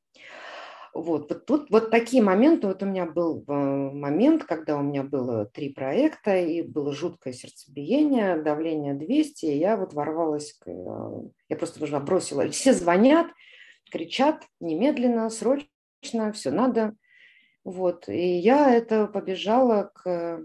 Вот, 0.96 1.29
вот 1.29 1.44
тут 1.44 1.70
вот 1.70 1.90
такие 1.90 2.22
моменты. 2.22 2.68
Вот 2.68 2.83
у 2.83 2.87
меня 2.87 3.05
был 3.05 3.44
э, 3.46 3.52
момент, 3.52 4.44
когда 4.44 4.79
у 4.79 4.83
меня 4.83 5.02
было 5.02 5.44
три 5.44 5.68
проекта, 5.68 6.38
и 6.38 6.62
было 6.62 6.92
жуткое 6.94 7.35
сердцебиение, 7.35 8.42
давление 8.42 8.94
200, 8.94 9.44
и 9.44 9.59
я 9.59 9.76
вот 9.76 9.92
ворвалась, 9.92 10.55
к, 10.55 10.66
э, 10.66 11.22
я 11.50 11.57
просто 11.57 11.81
бросила. 12.00 12.48
Все 12.50 12.72
звонят, 12.72 13.26
кричат 13.90 14.44
немедленно, 14.59 15.29
срочно, 15.29 16.33
все 16.33 16.50
надо. 16.50 16.94
Вот, 17.66 18.09
и 18.09 18.37
я 18.38 18.72
это 18.72 19.09
побежала 19.09 19.90
к 19.92 20.40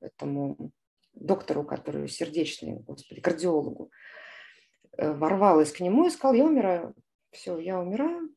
этому 0.00 0.72
доктору, 1.12 1.62
который 1.62 2.08
сердечный, 2.08 2.76
господи, 2.76 3.20
кардиологу, 3.20 3.90
э, 4.96 5.12
ворвалась 5.12 5.72
к 5.72 5.80
нему 5.80 6.06
и 6.06 6.10
сказала, 6.10 6.36
я 6.36 6.46
умираю. 6.46 6.94
Все, 7.32 7.58
я 7.58 7.78
умираю, 7.78 8.30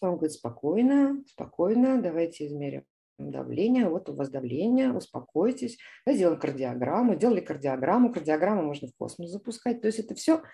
он 0.00 0.18
говорит, 0.18 0.34
спокойно, 0.34 1.24
спокойно, 1.26 2.00
давайте 2.00 2.46
измерим 2.46 2.84
давление, 3.18 3.88
вот 3.88 4.08
у 4.08 4.14
вас 4.14 4.28
давление, 4.28 4.92
успокойтесь. 4.92 5.78
Да, 6.06 6.12
сделаем 6.12 6.38
кардиограмму, 6.38 7.16
делали 7.16 7.40
кардиограмму, 7.40 8.12
кардиограмму 8.12 8.62
можно 8.62 8.86
в 8.86 8.94
космос 8.96 9.30
запускать. 9.30 9.80
То 9.80 9.88
есть 9.88 9.98
это 9.98 10.14
все, 10.14 10.44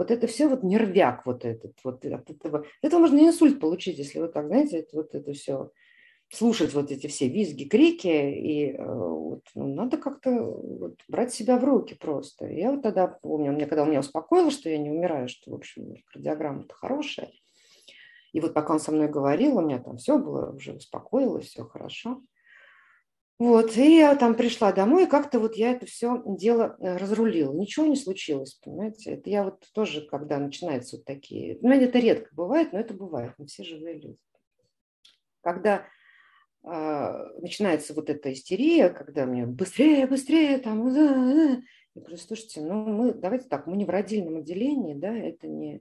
вот 0.00 0.10
это 0.10 0.26
все 0.26 0.48
вот 0.48 0.62
нервяк 0.62 1.26
вот 1.26 1.44
этот, 1.44 1.74
вот 1.84 2.02
от 2.06 2.30
этого. 2.30 2.64
Это 2.80 2.98
можно 2.98 3.18
инсульт 3.18 3.60
получить, 3.60 3.98
если 3.98 4.18
вот 4.18 4.32
так, 4.32 4.46
знаете, 4.46 4.86
вот 4.94 5.14
это 5.14 5.34
все 5.34 5.72
слушать 6.30 6.72
вот 6.72 6.90
эти 6.90 7.06
все 7.06 7.28
визги, 7.28 7.64
крики, 7.64 8.06
и 8.08 8.72
э, 8.72 8.82
вот, 8.82 9.42
ну, 9.54 9.74
надо 9.74 9.98
как-то 9.98 10.30
вот, 10.30 10.94
брать 11.06 11.34
себя 11.34 11.58
в 11.58 11.64
руки 11.64 11.94
просто. 11.94 12.46
Я 12.46 12.70
вот 12.70 12.80
тогда 12.80 13.08
помню, 13.08 13.52
мне, 13.52 13.66
когда 13.66 13.82
у 13.82 13.86
меня 13.86 14.00
успокоило, 14.00 14.50
что 14.50 14.70
я 14.70 14.78
не 14.78 14.88
умираю, 14.88 15.28
что, 15.28 15.50
в 15.50 15.54
общем, 15.54 15.96
кардиограмма-то 16.06 16.74
хорошая, 16.74 17.30
и 18.32 18.40
вот 18.40 18.54
пока 18.54 18.72
он 18.72 18.80
со 18.80 18.92
мной 18.92 19.08
говорил, 19.08 19.58
у 19.58 19.60
меня 19.60 19.80
там 19.80 19.98
все 19.98 20.16
было, 20.16 20.50
уже 20.50 20.72
успокоилось, 20.72 21.48
все 21.48 21.64
хорошо. 21.64 22.22
Вот, 23.40 23.74
и 23.78 23.96
я 23.96 24.16
там 24.16 24.34
пришла 24.34 24.70
домой, 24.70 25.04
и 25.04 25.08
как-то 25.08 25.40
вот 25.40 25.56
я 25.56 25.70
это 25.72 25.86
все 25.86 26.22
дело 26.26 26.76
э, 26.78 26.98
разрулила. 26.98 27.54
Ничего 27.54 27.86
не 27.86 27.96
случилось, 27.96 28.60
понимаете. 28.62 29.12
Это 29.12 29.30
я 29.30 29.44
вот 29.44 29.66
тоже, 29.72 30.02
когда 30.02 30.38
начинаются 30.38 30.96
вот 30.96 31.06
такие... 31.06 31.58
Ну, 31.62 31.72
это 31.72 31.98
редко 31.98 32.28
бывает, 32.34 32.74
но 32.74 32.78
это 32.78 32.92
бывает. 32.92 33.32
Мы 33.38 33.46
все 33.46 33.64
живые 33.64 33.94
люди. 33.94 34.18
Когда 35.40 35.86
э, 36.64 36.68
начинается 37.40 37.94
вот 37.94 38.10
эта 38.10 38.30
истерия, 38.30 38.90
когда 38.90 39.24
мне 39.24 39.46
быстрее, 39.46 40.06
быстрее, 40.06 40.58
там... 40.58 40.88
Э, 40.88 40.92
э, 40.92 41.62
я 41.94 42.02
говорю, 42.02 42.18
слушайте, 42.18 42.60
ну 42.60 42.84
мы, 42.84 43.14
давайте 43.14 43.48
так, 43.48 43.66
мы 43.66 43.78
не 43.78 43.86
в 43.86 43.90
родильном 43.90 44.36
отделении, 44.36 44.92
да, 44.92 45.16
это 45.16 45.48
не 45.48 45.80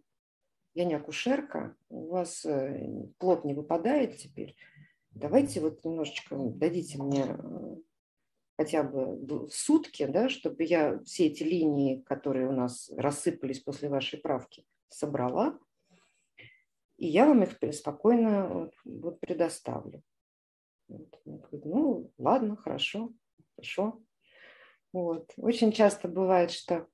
я 0.76 0.86
не 0.86 0.94
акушерка, 0.94 1.76
у 1.90 2.12
вас 2.12 2.46
плод 3.18 3.44
не 3.44 3.54
выпадает 3.54 4.16
теперь, 4.16 4.56
давайте 5.20 5.62
вот 5.62 5.84
немножечко 5.84 6.36
дадите 6.36 6.98
мне 7.02 7.26
э, 7.28 7.76
хотя 8.58 8.84
бы 8.84 9.50
сутки, 9.52 10.06
да, 10.06 10.30
чтобы 10.30 10.64
я 10.64 11.00
все 11.04 11.28
эти 11.28 11.44
линии, 11.44 12.02
которые 12.02 12.48
у 12.48 12.52
нас 12.52 12.92
рассыпались 12.98 13.60
после 13.60 13.90
вашей 13.90 14.20
правки, 14.20 14.66
собрала, 14.90 15.58
и 16.98 17.08
я 17.08 17.26
вам 17.26 17.44
их 17.44 17.74
спокойно 17.74 18.70
вот 18.84 19.20
предоставлю. 19.22 20.04
Ну, 20.88 22.12
ладно, 22.18 22.58
хорошо, 22.58 23.14
хорошо. 23.56 24.02
Вот. 24.92 25.32
Очень 25.38 25.72
часто 25.72 26.08
бывает, 26.08 26.52
что 26.52 26.88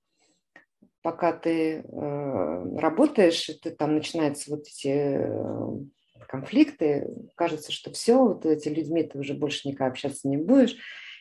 пока 1.02 1.34
ты 1.34 1.80
э, 1.80 2.78
работаешь, 2.78 3.46
ты 3.62 3.72
там 3.72 3.96
начинаются 3.96 4.52
вот 4.52 4.68
эти 4.68 4.90
э, 4.90 5.86
конфликты, 6.28 7.08
кажется, 7.36 7.72
что 7.72 7.92
все, 7.92 8.18
вот 8.18 8.46
эти 8.46 8.70
людьми 8.70 9.04
ты 9.04 9.20
уже 9.20 9.34
больше 9.34 9.68
никак 9.68 9.92
общаться 9.92 10.28
не 10.28 10.38
будешь, 10.38 10.78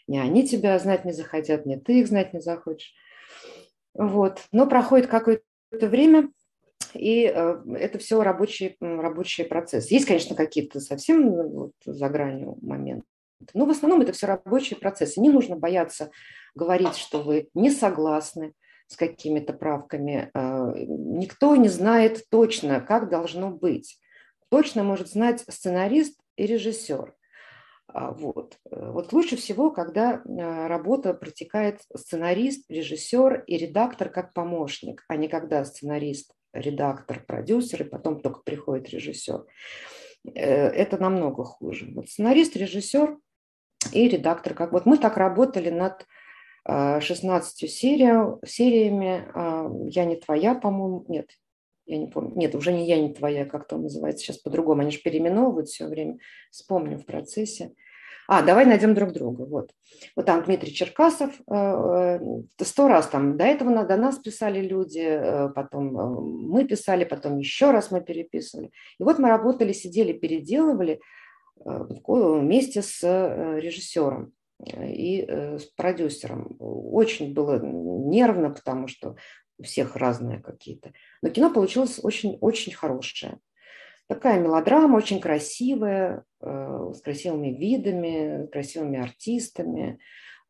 ни 0.06 0.18
они 0.18 0.46
тебя 0.46 0.78
знать 0.78 1.04
не 1.04 1.12
захотят, 1.12 1.66
ни 1.66 1.76
ты 1.76 2.00
их 2.00 2.08
знать 2.08 2.34
не 2.34 2.40
захочешь. 2.40 2.94
Вот. 3.94 4.40
Но 4.52 4.66
проходит 4.66 5.06
какое-то 5.06 5.42
время, 5.70 6.30
и 6.94 7.24
э, 7.24 7.56
это 7.76 7.98
все 7.98 8.22
рабочий, 8.22 8.76
рабочий 8.80 9.44
процесс. 9.44 9.90
Есть, 9.90 10.06
конечно, 10.06 10.36
какие-то 10.36 10.80
совсем 10.80 11.24
ну, 11.24 11.48
вот, 11.48 11.72
за 11.84 12.08
гранью 12.08 12.58
моменты, 12.60 13.06
но 13.52 13.66
в 13.66 13.70
основном 13.70 14.00
это 14.00 14.12
все 14.12 14.26
рабочий 14.26 14.76
процесс. 14.76 15.16
И 15.16 15.20
не 15.20 15.30
нужно 15.30 15.56
бояться 15.56 16.10
говорить, 16.54 16.96
что 16.96 17.22
вы 17.22 17.48
не 17.54 17.70
согласны, 17.70 18.52
с 18.86 18.96
какими-то 18.96 19.52
правками. 19.52 20.30
А, 20.34 20.72
никто 20.76 21.56
не 21.56 21.68
знает 21.68 22.24
точно, 22.30 22.80
как 22.80 23.08
должно 23.08 23.50
быть. 23.50 23.98
Точно 24.54 24.84
может 24.84 25.08
знать 25.08 25.44
сценарист 25.48 26.16
и 26.36 26.46
режиссер. 26.46 27.12
А, 27.88 28.12
вот. 28.12 28.56
вот 28.70 29.12
лучше 29.12 29.34
всего, 29.34 29.72
когда 29.72 30.22
а, 30.24 30.68
работа 30.68 31.12
протекает 31.12 31.80
сценарист, 31.92 32.70
режиссер 32.70 33.42
и 33.48 33.56
редактор 33.56 34.10
как 34.10 34.32
помощник, 34.32 35.02
а 35.08 35.16
не 35.16 35.26
когда 35.26 35.64
сценарист, 35.64 36.32
редактор, 36.52 37.24
продюсер, 37.26 37.82
и 37.82 37.88
потом 37.88 38.20
только 38.20 38.42
приходит 38.44 38.90
режиссер. 38.90 39.44
Э, 40.24 40.68
это 40.68 40.98
намного 40.98 41.42
хуже. 41.42 41.90
Вот 41.92 42.08
сценарист, 42.08 42.54
режиссер 42.54 43.18
и 43.90 44.08
редактор. 44.08 44.54
Как 44.54 44.70
вот 44.70 44.86
мы 44.86 44.98
так 44.98 45.16
работали 45.16 45.70
над 45.70 46.06
16 46.64 47.68
серия, 47.68 48.38
сериями. 48.46 49.28
А, 49.34 49.68
«Я 49.88 50.04
не 50.04 50.14
твоя», 50.14 50.54
по-моему, 50.54 51.04
нет, 51.08 51.26
я 51.86 51.98
не 51.98 52.06
помню, 52.06 52.32
нет, 52.36 52.54
уже 52.54 52.72
не 52.72 52.86
я, 52.86 53.00
не 53.00 53.12
твоя, 53.12 53.44
как 53.44 53.66
там 53.66 53.82
называется 53.82 54.24
сейчас 54.24 54.38
по-другому, 54.38 54.82
они 54.82 54.90
же 54.90 55.00
переименовывают 55.00 55.68
все 55.68 55.86
время, 55.86 56.18
вспомню 56.50 56.98
в 56.98 57.04
процессе. 57.04 57.72
А, 58.26 58.42
давай 58.42 58.64
найдем 58.64 58.94
друг 58.94 59.12
друга. 59.12 59.42
Вот. 59.42 59.70
Вот 60.16 60.26
там 60.26 60.42
Дмитрий 60.44 60.72
Черкасов. 60.72 61.38
Э, 61.50 62.18
э, 62.18 62.64
сто 62.64 62.88
раз 62.88 63.08
там 63.08 63.36
до 63.36 63.44
этого 63.44 63.84
до 63.84 63.96
нас 63.96 64.18
писали 64.18 64.60
люди, 64.60 65.00
э, 65.00 65.48
потом 65.50 65.88
мы 66.48 66.64
писали, 66.64 67.04
потом 67.04 67.38
еще 67.38 67.70
раз 67.70 67.90
мы 67.90 68.00
переписывали. 68.00 68.70
И 68.98 69.02
вот 69.02 69.18
мы 69.18 69.28
работали, 69.28 69.72
сидели, 69.72 70.12
переделывали 70.12 71.00
вместе 71.56 72.82
с 72.82 73.00
режиссером 73.02 74.32
и 74.60 75.24
с 75.28 75.64
продюсером. 75.76 76.56
Очень 76.58 77.32
было 77.32 77.60
нервно, 77.62 78.50
потому 78.50 78.88
что 78.88 79.16
у 79.58 79.62
всех 79.62 79.96
разные 79.96 80.40
какие-то. 80.40 80.92
Но 81.22 81.30
кино 81.30 81.50
получилось 81.50 82.00
очень-очень 82.02 82.72
хорошее. 82.72 83.38
Такая 84.06 84.38
мелодрама, 84.38 84.96
очень 84.96 85.20
красивая, 85.20 86.24
э, 86.40 86.92
с 86.94 87.00
красивыми 87.00 87.48
видами, 87.48 88.46
красивыми 88.48 88.98
артистами. 88.98 89.98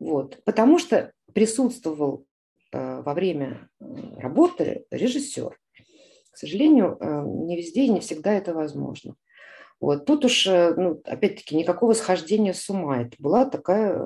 Вот. 0.00 0.42
Потому 0.44 0.78
что 0.78 1.12
присутствовал 1.32 2.26
э, 2.72 3.02
во 3.02 3.14
время 3.14 3.68
э, 3.80 3.84
работы 4.16 4.86
режиссер. 4.90 5.56
К 6.32 6.36
сожалению, 6.36 6.98
не 7.46 7.56
везде 7.56 7.84
и 7.84 7.90
не 7.90 8.00
всегда 8.00 8.32
это 8.32 8.54
возможно. 8.54 9.14
Вот. 9.78 10.04
Тут 10.04 10.24
уж, 10.24 10.46
ну, 10.46 11.00
опять-таки, 11.04 11.54
никакого 11.54 11.92
схождения 11.92 12.52
с 12.52 12.68
ума. 12.68 13.02
Это 13.02 13.14
была 13.20 13.44
такая 13.44 14.04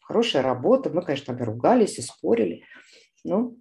хорошая 0.00 0.42
работа. 0.42 0.88
Мы, 0.88 1.02
конечно, 1.02 1.36
ругались 1.36 1.98
и 1.98 2.02
спорили. 2.02 2.62
Но 3.24 3.52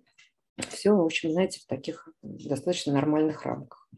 все, 0.69 0.93
в 0.95 1.01
общем, 1.01 1.31
знаете, 1.31 1.59
в 1.59 1.65
таких 1.65 2.07
достаточно 2.21 2.93
нормальных 2.93 3.43
рамках. 3.43 3.89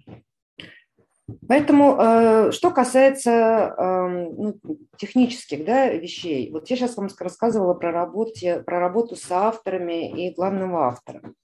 Поэтому, 1.47 1.97
э, 1.99 2.51
что 2.51 2.71
касается 2.71 3.31
эм, 3.77 4.35
ну, 4.35 4.59
технических 4.97 5.65
да, 5.65 5.89
вещей, 5.89 6.49
вот 6.51 6.69
я 6.69 6.77
сейчас 6.77 6.95
вам 6.95 7.09
рассказывала 7.19 7.73
про, 7.73 7.91
работе, 7.91 8.61
про 8.61 8.79
работу 8.79 9.17
с 9.17 9.29
авторами 9.29 10.27
и 10.27 10.33
главным 10.33 10.77
автором. 10.77 11.35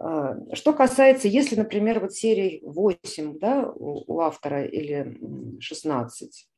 Э, 0.00 0.36
что 0.52 0.72
касается, 0.72 1.26
если, 1.26 1.56
например, 1.56 1.98
вот 1.98 2.12
серии 2.12 2.60
8 2.64 3.38
да, 3.40 3.72
у 3.74 4.20
автора 4.20 4.64
или 4.64 5.18
16, 5.58 6.48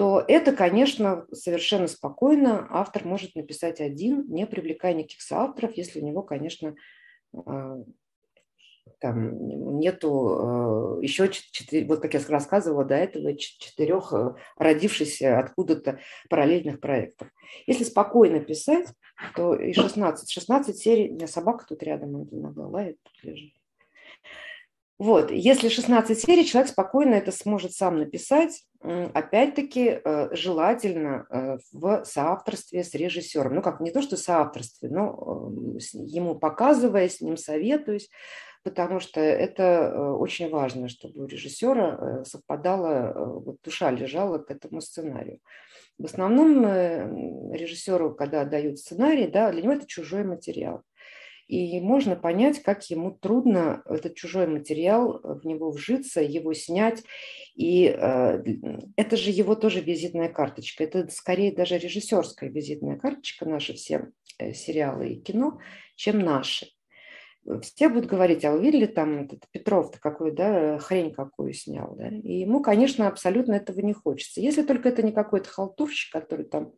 то 0.00 0.24
это, 0.26 0.52
конечно, 0.52 1.26
совершенно 1.30 1.86
спокойно 1.86 2.66
автор 2.70 3.04
может 3.04 3.34
написать 3.34 3.82
один, 3.82 4.24
не 4.30 4.46
привлекая 4.46 4.94
никаких 4.94 5.20
соавторов, 5.20 5.76
если 5.76 6.00
у 6.00 6.06
него, 6.06 6.22
конечно, 6.22 6.74
э, 7.34 7.84
там 8.98 9.78
нету 9.78 11.00
э, 11.00 11.04
еще 11.04 11.28
четыре, 11.28 11.84
вот 11.84 12.00
как 12.00 12.14
я 12.14 12.20
рассказывала 12.28 12.86
до 12.86 12.94
этого, 12.94 13.36
четырех 13.36 14.14
э, 14.14 14.36
родившихся 14.56 15.38
откуда-то 15.38 15.98
параллельных 16.30 16.80
проектов. 16.80 17.28
Если 17.66 17.84
спокойно 17.84 18.40
писать, 18.40 18.86
то 19.36 19.54
и 19.54 19.74
16, 19.74 20.30
16 20.30 20.78
серий, 20.78 21.10
у 21.10 21.14
меня 21.16 21.26
собака 21.26 21.66
тут 21.68 21.82
рядом 21.82 22.26
иногда 22.30 22.66
лает, 22.66 22.96
тут 23.02 23.22
лежит. 23.22 23.59
Вот, 25.00 25.30
если 25.30 25.68
16 25.68 26.20
серий, 26.20 26.44
человек 26.44 26.70
спокойно 26.70 27.14
это 27.14 27.32
сможет 27.32 27.72
сам 27.72 27.98
написать, 27.98 28.64
опять-таки 28.82 30.00
э, 30.04 30.28
желательно 30.34 31.58
в 31.72 32.04
соавторстве 32.04 32.84
с 32.84 32.94
режиссером. 32.94 33.54
Ну, 33.54 33.62
как 33.62 33.80
не 33.80 33.90
то, 33.90 34.02
что 34.02 34.16
соавторстве, 34.16 34.90
но 34.90 35.50
ему 35.94 36.34
показывая, 36.34 37.08
с 37.08 37.20
ним 37.20 37.36
советуюсь, 37.36 38.10
потому 38.62 39.00
что 39.00 39.20
это 39.20 39.62
э, 39.62 40.10
очень 40.10 40.50
важно, 40.50 40.88
чтобы 40.88 41.24
у 41.24 41.26
режиссера 41.26 41.98
э, 41.98 42.24
совпадала, 42.24 43.12
э, 43.12 43.24
вот 43.24 43.56
душа 43.64 43.90
лежала 43.90 44.38
к 44.38 44.50
этому 44.50 44.80
сценарию. 44.80 45.38
В 45.98 46.04
основном 46.04 46.64
режиссеру, 47.52 48.14
когда 48.14 48.44
дают 48.44 48.78
сценарий, 48.78 49.26
да, 49.26 49.52
для 49.52 49.62
него 49.62 49.74
это 49.74 49.86
чужой 49.86 50.24
материал. 50.24 50.82
И 51.50 51.80
можно 51.80 52.14
понять, 52.14 52.62
как 52.62 52.84
ему 52.90 53.10
трудно 53.10 53.82
этот 53.86 54.14
чужой 54.14 54.46
материал 54.46 55.20
в 55.24 55.44
него 55.44 55.72
вжиться, 55.72 56.20
его 56.20 56.54
снять. 56.54 57.02
И 57.56 57.86
э, 57.86 58.42
это 58.96 59.16
же 59.16 59.30
его 59.30 59.56
тоже 59.56 59.80
визитная 59.80 60.28
карточка. 60.28 60.84
Это 60.84 61.08
скорее 61.08 61.52
даже 61.52 61.76
режиссерская 61.76 62.50
визитная 62.50 62.96
карточка, 62.96 63.46
наши 63.46 63.74
все 63.74 64.12
сериалы 64.38 65.08
и 65.08 65.20
кино, 65.20 65.58
чем 65.96 66.20
наши 66.20 66.68
все 67.62 67.88
будут 67.88 68.06
говорить, 68.06 68.44
а 68.44 68.52
вы 68.52 68.62
видели 68.62 68.86
там 68.86 69.24
этот 69.24 69.44
Петров-то 69.50 69.98
какой, 69.98 70.30
да, 70.30 70.78
хрень 70.78 71.12
какую 71.12 71.52
снял, 71.52 71.94
да, 71.96 72.08
и 72.08 72.40
ему, 72.40 72.62
конечно, 72.62 73.08
абсолютно 73.08 73.54
этого 73.54 73.80
не 73.80 73.94
хочется. 73.94 74.40
Если 74.40 74.62
только 74.62 74.90
это 74.90 75.02
не 75.02 75.10
какой-то 75.10 75.48
халтурщик, 75.48 76.12
который 76.12 76.44
там 76.44 76.74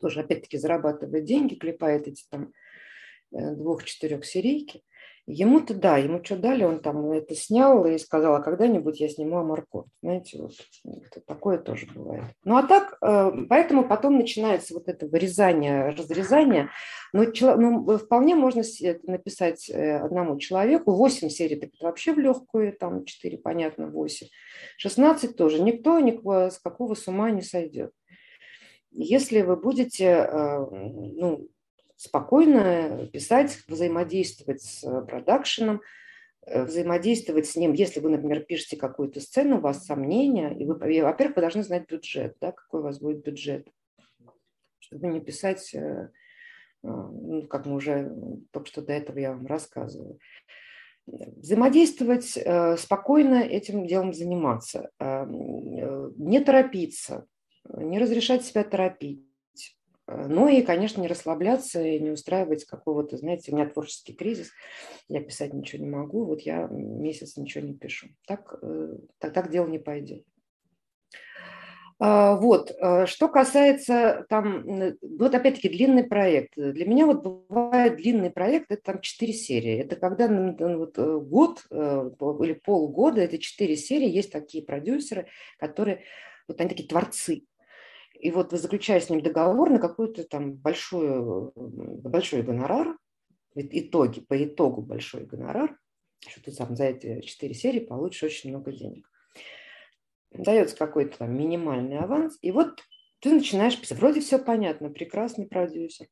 тоже, 0.00 0.20
опять-таки, 0.20 0.58
зарабатывает 0.58 1.24
деньги, 1.24 1.54
клепает 1.54 2.06
эти 2.08 2.24
там 2.30 2.42
э, 2.42 2.69
двух-четырех 3.30 4.24
серийки, 4.24 4.82
Ему-то 5.32 5.74
да, 5.74 5.96
ему 5.96 6.24
что 6.24 6.36
дали, 6.36 6.64
он 6.64 6.80
там 6.80 7.12
это 7.12 7.36
снял 7.36 7.86
и 7.86 7.98
сказал, 7.98 8.34
а 8.34 8.42
когда-нибудь 8.42 8.98
я 8.98 9.08
сниму 9.08 9.38
Амаркот. 9.38 9.86
Знаете, 10.02 10.38
вот 10.38 10.52
такое 11.26 11.58
тоже 11.58 11.86
бывает. 11.94 12.24
Ну 12.44 12.56
а 12.56 12.64
так, 12.64 12.98
э, 13.00 13.30
поэтому 13.48 13.86
потом 13.86 14.16
начинается 14.16 14.74
вот 14.74 14.88
это 14.88 15.06
вырезание, 15.06 15.90
разрезание. 15.90 16.70
Но 17.12 17.24
ну, 17.24 17.98
вполне 17.98 18.34
можно 18.34 18.62
написать 19.04 19.70
э, 19.70 19.98
одному 19.98 20.36
человеку. 20.38 20.92
8 20.92 21.28
серий 21.28 21.56
так 21.56 21.70
вообще 21.80 22.12
в 22.12 22.18
легкую, 22.18 22.72
там 22.72 23.04
4, 23.04 23.38
понятно, 23.38 23.86
8. 23.86 24.26
16 24.78 25.36
тоже. 25.36 25.62
Никто 25.62 26.00
никакого, 26.00 26.50
с 26.50 26.58
какого 26.58 26.94
с 26.94 27.06
ума 27.06 27.30
не 27.30 27.42
сойдет. 27.42 27.92
Если 28.90 29.42
вы 29.42 29.56
будете 29.56 30.06
э, 30.06 30.66
ну, 30.70 31.48
спокойно 32.00 33.06
писать, 33.12 33.58
взаимодействовать 33.68 34.62
с 34.62 34.82
э, 34.84 35.02
продакшеном, 35.02 35.82
э, 36.46 36.64
взаимодействовать 36.64 37.46
с 37.46 37.56
ним. 37.56 37.74
Если 37.74 38.00
вы, 38.00 38.08
например, 38.08 38.40
пишете 38.40 38.78
какую-то 38.78 39.20
сцену, 39.20 39.58
у 39.58 39.60
вас 39.60 39.84
сомнения, 39.84 40.50
и 40.50 40.64
вы, 40.64 40.76
во-первых, 40.76 41.36
вы 41.36 41.42
должны 41.42 41.62
знать 41.62 41.86
бюджет, 41.90 42.36
да, 42.40 42.52
какой 42.52 42.80
у 42.80 42.84
вас 42.84 43.00
будет 43.00 43.22
бюджет, 43.22 43.68
чтобы 44.78 45.08
не 45.08 45.20
писать, 45.20 45.74
э, 45.74 46.08
ну, 46.82 47.46
как 47.46 47.66
мы 47.66 47.74
уже 47.74 48.10
только 48.50 48.68
что 48.68 48.80
до 48.80 48.94
этого 48.94 49.18
я 49.18 49.32
вам 49.32 49.44
рассказывала. 49.44 50.16
Взаимодействовать, 51.06 52.38
спокойно 52.80 53.42
этим 53.42 53.86
делом 53.86 54.14
заниматься, 54.14 54.90
не 54.98 56.40
торопиться, 56.40 57.26
не 57.68 57.98
разрешать 57.98 58.44
себя 58.44 58.64
торопить 58.64 59.29
ну 60.28 60.48
и, 60.48 60.62
конечно, 60.62 61.00
не 61.00 61.08
расслабляться 61.08 61.82
и 61.82 62.00
не 62.00 62.10
устраивать 62.10 62.64
какого-то, 62.64 63.16
знаете, 63.16 63.52
у 63.52 63.54
меня 63.54 63.68
творческий 63.68 64.12
кризис, 64.12 64.50
я 65.08 65.22
писать 65.22 65.54
ничего 65.54 65.82
не 65.82 65.90
могу, 65.90 66.24
вот 66.24 66.40
я 66.40 66.66
месяц 66.70 67.36
ничего 67.36 67.64
не 67.64 67.74
пишу. 67.74 68.08
Так, 68.26 68.58
э, 68.62 68.96
так, 69.18 69.32
так 69.32 69.50
дело 69.50 69.66
не 69.66 69.78
пойдет. 69.78 70.24
А, 72.02 72.36
вот, 72.36 72.70
э, 72.70 73.04
что 73.04 73.28
касается 73.28 74.24
там, 74.30 74.64
вот 75.02 75.34
опять-таки 75.34 75.68
длинный 75.68 76.04
проект. 76.04 76.54
Для 76.56 76.86
меня 76.86 77.04
вот 77.04 77.22
бывает 77.22 77.96
длинный 77.96 78.30
проект, 78.30 78.72
это 78.72 78.82
там 78.82 79.00
4 79.02 79.32
серии. 79.34 79.78
Это 79.78 79.96
когда 79.96 80.26
вот, 80.26 80.98
э, 80.98 81.18
год 81.20 81.66
или 81.70 82.54
полгода, 82.54 83.20
это 83.20 83.36
4 83.36 83.76
серии, 83.76 84.08
есть 84.08 84.32
такие 84.32 84.64
продюсеры, 84.64 85.26
которые, 85.58 86.04
вот 86.48 86.58
они 86.58 86.70
такие 86.70 86.88
творцы, 86.88 87.42
и 88.20 88.30
вот 88.30 88.52
вы 88.52 88.58
заключаете 88.58 89.06
с 89.06 89.10
ним 89.10 89.22
договор 89.22 89.70
на 89.70 89.78
какой-то 89.78 90.24
там 90.24 90.52
большой, 90.52 91.50
большой 91.54 92.42
гонорар, 92.42 92.98
итоги, 93.54 94.20
по 94.20 94.42
итогу 94.44 94.82
большой 94.82 95.24
гонорар, 95.24 95.78
что 96.28 96.42
ты 96.42 96.52
сам 96.52 96.76
за 96.76 96.84
эти 96.84 97.22
четыре 97.22 97.54
серии 97.54 97.80
получишь 97.80 98.22
очень 98.22 98.50
много 98.50 98.72
денег. 98.72 99.10
Дается 100.32 100.76
какой-то 100.76 101.18
там 101.18 101.34
минимальный 101.34 101.98
аванс, 101.98 102.38
и 102.42 102.52
вот 102.52 102.80
ты 103.20 103.32
начинаешь 103.32 103.80
писать. 103.80 103.98
Вроде 103.98 104.20
все 104.20 104.38
понятно, 104.38 104.90
прекрасный 104.90 105.46
продюсер, 105.46 106.06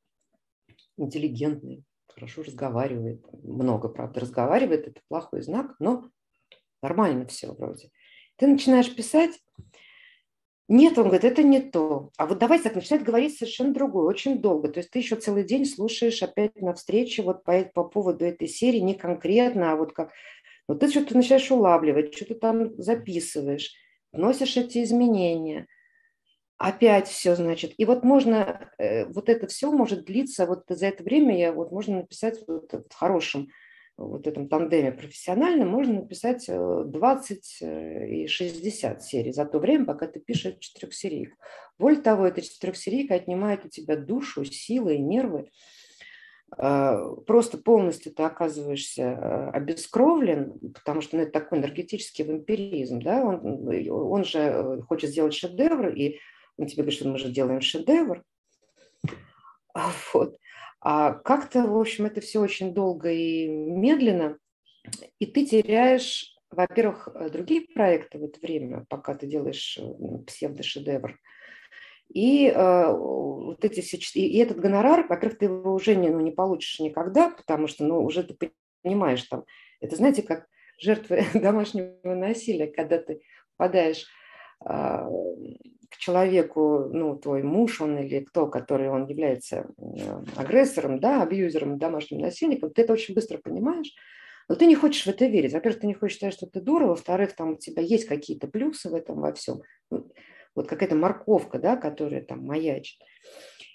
интеллигентный, 0.96 1.84
хорошо 2.08 2.42
разговаривает, 2.42 3.22
много, 3.44 3.88
правда, 3.88 4.20
разговаривает, 4.20 4.88
это 4.88 5.00
плохой 5.08 5.42
знак, 5.42 5.76
но 5.78 6.10
нормально 6.82 7.26
все 7.26 7.52
вроде. 7.52 7.90
Ты 8.36 8.46
начинаешь 8.46 8.94
писать, 8.94 9.38
нет, 10.68 10.98
он 10.98 11.04
говорит, 11.04 11.24
это 11.24 11.42
не 11.42 11.60
то. 11.60 12.10
А 12.18 12.26
вот 12.26 12.38
давайте 12.38 12.64
так 12.64 12.74
начинает 12.74 13.02
говорить 13.02 13.38
совершенно 13.38 13.72
другое, 13.72 14.04
очень 14.04 14.38
долго. 14.38 14.68
То 14.68 14.80
есть 14.80 14.90
ты 14.90 14.98
еще 14.98 15.16
целый 15.16 15.42
день 15.42 15.64
слушаешь 15.64 16.22
опять 16.22 16.60
на 16.60 16.74
встрече 16.74 17.22
вот 17.22 17.42
по, 17.42 17.64
по 17.64 17.84
поводу 17.84 18.26
этой 18.26 18.48
серии, 18.48 18.80
не 18.80 18.94
конкретно, 18.94 19.72
а 19.72 19.76
вот 19.76 19.94
как... 19.94 20.12
Но 20.68 20.74
ты 20.74 20.90
что-то 20.90 21.16
начинаешь 21.16 21.50
улавливать, 21.50 22.14
что-то 22.14 22.34
там 22.34 22.78
записываешь, 22.80 23.72
вносишь 24.12 24.58
эти 24.58 24.82
изменения. 24.84 25.66
Опять 26.58 27.08
все, 27.08 27.34
значит. 27.34 27.72
И 27.78 27.86
вот 27.86 28.04
можно, 28.04 28.70
э, 28.76 29.06
вот 29.06 29.30
это 29.30 29.46
все 29.46 29.72
может 29.72 30.04
длиться, 30.04 30.44
вот 30.44 30.64
за 30.68 30.88
это 30.88 31.02
время 31.02 31.38
я 31.38 31.52
вот 31.52 31.72
можно 31.72 31.98
написать 31.98 32.40
вот 32.46 32.70
в 32.72 32.92
хорошем 32.94 33.48
вот 33.98 34.26
этом 34.26 34.48
тандеме 34.48 34.92
профессиональном 34.92 35.68
можно 35.68 35.94
написать 35.94 36.46
20 36.48 37.58
и 37.62 38.26
60 38.28 39.02
серий 39.02 39.32
за 39.32 39.44
то 39.44 39.58
время, 39.58 39.84
пока 39.84 40.06
ты 40.06 40.20
пишешь 40.20 40.56
четырехсерийку. 40.60 41.36
Более 41.78 42.00
того, 42.00 42.26
эта 42.26 42.40
четырехсерийка 42.40 43.14
отнимает 43.14 43.64
у 43.64 43.68
тебя 43.68 43.96
душу, 43.96 44.44
силы 44.44 44.94
и 44.94 45.00
нервы. 45.00 45.50
А, 46.56 47.14
просто 47.26 47.58
полностью 47.58 48.12
ты 48.12 48.22
оказываешься 48.22 49.10
а, 49.10 49.50
обескровлен, 49.50 50.58
потому 50.74 51.00
что 51.00 51.16
ну, 51.16 51.22
это 51.22 51.32
такой 51.32 51.58
энергетический 51.58 52.24
вампиризм, 52.24 53.00
да, 53.00 53.22
он, 53.22 53.68
он 53.90 54.24
же 54.24 54.38
э, 54.38 54.80
хочет 54.88 55.10
сделать 55.10 55.34
шедевр, 55.34 55.88
и 55.88 56.18
он 56.56 56.66
тебе 56.66 56.84
говорит, 56.84 56.98
что 56.98 57.08
мы 57.08 57.18
же 57.18 57.30
делаем 57.30 57.60
шедевр, 57.60 58.24
вот. 60.14 60.38
А 60.90 61.12
как-то, 61.12 61.66
в 61.66 61.78
общем, 61.78 62.06
это 62.06 62.22
все 62.22 62.40
очень 62.40 62.72
долго 62.72 63.12
и 63.12 63.46
медленно, 63.46 64.38
и 65.18 65.26
ты 65.26 65.44
теряешь, 65.44 66.34
во-первых, 66.50 67.10
другие 67.30 67.66
проекты 67.74 68.18
в 68.18 68.24
это 68.24 68.40
время, 68.40 68.86
пока 68.88 69.14
ты 69.14 69.26
делаешь 69.26 69.78
э, 69.78 69.82
псевдошедевр, 70.26 71.20
и 72.08 72.46
э, 72.46 72.90
вот 72.90 73.62
эти 73.66 73.82
все 73.82 73.98
и 73.98 74.38
этот 74.38 74.60
гонорар, 74.60 75.06
во-первых, 75.06 75.38
ты 75.38 75.44
его 75.44 75.74
уже 75.74 75.94
не, 75.94 76.08
ну, 76.08 76.20
не 76.20 76.30
получишь 76.30 76.80
никогда, 76.80 77.28
потому 77.28 77.66
что 77.66 77.84
ну, 77.84 78.02
уже 78.02 78.22
ты 78.22 78.50
понимаешь 78.82 79.24
там, 79.24 79.44
это 79.82 79.94
знаете, 79.94 80.22
как 80.22 80.46
жертвы 80.80 81.22
домашнего 81.34 82.14
насилия, 82.14 82.66
когда 82.66 82.96
ты 82.96 83.20
попадаешь 83.58 84.06
э, 84.64 85.06
к 85.90 85.96
человеку, 85.96 86.88
ну, 86.92 87.16
твой 87.16 87.42
муж 87.42 87.80
он 87.80 87.98
или 87.98 88.20
кто, 88.20 88.46
который 88.46 88.88
он 88.88 89.06
является 89.06 89.66
э, 89.78 90.22
агрессором, 90.36 91.00
да, 91.00 91.22
абьюзером, 91.22 91.78
домашним 91.78 92.20
насильником, 92.20 92.70
ты 92.70 92.82
это 92.82 92.92
очень 92.92 93.14
быстро 93.14 93.38
понимаешь, 93.38 93.94
но 94.48 94.54
ты 94.54 94.66
не 94.66 94.74
хочешь 94.74 95.04
в 95.04 95.08
это 95.08 95.26
верить. 95.26 95.52
Во-первых, 95.52 95.80
ты 95.80 95.86
не 95.86 95.94
хочешь 95.94 96.16
считать, 96.16 96.34
что 96.34 96.46
ты 96.46 96.60
дура, 96.60 96.86
во-вторых, 96.86 97.34
там 97.34 97.52
у 97.52 97.56
тебя 97.56 97.82
есть 97.82 98.06
какие-то 98.06 98.48
плюсы 98.48 98.88
в 98.88 98.94
этом 98.94 99.20
во 99.20 99.32
всем. 99.32 99.62
Вот 99.90 100.66
какая-то 100.66 100.96
морковка, 100.96 101.58
да, 101.58 101.76
которая 101.76 102.22
там 102.22 102.44
маячит. 102.44 102.98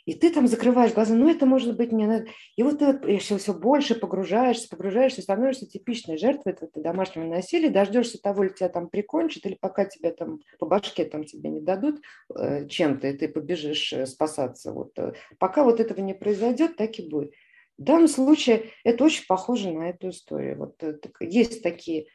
И 0.06 0.16
ты 0.16 0.32
там 0.32 0.47
закрываешь 0.47 0.93
глаза, 0.93 1.14
ну 1.14 1.30
это 1.30 1.45
может 1.45 1.78
быть 1.78 1.93
не 1.93 2.06
надо. 2.06 2.26
И 2.58 2.64
вот 2.64 2.80
ты 2.80 2.88
вот 2.88 3.22
все, 3.22 3.38
все 3.38 3.54
больше 3.54 3.95
погружаешься, 3.95 4.68
погружаешься, 4.70 5.22
становишься 5.22 5.66
типичной 5.66 6.18
жертвой 6.18 6.54
этого 6.54 6.70
домашнего 6.76 7.26
насилия, 7.26 7.70
дождешься 7.70 8.22
того, 8.22 8.43
ли 8.43 8.49
тебя 8.49 8.70
там 8.70 8.89
прикончат, 8.89 9.45
или 9.45 9.58
пока 9.60 9.86
тебя 9.86 10.12
там 10.12 10.39
по 10.60 10.66
башке 10.66 11.06
там 11.06 11.24
тебе 11.24 11.49
не 11.49 11.62
дадут 11.62 12.01
э, 12.36 12.68
чем-то, 12.68 13.08
и 13.08 13.18
ты 13.18 13.30
побежишь 13.30 13.93
э, 13.93 14.06
спасаться. 14.06 14.74
Вот. 14.74 14.97
Э, 14.99 15.14
пока 15.39 15.64
вот 15.64 15.80
этого 15.80 16.01
не 16.01 16.14
произойдет, 16.14 16.76
так 16.76 16.99
и 16.99 17.08
будет. 17.08 17.32
В 17.78 17.84
данном 17.84 18.08
случае 18.08 18.72
это 18.84 19.04
очень 19.06 19.26
похоже 19.26 19.72
на 19.72 19.89
эту 19.89 20.10
историю. 20.10 20.58
Вот 20.58 20.84
э, 20.84 20.99
есть 21.22 21.64
такие 21.64 22.08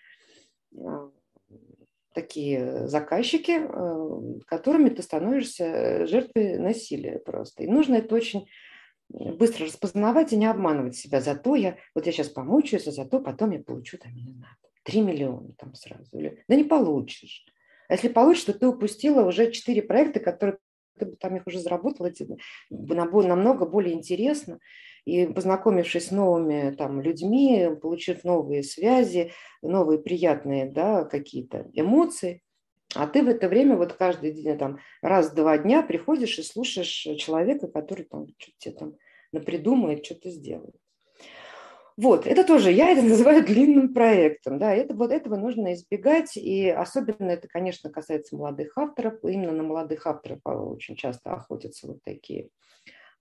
а, 0.76 1.11
такие 2.15 2.89
заказчики, 2.89 3.61
э, 3.61 4.41
которыми 4.47 4.89
ты 4.91 5.03
становишься 5.03 6.07
жертвой 6.07 6.59
насилия 6.59 7.19
просто. 7.19 7.63
И 7.63 7.69
нужно 7.69 7.97
это 7.97 8.15
очень 8.15 8.49
быстро 9.09 9.67
распознавать 9.67 10.33
и 10.33 10.37
не 10.37 10.47
обманывать 10.47 10.97
себя. 10.97 11.21
Зато 11.21 11.55
я, 11.55 11.77
вот 11.95 12.07
я 12.07 12.13
сейчас 12.13 12.29
помучаюсь, 12.29 12.87
а 12.87 12.93
зато 12.93 13.21
потом 13.21 13.51
я 13.51 13.61
получу 13.61 13.99
там, 13.99 14.15
не 14.15 14.33
знаю, 14.33 14.55
3 14.85 15.01
миллиона 15.01 15.53
там 15.59 15.75
сразу. 15.75 16.19
Или, 16.19 16.45
да 16.49 16.57
не 16.57 16.65
получишь. 16.65 17.47
А 17.89 17.95
если 17.95 18.09
получишь, 18.09 18.45
то 18.45 18.53
ты 18.53 18.67
упустила 18.67 19.23
уже 19.27 19.51
4 19.51 19.83
проекта, 19.83 20.21
которые 20.21 20.59
ты 20.99 21.07
бы 21.07 21.17
там 21.17 21.37
их 21.37 21.47
уже 21.47 21.61
заработала, 21.61 22.11
тебе 22.11 22.37
намного 22.71 23.67
более 23.67 23.95
интересно 23.95 24.59
и 25.09 25.27
познакомившись 25.27 26.09
с 26.09 26.11
новыми 26.11 26.75
там, 26.77 27.01
людьми, 27.01 27.71
получив 27.81 28.25
новые 28.25 28.63
связи, 28.63 29.33
новые 29.63 29.99
приятные 29.99 30.71
да, 30.71 31.05
какие-то 31.05 31.71
эмоции, 31.73 32.43
а 32.95 33.07
ты 33.07 33.23
в 33.23 33.29
это 33.29 33.49
время 33.49 33.77
вот 33.77 33.95
каждый 33.95 34.33
день, 34.33 34.59
там, 34.59 34.79
раз-два 35.01 35.57
дня 35.57 35.83
приходишь 35.83 36.39
и 36.39 36.43
слушаешь 36.43 37.07
человека, 37.19 37.69
который 37.69 38.05
там 38.05 38.27
что-то 38.39 38.59
тебе 38.59 38.75
там 38.75 38.95
напридумает, 39.33 40.05
что-то 40.05 40.31
сделает. 40.31 40.77
Вот, 41.97 42.27
это 42.27 42.45
тоже, 42.45 42.71
я 42.71 42.91
это 42.91 43.01
называю 43.09 43.45
длинным 43.45 43.95
проектом, 43.95 44.59
да, 44.59 44.75
это, 44.75 44.95
вот 44.95 45.11
этого 45.11 45.37
нужно 45.37 45.73
избегать, 45.73 46.37
и 46.37 46.69
особенно 46.69 47.31
это, 47.31 47.49
конечно, 47.49 47.91
касается 47.91 48.37
молодых 48.37 48.77
авторов, 48.77 49.25
именно 49.25 49.53
на 49.53 49.63
молодых 49.63 50.07
авторов 50.07 50.41
а, 50.45 50.55
очень 50.55 50.97
часто 50.97 51.33
охотятся 51.33 51.87
вот 51.87 52.03
такие 52.05 52.51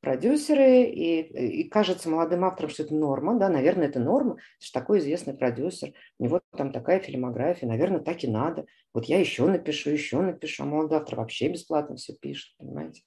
продюсеры, 0.08 0.84
и, 0.84 1.20
и 1.64 1.70
кажется 1.70 2.10
молодым 2.10 2.46
авторам, 2.46 2.70
что 2.70 2.84
это 2.84 2.96
норма, 2.96 3.38
да, 3.38 3.50
наверное, 3.50 3.90
это 3.90 4.00
норма, 4.00 4.36
это 4.36 4.66
же 4.66 4.72
такой 4.72 5.00
известный 5.00 5.34
продюсер, 5.34 5.92
у 6.18 6.24
него 6.24 6.40
там 6.56 6.72
такая 6.72 7.02
фильмография, 7.02 7.68
наверное, 7.68 8.00
так 8.00 8.24
и 8.24 8.28
надо. 8.28 8.66
Вот 8.94 9.06
я 9.06 9.20
еще 9.20 9.46
напишу, 9.48 9.90
еще 9.90 10.22
напишу, 10.22 10.64
а 10.64 10.66
молодой 10.66 11.00
автор 11.00 11.18
вообще 11.18 11.50
бесплатно 11.50 11.98
все 11.98 12.14
пишет, 12.14 12.56
понимаете. 12.58 13.02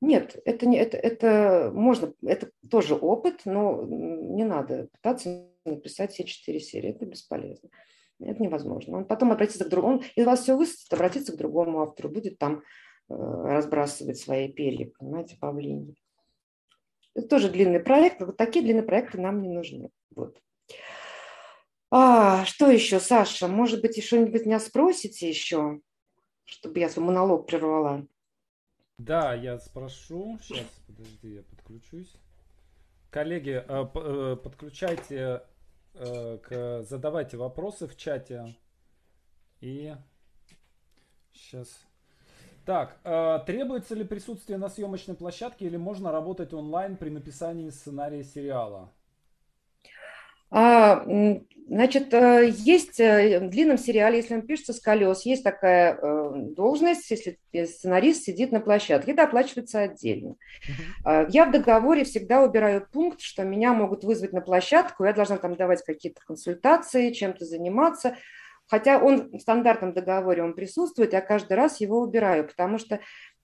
Нет, 0.00 0.40
это 0.44 0.66
не 0.66 0.78
это, 0.78 0.96
это 0.96 1.72
можно, 1.74 2.12
это 2.22 2.52
тоже 2.70 2.94
опыт, 2.94 3.40
но 3.44 3.82
не 3.84 4.44
надо 4.44 4.86
пытаться 4.92 5.48
написать 5.64 6.12
все 6.12 6.22
четыре 6.22 6.60
серии, 6.60 6.90
это 6.90 7.06
бесполезно. 7.06 7.70
Это 8.20 8.40
невозможно. 8.40 8.98
Он 8.98 9.04
потом 9.04 9.32
обратится 9.32 9.64
к 9.64 9.68
другому, 9.68 10.02
из 10.14 10.24
вас 10.24 10.42
все 10.42 10.56
высадит, 10.56 10.92
обратиться 10.92 11.32
к 11.32 11.36
другому 11.36 11.82
автору, 11.82 12.08
будет 12.08 12.38
там 12.38 12.62
разбрасывать 13.08 14.18
свои 14.18 14.52
перья, 14.52 14.90
понимаете, 14.98 15.36
павлини. 15.38 15.94
Это 17.14 17.28
тоже 17.28 17.50
длинный 17.50 17.80
проект, 17.80 18.20
вот 18.20 18.36
такие 18.36 18.64
длинные 18.64 18.84
проекты 18.84 19.20
нам 19.20 19.42
не 19.42 19.48
нужны. 19.48 19.90
Вот. 20.14 20.40
А, 21.90 22.44
что 22.44 22.70
еще, 22.70 23.00
Саша? 23.00 23.48
Может 23.48 23.80
быть, 23.80 24.02
что-нибудь 24.04 24.44
меня 24.44 24.60
спросите 24.60 25.28
еще, 25.28 25.80
чтобы 26.44 26.78
я 26.78 26.88
свой 26.90 27.06
монолог 27.06 27.46
прервала? 27.46 28.06
Да, 28.98 29.34
я 29.34 29.58
спрошу. 29.58 30.38
Сейчас, 30.42 30.66
подожди, 30.86 31.34
я 31.34 31.42
подключусь. 31.42 32.14
Коллеги, 33.10 33.64
э, 33.66 33.86
э, 33.94 34.36
подключайте, 34.36 35.42
задавайте 35.94 37.36
вопросы 37.36 37.86
в 37.88 37.96
чате. 37.96 38.54
И 39.60 39.94
сейчас 41.32 41.87
так, 42.68 42.98
э, 43.02 43.38
требуется 43.46 43.94
ли 43.94 44.04
присутствие 44.04 44.58
на 44.58 44.68
съемочной 44.68 45.14
площадке 45.14 45.64
или 45.64 45.78
можно 45.78 46.12
работать 46.12 46.52
онлайн 46.52 46.98
при 46.98 47.08
написании 47.08 47.70
сценария 47.70 48.22
сериала? 48.22 48.92
А, 50.50 51.02
значит, 51.66 52.12
э, 52.12 52.50
есть 52.54 53.00
э, 53.00 53.40
в 53.40 53.48
длинном 53.48 53.78
сериале, 53.78 54.18
если 54.18 54.34
он 54.34 54.42
пишется 54.42 54.74
с 54.74 54.80
колес, 54.80 55.22
есть 55.22 55.44
такая 55.44 55.98
должность, 56.56 57.10
если 57.10 57.38
сценарист 57.64 58.24
сидит 58.24 58.52
на 58.52 58.60
площадке, 58.60 59.12
это 59.12 59.22
оплачивается 59.22 59.80
отдельно. 59.80 60.36
Uh-huh. 61.06 61.26
Я 61.30 61.46
в 61.46 61.52
договоре 61.52 62.04
всегда 62.04 62.42
убираю 62.42 62.86
пункт, 62.92 63.22
что 63.22 63.44
меня 63.44 63.72
могут 63.72 64.04
вызвать 64.04 64.34
на 64.34 64.42
площадку, 64.42 65.06
я 65.06 65.14
должна 65.14 65.38
там 65.38 65.56
давать 65.56 65.82
какие-то 65.82 66.20
консультации, 66.20 67.12
чем-то 67.12 67.46
заниматься. 67.46 68.16
Хотя 68.68 69.02
он 69.02 69.30
в 69.30 69.40
стандартном 69.40 69.94
договоре 69.94 70.42
он 70.42 70.54
присутствует, 70.54 71.12
я 71.12 71.20
каждый 71.20 71.54
раз 71.54 71.80
его 71.80 72.00
убираю, 72.00 72.46
потому 72.46 72.78
что 72.78 73.00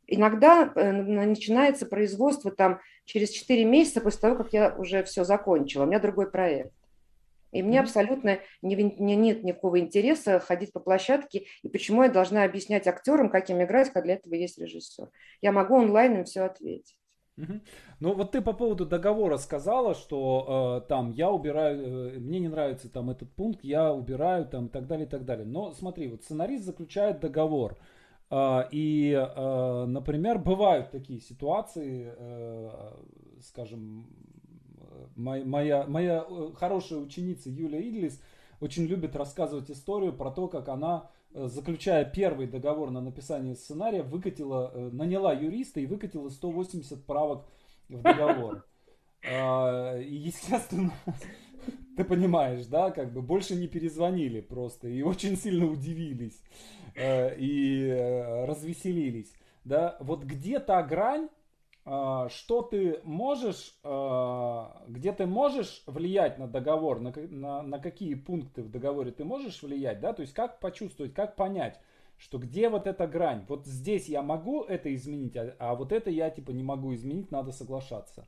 иногда 0.07 0.71
э, 0.75 0.93
начинается 0.93 1.87
производство 1.87 2.51
там 2.51 2.81
через 3.05 3.31
4 3.31 3.65
месяца 3.65 4.01
после 4.01 4.21
того, 4.21 4.37
как 4.37 4.53
я 4.53 4.75
уже 4.77 5.03
все 5.05 5.25
закончила. 5.25 5.85
У 5.85 5.87
меня 5.87 5.99
другой 5.99 6.31
проект. 6.31 6.73
И 7.53 7.63
мне 7.63 7.81
абсолютно 7.81 8.41
не, 8.63 8.75
не, 8.75 9.15
нет 9.15 9.45
никакого 9.45 9.79
интереса 9.79 10.41
ходить 10.41 10.73
по 10.73 10.81
площадке, 10.81 11.47
и 11.63 11.69
почему 11.69 12.03
я 12.03 12.09
должна 12.09 12.43
объяснять 12.43 12.89
актерам, 12.89 13.31
как 13.31 13.49
им 13.49 13.63
играть, 13.63 13.91
когда 13.91 14.07
для 14.07 14.15
этого 14.15 14.35
есть 14.35 14.59
режиссер. 14.59 15.09
Я 15.41 15.53
могу 15.53 15.77
онлайн 15.77 16.19
им 16.19 16.25
все 16.25 16.43
ответить. 16.43 16.99
Ну 17.37 18.15
вот 18.15 18.31
ты 18.33 18.41
по 18.41 18.53
поводу 18.53 18.87
договора 18.87 19.39
сказала, 19.39 19.95
что 19.95 20.83
э, 20.85 20.89
там 20.89 21.11
я 21.11 21.31
убираю, 21.31 22.15
э, 22.15 22.19
мне 22.19 22.39
не 22.39 22.49
нравится 22.49 22.89
там 22.89 23.11
этот 23.11 23.31
пункт, 23.33 23.65
я 23.65 23.93
убираю 23.93 24.47
там 24.47 24.67
и 24.67 24.69
так 24.69 24.87
далее, 24.87 25.07
и 25.07 25.09
так 25.09 25.25
далее. 25.25 25.45
Но 25.45 25.73
смотри, 25.73 26.09
вот 26.09 26.23
сценарист 26.23 26.65
заключает 26.65 27.21
договор. 27.21 27.77
Э, 28.31 28.69
и, 28.71 29.13
э, 29.13 29.85
например, 29.87 30.39
бывают 30.45 30.91
такие 30.93 31.21
ситуации, 31.21 32.15
э, 32.17 32.71
скажем, 33.43 34.07
моя, 35.17 35.45
моя, 35.45 35.85
моя 35.87 36.25
э, 36.29 36.51
хорошая 36.55 37.01
ученица 37.01 37.51
Юлия 37.51 37.81
Идлис 37.81 38.21
очень 38.61 38.85
любит 38.85 39.17
рассказывать 39.17 39.71
историю 39.71 40.13
про 40.13 40.31
то, 40.31 40.49
как 40.49 40.69
она 40.69 41.11
заключая 41.35 42.05
первый 42.05 42.47
договор 42.47 42.91
на 42.91 43.01
написание 43.01 43.57
сценария, 43.57 44.03
выкатила, 44.03 44.71
э, 44.73 44.91
наняла 44.93 45.33
юриста 45.33 45.81
и 45.81 45.87
выкатила 45.87 46.29
180 46.29 47.05
правок 47.05 47.45
в 47.89 48.03
договор. 48.03 48.65
А, 49.27 49.97
естественно, 50.01 50.93
ты 51.97 52.05
понимаешь, 52.05 52.67
да, 52.67 52.91
как 52.91 53.11
бы 53.11 53.23
больше 53.23 53.55
не 53.55 53.69
перезвонили 53.69 54.43
просто 54.43 54.87
и 54.87 55.01
очень 55.01 55.39
сильно 55.39 55.65
удивились 55.65 56.39
э, 56.95 57.35
и 57.39 57.89
развеселились. 58.47 59.33
Да, 59.65 59.97
вот 60.01 60.25
где 60.25 60.61
та 60.61 60.83
грань, 60.83 61.31
что 61.85 62.63
ты 62.63 63.01
можешь, 63.05 63.79
а, 63.83 64.85
где 64.89 65.13
ты 65.13 65.27
можешь 65.27 65.83
влиять 65.87 66.39
на 66.39 66.49
договор, 66.49 67.01
на, 67.01 67.13
на, 67.15 67.63
на 67.63 67.79
какие 67.79 68.15
пункты 68.15 68.63
в 68.63 68.71
договоре 68.71 69.13
ты 69.13 69.25
можешь 69.25 69.63
влиять, 69.63 70.01
да, 70.01 70.15
то 70.15 70.23
есть 70.23 70.33
как 70.33 70.61
почувствовать, 70.61 71.13
как 71.13 71.37
понять, 71.37 71.79
что 72.17 72.39
где 72.39 72.71
вот 72.71 72.87
эта 72.87 73.07
грань, 73.07 73.45
вот 73.49 73.67
здесь 73.67 74.09
я 74.09 74.23
могу 74.23 74.63
это 74.63 74.95
изменить, 74.95 75.37
а, 75.37 75.55
а 75.59 75.75
вот 75.75 75.93
это 75.93 76.09
я 76.09 76.31
типа 76.31 76.53
не 76.53 76.63
могу 76.63 76.95
изменить, 76.95 77.31
надо 77.31 77.53
соглашаться. 77.53 78.27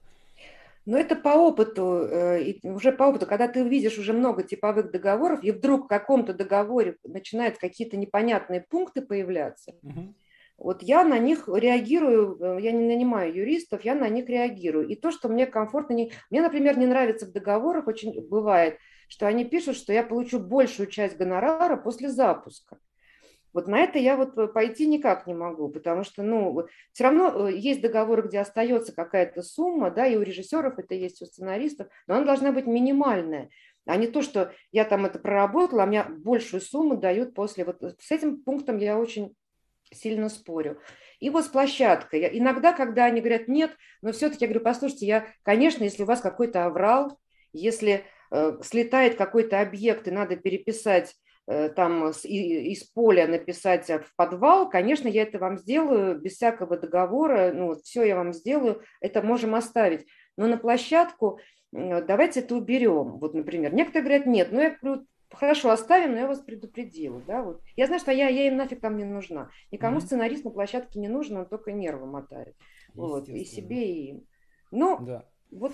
Но 0.85 0.99
это 0.99 1.17
по 1.17 1.31
опыту, 1.31 2.07
э, 2.07 2.55
уже 2.63 2.93
по 2.93 3.05
опыту, 3.05 3.27
когда 3.27 3.49
ты 3.49 3.67
видишь 3.67 3.99
уже 3.99 4.13
много 4.13 4.43
типовых 4.43 4.93
договоров, 4.93 5.43
и 5.43 5.51
вдруг 5.51 5.87
в 5.87 5.89
каком-то 5.89 6.35
договоре 6.35 6.99
начинают 7.05 7.57
какие-то 7.57 7.97
непонятные 7.97 8.61
пункты 8.61 9.01
появляться, 9.01 9.75
угу 9.83 10.15
вот 10.59 10.83
я 10.83 11.05
на 11.05 11.19
них 11.19 11.49
реагирую, 11.49 12.39
э, 12.41 12.63
я 12.63 12.73
не 12.73 12.87
нанимаю 12.87 13.35
юристов, 13.35 13.85
я 13.85 13.95
на 13.95 14.09
них 14.09 14.29
реагирую. 14.29 14.89
И 14.89 14.95
то, 14.95 15.11
что 15.11 15.29
мне 15.29 15.47
комфортно, 15.47 15.95
не... 15.95 16.13
мне, 16.31 16.41
например, 16.41 16.79
не 16.79 16.87
нравится 16.87 17.27
в 17.27 17.33
договорах, 17.33 17.87
очень 17.87 18.27
бывает, 18.27 18.79
что 19.09 19.27
они 19.27 19.45
пишут, 19.45 19.77
что 19.77 19.93
я 19.93 20.03
получу 20.03 20.39
большую 20.39 20.89
часть 20.89 21.17
гонорара 21.17 21.77
после 21.77 22.09
запуска. 22.09 22.79
Вот 23.53 23.69
на 23.69 23.79
это 23.79 23.99
я 23.99 24.17
вот 24.17 24.37
э, 24.39 24.49
пойти 24.49 24.87
никак 24.87 25.27
не 25.27 25.35
могу, 25.35 25.69
потому 25.69 26.05
что, 26.05 26.23
ну, 26.23 26.67
все 26.93 27.05
равно 27.05 27.49
э, 27.49 27.57
есть 27.57 27.83
договоры, 27.83 28.23
где 28.23 28.41
остается 28.41 28.95
какая-то 28.95 29.43
сумма, 29.43 29.91
да, 29.91 30.07
и 30.07 30.17
у 30.17 30.23
режиссеров 30.23 30.79
это 30.79 30.95
есть, 30.95 31.21
у 31.23 31.27
сценаристов, 31.27 31.89
но 32.07 32.17
она 32.17 32.25
должна 32.25 32.53
быть 32.53 32.67
минимальная, 32.67 33.51
а 33.87 33.97
не 33.97 34.09
то, 34.09 34.21
что 34.21 34.53
я 34.73 34.85
там 34.85 35.07
это 35.07 35.19
проработала, 35.19 35.85
а 35.85 35.87
мне 35.87 36.05
большую 36.05 36.61
сумму 36.61 36.97
дают 36.97 37.35
после. 37.35 37.65
Вот 37.65 37.83
с 37.83 38.11
этим 38.11 38.43
пунктом 38.43 38.79
я 38.79 38.99
очень 38.99 39.35
сильно 39.97 40.29
спорю. 40.29 40.81
И 41.21 41.31
вот 41.31 41.45
с 41.45 41.49
площадкой. 41.49 42.29
Иногда, 42.39 42.73
когда 42.73 43.07
они 43.07 43.21
говорят 43.21 43.49
нет, 43.49 43.73
но 44.03 44.13
все-таки 44.13 44.45
я 44.45 44.49
говорю, 44.49 44.65
послушайте, 44.65 45.07
я, 45.07 45.27
конечно, 45.43 45.83
если 45.85 46.03
у 46.03 46.07
вас 46.07 46.21
какой-то 46.21 46.67
аврал, 46.67 47.19
если 47.53 48.05
э, 48.31 48.59
слетает 48.63 49.17
какой-то 49.17 49.61
объект 49.61 50.07
и 50.09 50.11
надо 50.11 50.37
переписать 50.37 51.15
э, 51.47 51.71
там 51.71 52.11
из 52.11 52.85
поля 52.85 53.27
написать 53.27 53.89
в 53.89 54.15
подвал, 54.17 54.69
конечно, 54.69 55.09
я 55.09 55.23
это 55.23 55.39
вам 55.39 55.57
сделаю 55.59 56.21
без 56.21 56.35
всякого 56.35 56.77
договора, 56.77 57.53
ну 57.55 57.77
все 57.83 58.05
я 58.05 58.17
вам 58.17 58.33
сделаю, 58.33 58.83
это 59.01 59.23
можем 59.23 59.55
оставить. 59.55 60.07
Но 60.37 60.47
на 60.47 60.59
площадку 60.59 61.41
давайте 61.73 62.41
это 62.41 62.55
уберем. 62.55 63.19
Вот, 63.19 63.35
например, 63.35 63.73
некоторые 63.75 64.05
говорят, 64.05 64.27
нет, 64.27 64.49
ну 64.53 64.61
я 64.61 64.77
говорю, 64.81 65.07
хорошо, 65.31 65.71
оставим, 65.71 66.13
но 66.13 66.19
я 66.19 66.27
вас 66.27 66.41
предупредила. 66.41 67.21
Да, 67.27 67.43
вот. 67.43 67.61
Я 67.77 67.87
знаю, 67.87 68.01
что 68.01 68.13
я, 68.13 68.29
я 68.29 68.47
им 68.47 68.57
нафиг 68.57 68.81
там 68.81 68.97
не 68.97 69.05
нужна. 69.05 69.51
Никому 69.73 69.99
mm-hmm. 69.99 70.03
сценарист 70.03 70.45
на 70.45 70.51
площадке 70.51 70.99
не 70.99 71.09
нужен, 71.09 71.37
он 71.37 71.47
только 71.47 71.73
нервы 71.73 72.07
мотает. 72.07 72.57
Вот, 72.95 73.29
и 73.29 73.45
себе, 73.45 73.93
и 73.93 74.11
им. 74.11 74.27
Ну, 74.71 74.99
да. 75.05 75.25
Вот 75.53 75.73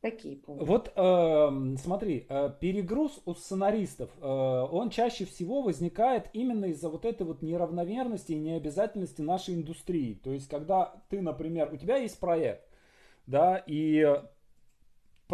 такие 0.00 0.38
пункты. 0.38 0.64
Вот 0.64 0.92
э, 0.96 1.76
смотри, 1.78 2.26
э, 2.26 2.50
перегруз 2.58 3.20
у 3.26 3.34
сценаристов, 3.34 4.10
э, 4.20 4.26
он 4.26 4.88
чаще 4.88 5.26
всего 5.26 5.60
возникает 5.60 6.30
именно 6.32 6.66
из-за 6.66 6.88
вот 6.88 7.04
этой 7.04 7.26
вот 7.26 7.42
неравномерности 7.42 8.32
и 8.32 8.38
необязательности 8.38 9.20
нашей 9.20 9.56
индустрии. 9.56 10.14
То 10.14 10.32
есть, 10.32 10.48
когда 10.48 11.02
ты, 11.10 11.20
например, 11.20 11.70
у 11.72 11.76
тебя 11.76 11.98
есть 11.98 12.18
проект, 12.18 12.66
да, 13.26 13.62
и 13.66 14.22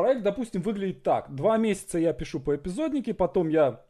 проект, 0.01 0.23
допустим, 0.23 0.63
выглядит 0.63 1.03
так. 1.03 1.35
Два 1.35 1.59
месяца 1.59 1.99
я 1.99 2.13
пишу 2.13 2.41
по 2.41 2.57
эпизоднике, 2.57 3.15
потом 3.15 3.49
я 3.49 3.85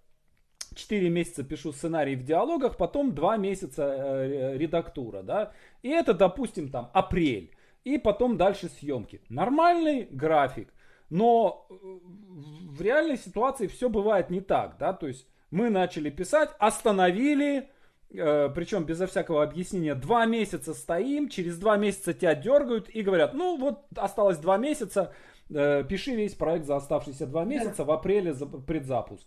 4 0.74 1.08
месяца 1.08 1.44
пишу 1.44 1.72
сценарий 1.72 2.16
в 2.16 2.24
диалогах, 2.24 2.76
потом 2.76 3.14
2 3.14 3.36
месяца 3.36 3.82
э, 3.82 4.58
редактура, 4.58 5.22
да. 5.22 5.52
И 5.82 5.88
это, 5.88 6.14
допустим, 6.14 6.70
там 6.70 6.90
апрель. 6.92 7.54
И 7.84 7.98
потом 7.98 8.36
дальше 8.36 8.68
съемки. 8.68 9.20
Нормальный 9.28 10.08
график. 10.10 10.72
Но 11.10 11.66
э, 11.70 11.74
в 11.74 12.82
реальной 12.82 13.16
ситуации 13.16 13.66
все 13.66 13.88
бывает 13.88 14.30
не 14.30 14.40
так, 14.40 14.76
да. 14.78 14.92
То 14.92 15.06
есть 15.06 15.26
мы 15.50 15.70
начали 15.70 16.10
писать, 16.10 16.50
остановили, 16.58 17.68
э, 18.10 18.48
причем 18.54 18.84
безо 18.84 19.06
всякого 19.06 19.42
объяснения, 19.42 19.94
два 19.94 20.26
месяца 20.26 20.74
стоим, 20.74 21.28
через 21.28 21.58
два 21.58 21.76
месяца 21.76 22.14
тебя 22.14 22.34
дергают 22.34 22.88
и 22.88 23.02
говорят, 23.02 23.34
ну 23.34 23.56
вот 23.56 23.84
осталось 23.96 24.38
два 24.38 24.56
месяца, 24.56 25.12
пиши 25.50 26.14
весь 26.14 26.34
проект 26.34 26.66
за 26.66 26.76
оставшиеся 26.76 27.26
два 27.26 27.44
месяца, 27.44 27.84
в 27.84 27.90
апреле 27.90 28.32
за 28.32 28.46
предзапуск. 28.46 29.26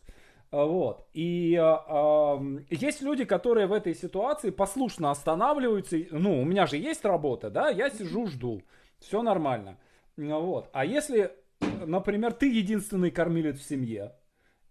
Э, 0.54 0.64
вот. 0.64 1.08
И 1.14 1.56
э, 1.56 2.64
есть 2.70 3.02
люди, 3.02 3.26
которые 3.26 3.68
в 3.68 3.74
этой 3.74 3.96
ситуации 3.96 4.52
послушно 4.52 5.12
останавливаются. 5.12 5.98
Ну, 6.12 6.42
у 6.42 6.46
меня 6.46 6.68
же 6.68 6.78
есть 6.78 7.04
работа, 7.04 7.50
да, 7.50 7.70
я 7.70 7.90
сижу, 7.90 8.28
жду. 8.28 8.62
Все 9.00 9.22
нормально. 9.22 9.78
Вот. 10.16 10.70
А 10.72 10.86
если, 10.86 11.32
например, 11.86 12.34
ты 12.34 12.50
единственный 12.52 13.10
кормилец 13.12 13.60
в 13.60 13.68
семье, 13.68 14.14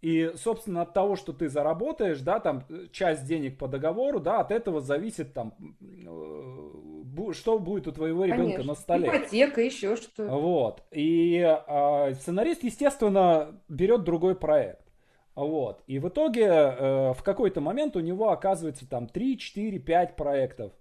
и, 0.03 0.33
собственно, 0.35 0.83
от 0.83 0.95
того, 0.95 1.15
что 1.15 1.33
ты 1.33 1.49
заработаешь, 1.49 2.21
да, 2.21 2.41
там 2.41 2.65
часть 2.91 3.25
денег 3.25 3.57
по 3.57 3.69
договору, 3.69 4.19
да, 4.19 4.41
от 4.41 4.51
этого 4.51 4.81
зависит 4.81 5.33
там, 5.33 5.55
э, 5.81 7.33
что 7.33 7.61
будет 7.61 7.87
у 7.87 7.93
твоего 7.93 8.25
ребенка 8.25 8.57
Конечно. 8.57 8.65
на 8.65 8.75
столе. 8.75 9.09
Ипотека, 9.09 9.61
еще 9.61 9.95
что. 9.95 10.25
Вот. 10.27 10.83
И 10.91 11.39
э, 11.39 12.15
сценарист, 12.15 12.65
естественно, 12.65 13.63
берет 13.69 14.03
другой 14.03 14.35
проект. 14.35 14.93
Вот. 15.37 15.85
И 15.87 16.01
в 16.01 16.09
итоге 16.09 16.47
э, 16.47 17.13
в 17.13 17.23
какой-то 17.23 17.61
момент 17.61 17.95
у 17.95 18.01
него 18.01 18.31
оказывается 18.31 18.89
там 18.89 19.07
3, 19.07 19.39
4, 19.39 19.79
5 19.79 20.17
проектов. 20.17 20.73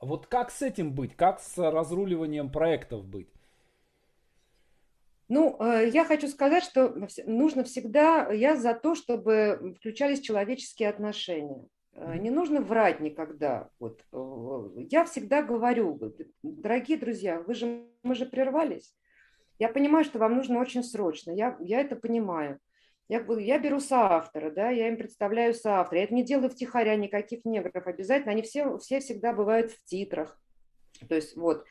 Вот 0.00 0.26
как 0.26 0.50
с 0.50 0.62
этим 0.62 0.94
быть? 0.94 1.14
Как 1.16 1.38
с 1.38 1.58
разруливанием 1.58 2.50
проектов 2.50 3.04
быть? 3.04 3.28
Ну, 5.28 5.56
э, 5.58 5.88
я 5.88 6.04
хочу 6.04 6.28
сказать, 6.28 6.64
что 6.64 6.94
нужно 7.26 7.64
всегда, 7.64 8.30
я 8.32 8.56
за 8.56 8.74
то, 8.74 8.94
чтобы 8.94 9.74
включались 9.78 10.20
человеческие 10.20 10.90
отношения. 10.90 11.66
Э, 11.94 12.16
не 12.16 12.30
нужно 12.30 12.60
врать 12.60 13.00
никогда. 13.00 13.70
Вот. 13.78 14.04
Э, 14.12 14.68
я 14.90 15.04
всегда 15.04 15.42
говорю, 15.42 15.98
дорогие 16.42 16.98
друзья, 16.98 17.40
вы 17.40 17.54
же, 17.54 17.86
мы 18.02 18.14
же 18.14 18.26
прервались. 18.26 18.94
Я 19.58 19.68
понимаю, 19.68 20.04
что 20.04 20.18
вам 20.18 20.36
нужно 20.36 20.60
очень 20.60 20.82
срочно. 20.82 21.30
Я, 21.30 21.56
я 21.60 21.80
это 21.80 21.96
понимаю. 21.96 22.58
Я, 23.08 23.24
я 23.38 23.58
беру 23.58 23.80
соавтора, 23.80 24.50
да, 24.50 24.70
я 24.70 24.88
им 24.88 24.96
представляю 24.96 25.54
соавтора. 25.54 26.00
Я 26.00 26.04
это 26.04 26.14
не 26.14 26.24
делаю 26.24 26.50
втихаря 26.50 26.96
никаких 26.96 27.44
негров 27.44 27.86
обязательно. 27.86 28.32
Они 28.32 28.42
все, 28.42 28.78
все 28.78 29.00
всегда 29.00 29.32
бывают 29.32 29.72
в 29.72 29.84
титрах. 29.84 30.40
То 31.08 31.14
есть 31.14 31.36
вот. 31.36 31.64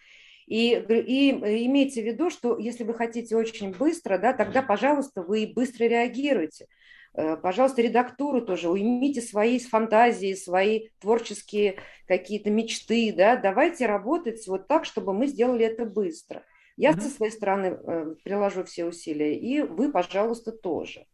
И, 0.45 0.73
и 0.73 1.31
имейте 1.65 2.01
в 2.01 2.05
виду, 2.05 2.29
что 2.29 2.57
если 2.57 2.83
вы 2.83 2.93
хотите 2.93 3.35
очень 3.35 3.71
быстро, 3.71 4.17
да, 4.17 4.33
тогда, 4.33 4.61
пожалуйста, 4.61 5.21
вы 5.21 5.51
быстро 5.53 5.85
реагируйте. 5.85 6.67
Э, 7.15 7.37
пожалуйста, 7.37 7.81
редактуру 7.81 8.41
тоже, 8.41 8.69
уймите 8.69 9.21
свои 9.21 9.59
фантазии, 9.59 10.33
свои 10.33 10.89
творческие 10.99 11.77
какие-то 12.07 12.49
мечты, 12.49 13.13
да, 13.15 13.35
давайте 13.35 13.85
работать 13.85 14.45
вот 14.47 14.67
так, 14.67 14.85
чтобы 14.85 15.13
мы 15.13 15.27
сделали 15.27 15.65
это 15.65 15.85
быстро. 15.85 16.43
Я 16.75 16.91
mm-hmm. 16.91 17.01
со 17.01 17.09
своей 17.09 17.31
стороны 17.31 17.65
э, 17.67 18.15
приложу 18.23 18.63
все 18.63 18.85
усилия, 18.85 19.37
и 19.37 19.61
вы, 19.61 19.91
пожалуйста, 19.91 20.51
тоже. 20.51 21.05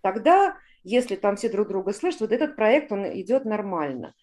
Тогда, 0.00 0.56
если 0.82 1.16
там 1.16 1.36
все 1.36 1.50
друг 1.50 1.68
друга 1.68 1.92
слышат, 1.92 2.22
вот 2.22 2.32
этот 2.32 2.56
проект, 2.56 2.90
он 2.90 3.04
идет 3.20 3.44
нормально. 3.44 4.14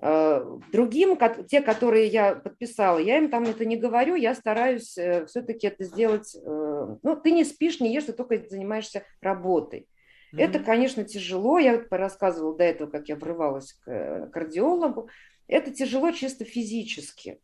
Э, 0.00 0.42
другим, 0.72 1.18
те, 1.48 1.60
которые 1.60 2.06
я 2.06 2.34
подписала, 2.34 2.98
я 2.98 3.18
им 3.18 3.28
там 3.28 3.44
это 3.44 3.64
не 3.64 3.76
говорю, 3.76 4.14
я 4.14 4.34
стараюсь 4.34 4.96
э, 4.96 5.26
все-таки 5.26 5.66
это 5.66 5.84
сделать. 5.84 6.34
Э, 6.34 6.96
ну, 7.02 7.16
ты 7.16 7.30
не 7.30 7.44
спишь, 7.44 7.80
не 7.80 7.92
ешь, 7.92 8.04
ты 8.04 8.12
только 8.12 8.42
занимаешься 8.48 9.04
работой. 9.20 9.86
Mm-hmm. 10.32 10.40
Это, 10.40 10.58
конечно, 10.60 11.04
тяжело. 11.04 11.58
Я 11.58 11.76
вот 11.76 11.86
рассказывала 11.90 12.56
до 12.56 12.64
этого, 12.64 12.90
как 12.90 13.08
я 13.08 13.16
врывалась 13.16 13.74
к 13.84 14.30
кардиологу. 14.32 15.10
Это 15.46 15.70
тяжело 15.70 16.10
чисто 16.12 16.44
физически. 16.44 17.38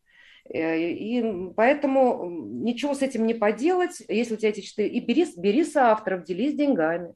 И 0.49 1.23
поэтому 1.55 2.31
ничего 2.31 2.95
с 2.95 3.03
этим 3.03 3.27
не 3.27 3.35
поделать. 3.35 4.03
Если 4.09 4.33
у 4.33 4.37
тебя 4.39 4.49
эти 4.49 4.61
четыре... 4.61 4.89
И 4.89 5.01
бери, 5.01 5.27
бери 5.37 5.63
соавторов, 5.63 6.25
делись 6.25 6.55
деньгами. 6.55 7.13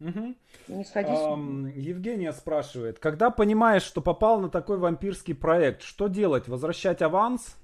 Угу. 0.00 0.34
Не 0.68 0.84
сходи 0.84 1.10
эм, 1.10 1.66
Евгения 1.66 2.32
спрашивает, 2.32 2.98
когда 2.98 3.30
понимаешь, 3.30 3.82
что 3.82 4.00
попал 4.00 4.40
на 4.40 4.48
такой 4.48 4.78
вампирский 4.78 5.34
проект, 5.34 5.82
что 5.82 6.08
делать? 6.08 6.48
Возвращать 6.48 7.02
аванс? 7.02 7.56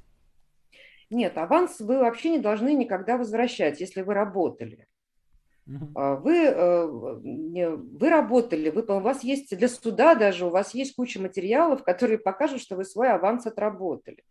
Нет, 1.08 1.38
аванс 1.38 1.80
вы 1.80 1.98
вообще 1.98 2.30
не 2.30 2.38
должны 2.38 2.74
никогда 2.74 3.16
возвращать, 3.16 3.80
если 3.80 4.02
вы 4.02 4.12
работали. 4.12 4.86
Угу. 5.66 5.92
Вы, 5.94 6.44
э, 6.44 6.86
вы 6.86 8.08
работали, 8.08 8.70
вы, 8.70 8.82
у 8.82 9.00
вас 9.00 9.24
есть 9.24 9.56
для 9.56 9.68
суда 9.68 10.14
даже, 10.14 10.46
у 10.46 10.50
вас 10.50 10.74
есть 10.74 10.94
куча 10.94 11.20
материалов, 11.20 11.82
которые 11.82 12.18
покажут, 12.18 12.60
что 12.60 12.76
вы 12.76 12.84
свой 12.84 13.10
аванс 13.10 13.46
отработали 13.46 14.22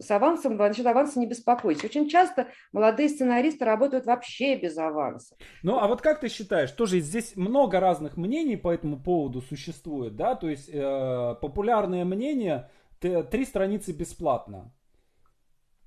с 0.00 0.10
авансом, 0.10 0.56
насчет 0.56 0.86
аванса 0.86 1.18
не 1.18 1.26
беспокойтесь. 1.26 1.84
Очень 1.84 2.08
часто 2.08 2.48
молодые 2.72 3.08
сценаристы 3.08 3.64
работают 3.64 4.06
вообще 4.06 4.56
без 4.56 4.76
аванса. 4.78 5.36
Ну, 5.62 5.78
а 5.78 5.86
вот 5.86 6.02
как 6.02 6.20
ты 6.20 6.28
считаешь, 6.28 6.70
тоже 6.70 7.00
здесь 7.00 7.36
много 7.36 7.80
разных 7.80 8.16
мнений 8.16 8.56
по 8.56 8.72
этому 8.72 8.98
поводу 8.98 9.40
существует, 9.40 10.16
да? 10.16 10.34
То 10.34 10.48
есть 10.48 10.68
э, 10.72 11.34
популярное 11.40 12.04
мнение, 12.04 12.70
три 13.00 13.44
страницы 13.44 13.92
бесплатно. 13.92 14.72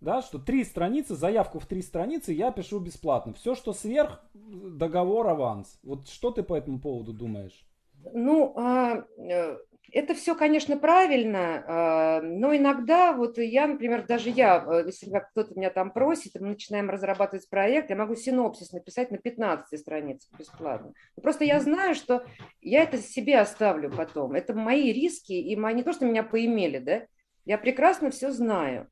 да, 0.02 0.22
что 0.22 0.38
три 0.40 0.64
страницы, 0.64 1.16
заявку 1.16 1.60
в 1.60 1.66
три 1.66 1.82
страницы 1.82 2.32
я 2.34 2.52
пишу 2.52 2.80
бесплатно. 2.80 3.34
Все, 3.34 3.56
что 3.56 3.74
сверх, 3.74 4.22
договор 4.34 5.28
аванс. 5.28 5.80
Вот 5.84 6.08
что 6.08 6.32
ты 6.32 6.44
по 6.44 6.56
этому 6.56 6.80
поводу 6.80 7.14
думаешь? 7.14 7.66
Ну, 8.14 8.54
а, 8.56 9.04
э, 9.18 9.58
это 9.92 10.14
все, 10.14 10.36
конечно, 10.36 10.78
правильно, 10.78 11.64
а, 11.68 12.22
но 12.22 12.56
иногда, 12.56 13.14
вот 13.14 13.38
я, 13.38 13.68
например, 13.68 14.06
даже 14.06 14.30
я, 14.30 14.64
э, 14.66 14.84
если 14.88 15.10
кто-то 15.32 15.56
меня 15.56 15.70
там 15.70 15.92
просит, 15.92 16.36
мы 16.40 16.50
начинаем 16.50 16.90
разрабатывать 16.90 17.50
проект, 17.50 17.90
я 17.90 17.96
могу 17.96 18.16
синопсис 18.16 18.72
написать 18.72 19.12
на 19.12 19.18
15 19.18 19.80
страницах 19.80 20.30
бесплатно. 20.38 20.94
Просто 21.22 21.46
я 21.46 21.60
знаю, 21.60 21.96
что 21.96 22.26
я 22.62 22.84
это 22.84 22.98
себе 22.98 23.40
оставлю 23.40 23.90
потом. 23.90 24.34
Это 24.34 24.54
мои 24.54 24.92
риски, 24.92 25.34
и 25.34 25.56
мои, 25.56 25.74
не 25.74 25.84
то, 25.84 25.94
что 25.94 26.06
меня 26.06 26.24
поимели, 26.24 26.80
да, 26.80 27.02
я 27.46 27.58
прекрасно 27.58 28.12
все 28.12 28.32
знаю. 28.32 28.90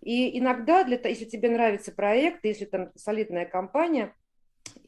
И 0.00 0.38
иногда, 0.38 0.84
для, 0.84 0.98
если 1.02 1.24
тебе 1.24 1.50
нравится 1.50 1.92
проект, 1.92 2.44
если 2.44 2.64
там 2.64 2.90
солидная 2.96 3.46
компания– 3.46 4.14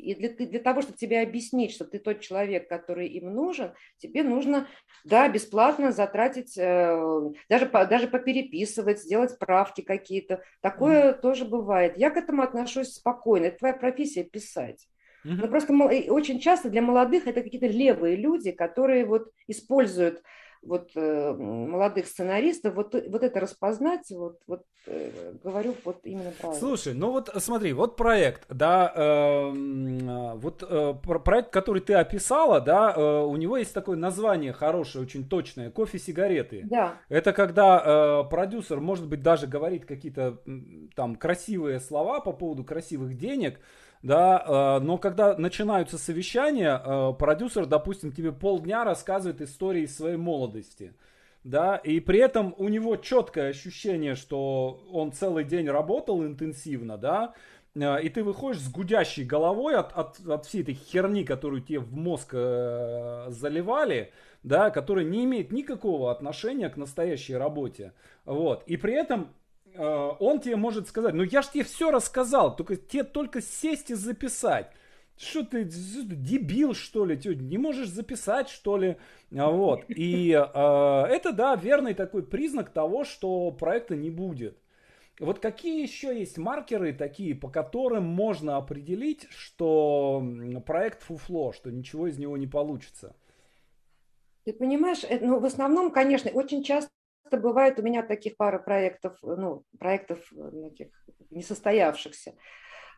и 0.01 0.14
для, 0.14 0.30
для 0.30 0.61
того, 0.61 0.82
чтобы 0.82 0.98
тебе 0.98 1.20
объяснить, 1.20 1.72
что 1.72 1.84
ты 1.84 1.98
тот 1.98 2.20
человек, 2.20 2.68
который 2.68 3.09
им 3.09 3.32
нужен, 3.32 3.72
тебе 3.98 4.22
нужно, 4.22 4.66
да, 5.05 5.28
бесплатно 5.28 5.92
затратить, 5.92 6.57
э, 6.57 7.30
даже, 7.48 7.66
даже 7.66 8.09
попереписывать, 8.09 9.01
сделать 9.01 9.38
правки 9.38 9.82
какие-то. 9.82 10.42
Такое 10.61 11.12
mm. 11.12 11.20
тоже 11.20 11.44
бывает. 11.44 11.96
Я 11.96 12.11
к 12.11 12.16
этому 12.16 12.42
отношусь 12.42 12.94
спокойно. 12.94 13.46
Это 13.46 13.59
твоя 13.59 13.74
профессия 13.74 14.24
писать. 14.24 14.86
Mm-hmm. 15.24 15.36
Но 15.36 15.48
просто 15.48 15.72
очень 16.12 16.40
часто 16.40 16.70
для 16.70 16.82
молодых 16.82 17.26
это 17.26 17.42
какие-то 17.42 17.66
левые 17.66 18.16
люди, 18.16 18.53
которые 18.53 19.05
вот 19.05 19.30
используют 19.46 20.22
вот 20.62 20.90
э, 20.94 21.32
молодых 21.32 22.06
сценаристов, 22.06 22.74
вот, 22.74 22.94
вот 22.94 23.22
это 23.22 23.40
распознать, 23.40 24.11
вот, 24.11 24.40
вот 24.46 24.62
э, 24.86 25.32
говорю 25.42 25.74
вот 25.84 26.00
именно 26.04 26.32
правильно. 26.38 26.61
Слушай, 26.61 26.94
ну 26.94 27.12
вот 27.12 27.30
смотри, 27.38 27.72
вот 27.72 27.96
проект, 27.96 28.44
да, 28.50 28.92
э, 28.94 30.34
вот 30.36 30.62
э, 30.62 30.94
проект, 31.24 31.50
который 31.50 31.80
ты 31.80 31.94
описала, 31.94 32.61
да, 32.61 32.92
э, 32.94 33.22
у 33.22 33.36
него 33.36 33.56
есть 33.56 33.72
такое 33.72 33.96
название 33.96 34.52
хорошее, 34.52 35.04
очень 35.04 35.26
точное, 35.26 35.70
кофе-сигареты. 35.70 36.62
Да. 36.64 36.98
Это 37.08 37.32
когда 37.32 38.22
э, 38.24 38.28
продюсер, 38.28 38.80
может 38.80 39.08
быть, 39.08 39.22
даже 39.22 39.46
говорит 39.46 39.86
какие-то 39.86 40.38
там 40.94 41.16
красивые 41.16 41.80
слова 41.80 42.20
по 42.20 42.32
поводу 42.32 42.64
красивых 42.64 43.16
денег, 43.16 43.61
да, 44.03 44.78
э, 44.78 44.84
но 44.84 44.96
когда 44.96 45.36
начинаются 45.36 45.98
совещания, 45.98 46.80
э, 46.82 47.12
продюсер, 47.18 47.66
допустим, 47.66 48.12
тебе 48.12 48.32
полдня 48.32 48.84
рассказывает 48.84 49.42
истории 49.42 49.84
своей 49.86 50.16
молодости, 50.16 50.94
да, 51.44 51.76
и 51.76 52.01
при 52.01 52.18
этом 52.18 52.55
у 52.57 52.68
него 52.68 52.96
четкое 52.96 53.51
ощущение, 53.51 54.14
что 54.14 54.82
он 54.90 55.12
целый 55.12 55.44
день 55.44 55.68
работал 55.68 56.24
интенсивно, 56.24 56.96
да, 56.96 57.34
э, 57.74 58.03
и 58.03 58.09
ты 58.09 58.24
выходишь 58.24 58.62
с 58.62 58.70
гудящей 58.70 59.24
головой 59.24 59.76
от, 59.76 59.92
от, 59.92 60.18
от 60.26 60.46
всей 60.46 60.62
этой 60.62 60.74
херни, 60.74 61.24
которую 61.24 61.61
тебе 61.61 61.80
в 61.80 61.94
мозг 61.94 62.30
э, 62.32 63.26
заливали, 63.28 64.12
да, 64.42 64.70
которая 64.70 65.05
не 65.05 65.24
имеет 65.24 65.53
никакого 65.53 66.11
отношения 66.11 66.70
к 66.70 66.78
настоящей 66.78 67.36
работе. 67.36 67.92
Вот. 68.24 68.62
И 68.64 68.78
при 68.78 68.94
этом 68.94 69.28
он 69.76 70.40
тебе 70.40 70.56
может 70.56 70.88
сказать, 70.88 71.14
ну 71.14 71.22
я 71.22 71.42
же 71.42 71.50
тебе 71.50 71.64
все 71.64 71.90
рассказал, 71.90 72.56
только 72.56 72.76
тебе 72.76 73.04
только 73.04 73.40
сесть 73.40 73.90
и 73.90 73.94
записать. 73.94 74.70
Что 75.20 75.44
ты, 75.44 75.64
дебил, 75.64 76.72
что 76.72 77.04
ли? 77.04 77.14
Ты 77.14 77.34
не 77.34 77.58
можешь 77.58 77.90
записать, 77.90 78.48
что 78.48 78.78
ли? 78.78 78.96
А, 79.36 79.50
вот. 79.50 79.84
И 79.88 80.30
э, 80.30 80.34
это, 80.34 81.32
да, 81.32 81.54
верный 81.56 81.92
такой 81.92 82.22
признак 82.22 82.70
того, 82.70 83.04
что 83.04 83.50
проекта 83.50 83.96
не 83.96 84.08
будет. 84.08 84.56
Вот 85.18 85.38
какие 85.38 85.82
еще 85.82 86.18
есть 86.18 86.38
маркеры 86.38 86.94
такие, 86.94 87.34
по 87.34 87.50
которым 87.50 88.04
можно 88.04 88.56
определить, 88.56 89.26
что 89.28 90.24
проект 90.64 91.02
фуфло, 91.02 91.52
что 91.52 91.70
ничего 91.70 92.06
из 92.06 92.16
него 92.16 92.38
не 92.38 92.46
получится? 92.46 93.14
Ты 94.44 94.54
понимаешь, 94.54 95.04
э, 95.06 95.18
ну, 95.20 95.38
в 95.38 95.44
основном, 95.44 95.90
конечно, 95.90 96.30
очень 96.30 96.64
часто 96.64 96.90
бывает 97.30 97.78
у 97.78 97.82
меня 97.82 98.02
таких 98.02 98.36
пара 98.36 98.58
проектов, 98.58 99.18
ну, 99.22 99.64
проектов 99.78 100.18
э, 100.32 100.68
таких 100.70 100.88
несостоявшихся. 101.30 102.34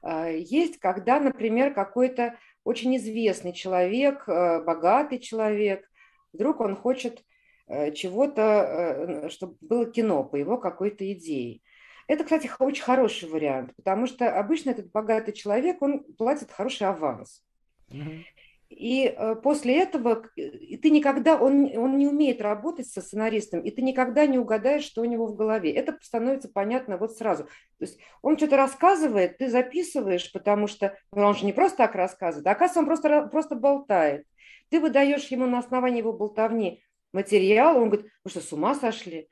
А, 0.03 0.29
есть, 0.29 0.79
когда, 0.79 1.21
например, 1.21 1.75
какой-то 1.75 2.39
очень 2.65 2.97
известный 2.97 3.53
человек, 3.53 4.29
э, 4.29 4.63
богатый 4.63 5.19
человек, 5.19 5.89
вдруг 6.33 6.61
он 6.61 6.77
хочет 6.77 7.23
э, 7.67 7.93
чего-то, 7.93 9.29
чтобы 9.31 9.57
было 9.61 9.91
кино 9.91 10.25
по 10.25 10.37
его 10.37 10.59
какой-то 10.59 11.11
идее. 11.13 11.61
Это, 12.09 12.25
кстати, 12.25 12.51
очень 12.59 12.83
хороший 12.83 13.29
вариант, 13.29 13.75
потому 13.77 14.07
что 14.07 14.39
обычно 14.39 14.71
этот 14.71 14.91
богатый 14.91 15.33
человек, 15.33 15.81
он 15.81 16.05
платит 16.15 16.51
хороший 16.51 16.87
аванс. 16.87 17.45
Mm-hmm. 17.91 18.25
И 18.73 19.07
э, 19.07 19.35
после 19.37 19.81
этого 19.83 20.27
и 20.35 20.77
ты 20.77 20.91
никогда, 20.91 21.37
он, 21.37 21.71
он 21.77 21.99
не 21.99 22.09
умеет 22.09 22.41
работать 22.41 22.89
со 22.89 23.01
сценаристом, 23.01 23.61
и 23.61 23.71
ты 23.71 23.83
никогда 23.83 24.27
не 24.27 24.39
угадаешь, 24.39 24.85
что 24.85 25.03
у 25.03 25.05
него 25.05 25.27
в 25.27 25.37
голове. 25.37 25.73
Это 25.73 25.97
становится 26.01 26.49
понятно 26.49 26.97
вот 26.97 27.17
сразу. 27.17 27.45
То 27.45 27.51
есть 27.81 27.99
он 28.23 28.37
что-то 28.37 28.57
рассказывает, 28.57 29.39
ты 29.39 29.49
записываешь, 29.49 30.33
потому 30.33 30.67
что 30.67 30.97
ну, 31.13 31.23
он 31.23 31.35
же 31.35 31.45
не 31.45 31.53
просто 31.53 31.79
так 31.79 31.95
рассказывает, 31.95 32.47
а 32.47 32.53
оказывается, 32.53 32.81
он 32.81 32.87
просто, 32.87 33.29
просто 33.29 33.55
болтает. 33.57 34.27
Ты 34.71 34.81
выдаешь 34.81 35.29
ему 35.29 35.47
на 35.47 35.59
основании 35.59 35.99
его 35.99 36.13
болтовни 36.13 36.83
материал, 37.13 37.77
он 37.77 37.91
говорит, 37.91 38.11
вы 38.25 38.31
что, 38.31 38.41
с 38.41 38.53
ума 38.53 38.75
сошли? 38.75 39.29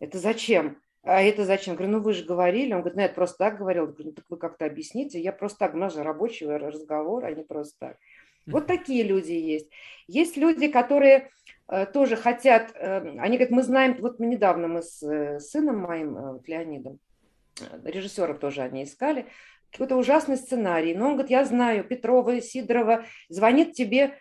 Это 0.00 0.18
зачем? 0.18 0.82
А 1.02 1.20
это 1.20 1.44
зачем? 1.44 1.72
Я 1.72 1.78
говорю, 1.78 1.92
ну 1.98 2.02
вы 2.02 2.12
же 2.12 2.24
говорили. 2.24 2.72
Он 2.72 2.80
говорит, 2.80 2.96
ну 2.96 3.02
я 3.02 3.08
просто 3.08 3.38
так 3.38 3.58
говорил. 3.58 3.86
Я 3.86 3.92
говорю, 3.92 4.04
ну 4.10 4.12
так 4.12 4.24
вы 4.28 4.36
как-то 4.36 4.66
объясните. 4.66 5.20
Я 5.20 5.32
просто 5.32 5.58
так, 5.58 5.74
у 5.74 5.78
нас 5.78 5.94
же 5.94 6.02
рабочий 6.02 6.46
разговор, 6.46 7.24
а 7.24 7.32
не 7.32 7.42
просто 7.42 7.76
так. 7.78 7.96
Вот 8.46 8.66
такие 8.66 9.02
люди 9.02 9.32
есть. 9.32 9.68
Есть 10.08 10.36
люди, 10.36 10.68
которые 10.68 11.30
э, 11.68 11.86
тоже 11.86 12.16
хотят, 12.16 12.72
э, 12.74 12.98
они 13.18 13.36
говорят, 13.36 13.50
мы 13.50 13.62
знаем, 13.62 13.96
вот 14.00 14.18
мы 14.18 14.26
недавно 14.26 14.68
мы 14.68 14.82
с 14.82 15.02
э, 15.02 15.38
сыном 15.38 15.78
моим, 15.78 16.40
Леонидом, 16.46 16.98
режиссеров 17.84 18.38
тоже 18.38 18.62
они 18.62 18.84
искали, 18.84 19.26
какой-то 19.70 19.96
ужасный 19.96 20.36
сценарий. 20.36 20.94
Но 20.94 21.06
он 21.06 21.12
говорит, 21.12 21.30
я 21.30 21.44
знаю 21.44 21.84
Петрова, 21.84 22.40
Сидорова, 22.40 23.04
звонит 23.28 23.72
тебе 23.72 24.18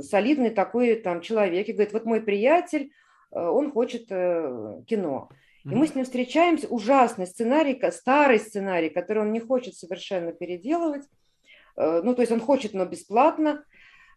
солидный 0.00 0.48
такой 0.48 0.94
там 0.94 1.20
человек 1.20 1.68
и 1.68 1.72
говорит, 1.72 1.92
вот 1.92 2.06
мой 2.06 2.22
приятель, 2.22 2.90
он 3.30 3.70
хочет 3.70 4.08
кино. 4.08 5.28
И 5.64 5.68
мы 5.68 5.86
с 5.86 5.94
ним 5.94 6.04
встречаемся, 6.04 6.66
ужасный 6.68 7.26
сценарий, 7.26 7.80
старый 7.90 8.40
сценарий, 8.40 8.88
который 8.88 9.22
он 9.22 9.32
не 9.32 9.40
хочет 9.40 9.76
совершенно 9.76 10.32
переделывать. 10.32 11.04
Э, 11.76 12.00
ну, 12.02 12.14
то 12.14 12.22
есть 12.22 12.32
он 12.32 12.40
хочет, 12.40 12.74
но 12.74 12.84
бесплатно, 12.84 13.64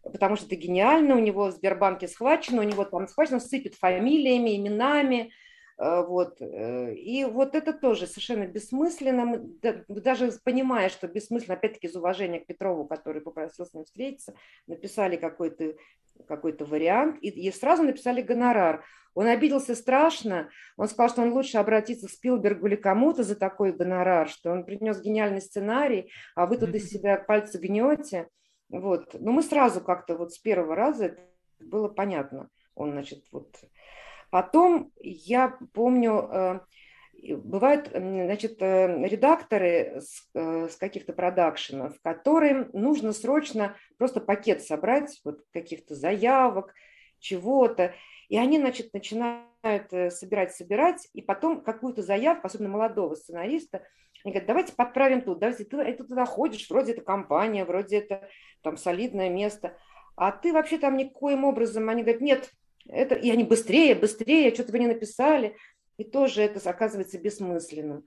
потому 0.02 0.36
что 0.36 0.46
это 0.46 0.56
гениально, 0.56 1.16
у 1.16 1.20
него 1.20 1.46
в 1.46 1.52
Сбербанке 1.52 2.08
схвачено, 2.08 2.62
у 2.62 2.64
него 2.64 2.84
там 2.84 3.08
схвачено, 3.08 3.40
сыпет 3.40 3.74
фамилиями, 3.74 4.56
именами, 4.56 5.32
э, 5.78 6.04
вот. 6.06 6.40
Э, 6.40 6.94
и 6.94 7.24
вот 7.24 7.54
это 7.54 7.72
тоже 7.72 8.06
совершенно 8.06 8.46
бессмысленно, 8.46 9.40
даже 9.88 10.32
понимая, 10.44 10.88
что 10.88 11.08
бессмысленно, 11.08 11.54
опять-таки 11.54 11.86
из 11.86 11.96
уважения 11.96 12.40
к 12.40 12.46
Петрову, 12.46 12.86
который 12.86 13.20
попросил 13.20 13.66
с 13.66 13.74
ним 13.74 13.84
встретиться, 13.84 14.34
написали 14.66 15.16
какой-то 15.16 15.74
какой 16.26 16.56
вариант 16.56 17.18
и, 17.20 17.28
и 17.28 17.50
сразу 17.52 17.82
написали 17.82 18.22
гонорар. 18.22 18.84
Он 19.14 19.26
обиделся 19.26 19.74
страшно, 19.74 20.50
он 20.76 20.88
сказал, 20.88 21.08
что 21.08 21.22
он 21.22 21.32
лучше 21.32 21.56
обратиться 21.56 22.06
к 22.06 22.10
Спилбергу 22.10 22.66
или 22.66 22.76
кому-то 22.76 23.22
за 23.22 23.34
такой 23.34 23.72
гонорар, 23.72 24.28
что 24.28 24.50
он 24.50 24.64
принес 24.64 25.00
гениальный 25.00 25.40
сценарий, 25.40 26.12
а 26.34 26.46
вы 26.46 26.58
тут 26.58 26.74
из 26.74 26.90
себя 26.90 27.16
пальцы 27.16 27.58
гнете. 27.58 28.28
Вот. 28.68 29.16
Но 29.18 29.32
мы 29.32 29.42
сразу 29.42 29.80
как-то 29.80 30.16
вот 30.16 30.32
с 30.32 30.38
первого 30.38 30.74
раза 30.74 31.06
это 31.06 31.22
было 31.60 31.88
понятно. 31.88 32.50
Он, 32.74 32.92
значит, 32.92 33.24
вот... 33.32 33.56
Потом 34.28 34.92
я 34.98 35.56
помню, 35.72 36.28
э, 36.30 36.60
бывают, 37.34 37.88
значит, 37.92 38.60
э, 38.60 39.06
редакторы 39.06 40.00
с, 40.00 40.28
э, 40.34 40.68
с 40.68 40.76
каких-то 40.76 41.12
продакшенов, 41.12 42.00
которым 42.02 42.70
нужно 42.72 43.12
срочно 43.12 43.76
просто 43.98 44.20
пакет 44.20 44.62
собрать, 44.62 45.20
вот 45.24 45.40
каких-то 45.52 45.94
заявок, 45.94 46.74
чего-то. 47.18 47.94
И 48.28 48.38
они, 48.38 48.58
значит, 48.58 48.92
начинают 48.92 49.90
собирать, 50.12 50.54
собирать, 50.54 51.08
и 51.12 51.22
потом 51.22 51.62
какую-то 51.62 52.02
заявку, 52.02 52.46
особенно 52.46 52.70
молодого 52.70 53.14
сценариста, 53.14 53.82
они 54.24 54.32
говорят, 54.32 54.48
давайте 54.48 54.72
подправим 54.74 55.22
тут, 55.22 55.38
давайте 55.38 55.64
ты, 55.64 55.76
ты 55.92 56.04
туда 56.04 56.24
ходишь, 56.24 56.68
вроде 56.68 56.92
это 56.92 57.02
компания, 57.02 57.64
вроде 57.64 57.98
это 57.98 58.28
там 58.62 58.76
солидное 58.76 59.30
место, 59.30 59.76
а 60.16 60.32
ты 60.32 60.52
вообще 60.52 60.78
там 60.78 60.96
никоим 60.96 61.44
образом, 61.44 61.88
они 61.88 62.02
говорят, 62.02 62.22
нет, 62.22 62.50
это, 62.88 63.14
и 63.14 63.30
они 63.30 63.44
быстрее, 63.44 63.94
быстрее, 63.94 64.52
что-то 64.52 64.72
вы 64.72 64.80
не 64.80 64.86
написали, 64.86 65.56
и 65.96 66.04
тоже 66.04 66.42
это 66.42 66.68
оказывается 66.68 67.18
бессмысленным. 67.18 68.04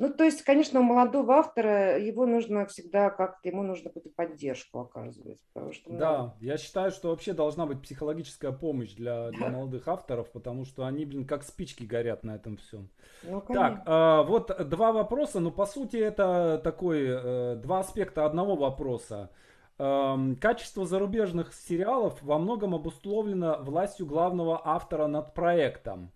Ну, 0.00 0.10
то 0.10 0.24
есть, 0.24 0.40
конечно, 0.44 0.80
у 0.80 0.82
молодого 0.82 1.34
автора 1.34 1.98
его 1.98 2.24
нужно 2.24 2.64
всегда 2.64 3.10
как-то, 3.10 3.46
ему 3.46 3.62
нужно 3.62 3.90
какую-то 3.90 4.08
поддержку 4.08 4.80
оказывать. 4.80 5.38
Потому 5.52 5.74
что, 5.74 5.92
ну... 5.92 5.98
Да, 5.98 6.34
я 6.40 6.56
считаю, 6.56 6.90
что 6.90 7.10
вообще 7.10 7.34
должна 7.34 7.66
быть 7.66 7.82
психологическая 7.82 8.50
помощь 8.52 8.94
для, 8.94 9.28
для 9.28 9.48
молодых 9.50 9.86
авторов, 9.88 10.30
потому 10.32 10.64
что 10.64 10.86
они, 10.86 11.04
блин, 11.04 11.26
как 11.26 11.42
спички 11.42 11.84
горят 11.84 12.24
на 12.24 12.36
этом 12.36 12.56
всем. 12.56 12.88
Ну, 13.24 13.42
так, 13.42 13.82
э, 13.86 14.22
вот 14.26 14.70
два 14.70 14.92
вопроса, 14.92 15.38
но 15.38 15.50
по 15.50 15.66
сути 15.66 15.98
это 15.98 16.58
такой, 16.64 17.04
э, 17.06 17.56
два 17.56 17.80
аспекта 17.80 18.24
одного 18.24 18.56
вопроса. 18.56 19.28
Э, 19.78 20.16
качество 20.40 20.86
зарубежных 20.86 21.52
сериалов 21.52 22.22
во 22.22 22.38
многом 22.38 22.74
обусловлено 22.74 23.58
властью 23.60 24.06
главного 24.06 24.62
автора 24.64 25.08
над 25.08 25.34
проектом. 25.34 26.10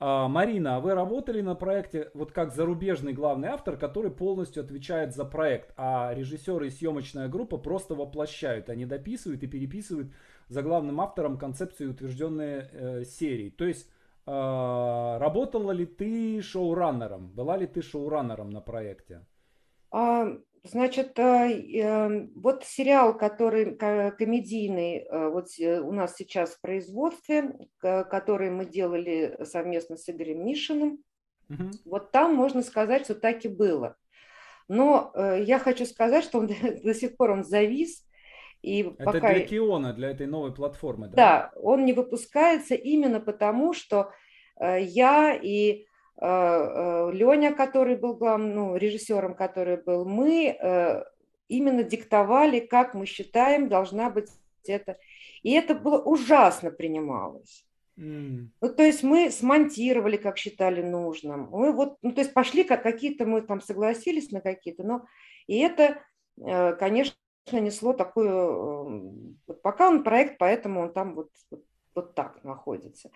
А, 0.00 0.28
Марина, 0.28 0.76
а 0.76 0.80
вы 0.80 0.94
работали 0.94 1.40
на 1.40 1.54
проекте 1.54 2.10
вот 2.14 2.32
как 2.32 2.52
зарубежный 2.52 3.12
главный 3.12 3.48
автор, 3.48 3.76
который 3.76 4.10
полностью 4.10 4.62
отвечает 4.62 5.14
за 5.14 5.24
проект, 5.24 5.72
а 5.76 6.12
режиссеры 6.12 6.66
и 6.66 6.70
съемочная 6.70 7.28
группа 7.28 7.58
просто 7.58 7.94
воплощают, 7.94 8.68
они 8.68 8.86
дописывают 8.86 9.42
и 9.42 9.46
переписывают 9.46 10.12
за 10.48 10.62
главным 10.62 11.00
автором 11.00 11.38
концепции 11.38 11.86
утвержденные 11.86 12.68
э, 12.72 13.04
серии. 13.04 13.50
То 13.50 13.64
есть 13.64 13.88
э, 14.26 14.30
работала 14.30 15.70
ли 15.70 15.86
ты 15.86 16.42
шоураннером? 16.42 17.30
Была 17.30 17.56
ли 17.56 17.66
ты 17.66 17.80
шоураннером 17.80 18.50
на 18.50 18.60
проекте? 18.60 19.24
А, 19.90 20.26
Значит, 20.66 21.18
э, 21.18 21.22
эм, 21.22 22.32
вот 22.34 22.64
сериал, 22.64 23.14
который 23.18 23.76
комедийный, 23.76 25.00
э, 25.00 25.28
вот 25.28 25.48
у 25.58 25.92
нас 25.92 26.16
сейчас 26.16 26.54
в 26.54 26.60
производстве, 26.62 27.52
который 27.80 28.48
мы 28.48 28.64
делали 28.64 29.36
совместно 29.44 29.98
с 29.98 30.08
Игорем 30.08 30.46
Мишиным, 30.46 31.04
угу. 31.50 31.70
вот 31.84 32.12
там 32.12 32.34
можно 32.34 32.62
сказать, 32.62 33.04
что 33.04 33.14
так 33.14 33.44
и 33.44 33.48
было. 33.48 33.96
Но 34.66 35.12
э, 35.14 35.42
я 35.42 35.58
хочу 35.58 35.84
сказать, 35.84 36.24
что 36.24 36.38
он 36.38 36.46
до 36.82 36.94
сих 36.94 37.18
пор 37.18 37.32
он 37.32 37.44
завис. 37.44 38.02
И 38.62 38.84
Это 38.84 39.04
пока... 39.04 39.34
для 39.34 39.40
Киона, 39.40 39.92
для 39.92 40.12
этой 40.12 40.26
новой 40.26 40.54
платформы, 40.54 41.08
да? 41.08 41.14
Да, 41.14 41.52
он 41.56 41.84
не 41.84 41.92
выпускается 41.92 42.74
именно 42.74 43.20
потому, 43.20 43.74
что 43.74 44.12
я 44.58 45.34
и 45.34 45.44
Э, 45.44 45.80
э, 45.82 45.93
Леня, 46.20 47.52
который 47.52 47.96
был 47.96 48.14
главным, 48.14 48.54
ну, 48.54 48.76
режиссером, 48.76 49.34
который 49.34 49.76
был, 49.76 50.04
мы 50.04 50.56
э, 50.58 51.04
именно 51.48 51.82
диктовали, 51.82 52.60
как 52.60 52.94
мы 52.94 53.06
считаем, 53.06 53.68
должна 53.68 54.10
быть 54.10 54.28
это. 54.66 54.96
И 55.42 55.52
это 55.52 55.74
было 55.74 55.98
ужасно 55.98 56.70
принималось. 56.70 57.66
Mm. 57.98 58.48
Ну, 58.60 58.74
то 58.74 58.82
есть 58.82 59.02
мы 59.02 59.30
смонтировали, 59.30 60.16
как 60.16 60.38
считали 60.38 60.82
нужным. 60.82 61.48
Мы 61.50 61.72
вот, 61.72 61.96
ну, 62.02 62.12
то 62.12 62.20
есть 62.20 62.32
пошли, 62.32 62.64
как 62.64 62.82
какие-то 62.82 63.26
мы 63.26 63.42
там 63.42 63.60
согласились 63.60 64.30
на 64.30 64.40
какие-то, 64.40 64.82
но 64.82 65.04
и 65.46 65.58
это, 65.58 66.00
конечно, 66.78 67.14
несло 67.52 67.92
такую, 67.92 69.36
пока 69.62 69.88
он 69.88 70.02
проект, 70.02 70.38
поэтому 70.38 70.82
он 70.82 70.92
там 70.92 71.14
вот, 71.14 71.30
вот, 71.50 71.62
вот 71.94 72.14
так 72.14 72.42
находится. 72.44 73.10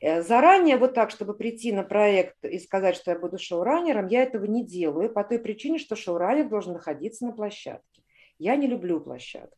Э, 0.00 0.22
заранее 0.22 0.76
вот 0.76 0.94
так, 0.94 1.10
чтобы 1.10 1.34
прийти 1.34 1.72
на 1.72 1.82
проект 1.82 2.44
и 2.44 2.58
сказать, 2.58 2.96
что 2.96 3.10
я 3.10 3.18
буду 3.18 3.38
шоураннером, 3.38 4.06
я 4.08 4.22
этого 4.22 4.44
не 4.46 4.64
делаю 4.64 5.10
по 5.10 5.22
той 5.24 5.38
причине, 5.38 5.78
что 5.78 5.96
шоураннер 5.96 6.48
должен 6.48 6.72
находиться 6.72 7.26
на 7.26 7.32
площадке. 7.32 8.02
Я 8.38 8.56
не 8.56 8.66
люблю 8.66 9.00
площадку. 9.00 9.56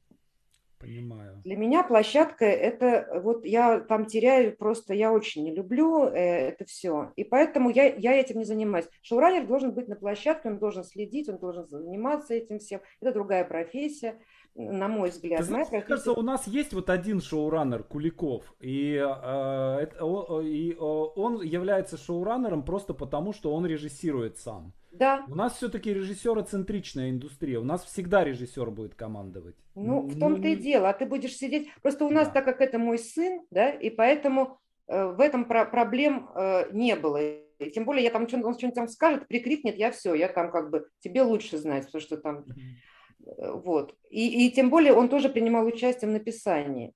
Понимаю. 0.83 1.41
Для 1.45 1.57
меня 1.57 1.85
площадка 1.85 2.45
это 2.45 3.21
вот 3.23 3.47
я 3.47 3.79
там 3.79 4.05
теряю 4.05 4.57
просто, 4.57 4.95
я 4.95 5.13
очень 5.13 5.45
не 5.45 5.55
люблю 5.55 6.07
э, 6.07 6.49
это 6.49 6.65
все. 6.65 7.13
И 7.15 7.23
поэтому 7.23 7.71
я, 7.71 7.95
я 7.95 8.15
этим 8.15 8.41
не 8.41 8.45
занимаюсь. 8.45 8.89
Шоураннер 9.03 9.47
должен 9.47 9.71
быть 9.71 9.87
на 9.87 9.95
площадке, 9.95 10.49
он 10.49 10.59
должен 10.59 10.83
следить, 10.83 11.29
он 11.29 11.39
должен 11.39 11.69
заниматься 11.69 12.35
этим 12.35 12.59
всем. 12.59 12.81
Это 13.01 13.13
другая 13.13 13.45
профессия 13.45 14.19
на 14.55 14.89
мой 14.89 15.11
взгляд. 15.11 15.41
Ты 15.41 15.45
знаешь, 15.45 15.69
мне 15.71 15.83
кажется, 15.83 16.13
у 16.13 16.23
нас 16.23 16.47
есть 16.47 16.73
вот 16.73 16.91
один 16.91 17.21
шоураннер 17.21 17.83
Куликов, 17.83 18.45
и, 18.61 18.95
э, 18.95 19.79
это, 19.81 20.41
и 20.43 20.75
он 20.77 21.43
является 21.43 21.97
шоураннером 21.97 22.65
просто 22.65 22.95
потому, 22.95 23.33
что 23.33 23.55
он 23.55 23.67
режиссирует 23.67 24.39
сам. 24.39 24.75
Да. 24.93 25.25
У 25.27 25.35
нас 25.35 25.57
все-таки 25.57 25.93
режиссероцентричная 25.93 27.11
индустрия. 27.11 27.59
У 27.59 27.65
нас 27.65 27.85
всегда 27.85 28.25
режиссер 28.25 28.71
будет 28.71 28.95
командовать. 28.95 29.57
Ну, 29.75 30.03
в 30.03 30.19
том-то 30.19 30.49
и 30.49 30.57
дело. 30.57 30.91
А 30.91 30.93
ты 30.93 31.07
будешь 31.07 31.35
сидеть. 31.35 31.69
Просто 31.81 32.05
у 32.05 32.11
нас, 32.11 32.29
да. 32.29 32.35
так 32.35 32.45
как 32.45 32.61
это 32.61 32.79
мой 32.79 32.99
сын, 32.99 33.41
да, 33.51 33.71
и 33.71 33.89
поэтому 33.89 34.59
э, 34.87 35.07
в 35.07 35.21
этом 35.21 35.47
про- 35.47 35.65
проблем 35.65 36.29
э, 36.35 36.71
не 36.73 36.95
было. 36.95 37.23
И 37.23 37.71
тем 37.71 37.87
более, 37.87 38.05
я 38.05 38.11
там 38.11 38.29
что-нибудь, 38.29 38.49
он 38.49 38.55
что-нибудь 38.55 38.75
там 38.75 38.89
скажет, 38.89 39.27
прикрикнет, 39.29 39.77
я 39.77 39.91
все, 39.91 40.15
я 40.15 40.29
там 40.29 40.51
как 40.51 40.71
бы 40.71 40.87
тебе 41.01 41.23
лучше 41.23 41.57
знать, 41.57 41.87
потому 41.87 42.03
что 42.03 42.19
там. 42.19 42.39
Э, 42.41 42.53
вот. 43.37 43.95
И, 44.11 44.47
и 44.47 44.51
тем 44.51 44.71
более 44.71 44.93
он 44.93 45.09
тоже 45.09 45.29
принимал 45.29 45.67
участие 45.67 46.11
в 46.11 46.13
написании. 46.13 46.95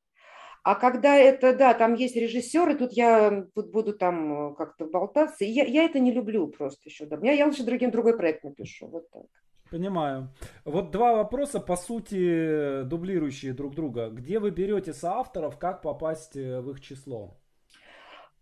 А 0.62 0.74
когда 0.74 1.16
это, 1.16 1.56
да, 1.56 1.74
там 1.74 1.94
есть 1.94 2.16
режиссеры, 2.16 2.74
тут 2.74 2.92
я 2.92 3.46
тут 3.54 3.70
буду 3.70 3.92
там 3.92 4.50
э, 4.50 4.54
как-то 4.56 4.86
болтаться. 4.86 5.44
Я, 5.44 5.64
я 5.64 5.84
это 5.84 6.00
не 6.00 6.10
люблю 6.10 6.48
просто 6.48 6.80
еще. 6.86 7.06
Да. 7.06 7.18
Я, 7.22 7.32
я 7.32 7.46
лучше 7.46 7.62
другим 7.62 7.92
другой 7.92 8.16
проект 8.16 8.42
напишу. 8.42 8.88
Вот 8.88 9.08
так. 9.10 9.26
Понимаю. 9.70 10.34
Вот 10.64 10.90
два 10.90 11.14
вопроса, 11.14 11.60
по 11.60 11.76
сути, 11.76 12.82
дублирующие 12.82 13.52
друг 13.52 13.76
друга. 13.76 14.10
Где 14.10 14.40
вы 14.40 14.50
берете 14.50 14.92
соавторов, 14.92 15.56
как 15.56 15.82
попасть 15.82 16.36
э, 16.36 16.60
в 16.60 16.70
их 16.70 16.80
число? 16.80 17.36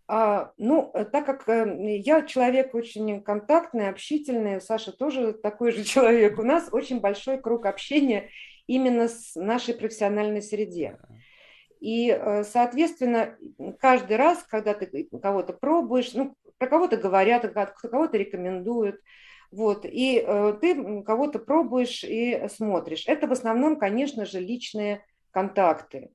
А, 0.07 0.51
ну, 0.57 0.91
э, 0.93 1.03
так 1.05 1.25
как 1.25 1.49
э, 1.49 1.97
я 1.97 2.21
человек 2.21 2.75
очень 2.75 3.23
контактный, 3.23 3.89
общительный, 3.89 4.61
Саша 4.61 4.91
тоже 4.91 5.33
такой 5.33 5.71
же 5.71 5.83
человек, 5.83 6.37
у 6.37 6.43
нас 6.43 6.69
очень 6.71 6.99
большой 6.99 7.39
круг 7.39 7.65
общения 7.65 8.29
именно 8.67 9.07
с 9.07 9.35
нашей 9.35 9.73
профессиональной 9.73 10.43
среде. 10.43 10.99
И, 11.79 12.09
э, 12.09 12.43
соответственно, 12.43 13.35
каждый 13.79 14.17
раз, 14.17 14.43
когда 14.43 14.75
ты 14.75 15.09
кого-то 15.21 15.53
пробуешь, 15.53 16.13
ну, 16.13 16.35
про 16.59 16.67
кого-то 16.67 16.97
говорят, 16.97 17.51
кого-то 17.51 18.17
рекомендуют, 18.17 19.01
вот, 19.51 19.85
и 19.85 20.25
ты 20.59 21.03
кого-то 21.03 21.39
пробуешь 21.39 22.03
и 22.03 22.47
смотришь. 22.49 23.03
Это 23.07 23.27
в 23.27 23.31
основном, 23.31 23.77
конечно 23.77 24.25
же, 24.25 24.39
личные 24.39 25.05
контакты. 25.31 26.11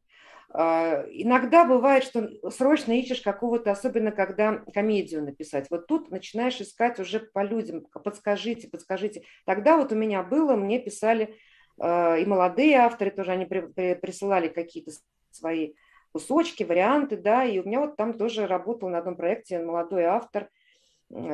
А, 0.52 1.04
иногда 1.10 1.64
бывает, 1.64 2.02
что 2.02 2.28
срочно 2.50 2.92
ищешь 2.92 3.20
какого-то, 3.20 3.70
особенно 3.70 4.10
когда 4.10 4.62
комедию 4.74 5.22
написать. 5.24 5.68
Вот 5.70 5.86
тут 5.86 6.10
начинаешь 6.10 6.60
искать 6.60 6.98
уже 6.98 7.20
по 7.20 7.44
людям, 7.44 7.86
подскажите, 8.04 8.68
подскажите. 8.68 9.22
Тогда 9.46 9.76
вот 9.76 9.92
у 9.92 9.96
меня 9.96 10.22
было, 10.22 10.56
мне 10.56 10.80
писали 10.80 11.36
а, 11.78 12.16
и 12.16 12.26
молодые 12.26 12.76
авторы 12.76 13.10
тоже, 13.10 13.32
они 13.32 13.46
присылали 13.46 14.48
какие-то 14.48 14.92
свои 15.30 15.74
кусочки, 16.12 16.64
варианты, 16.64 17.16
да, 17.16 17.44
и 17.44 17.60
у 17.60 17.64
меня 17.64 17.80
вот 17.80 17.96
там 17.96 18.18
тоже 18.18 18.48
работал 18.48 18.88
на 18.88 18.98
одном 18.98 19.16
проекте 19.16 19.60
молодой 19.60 20.04
автор. 20.04 20.48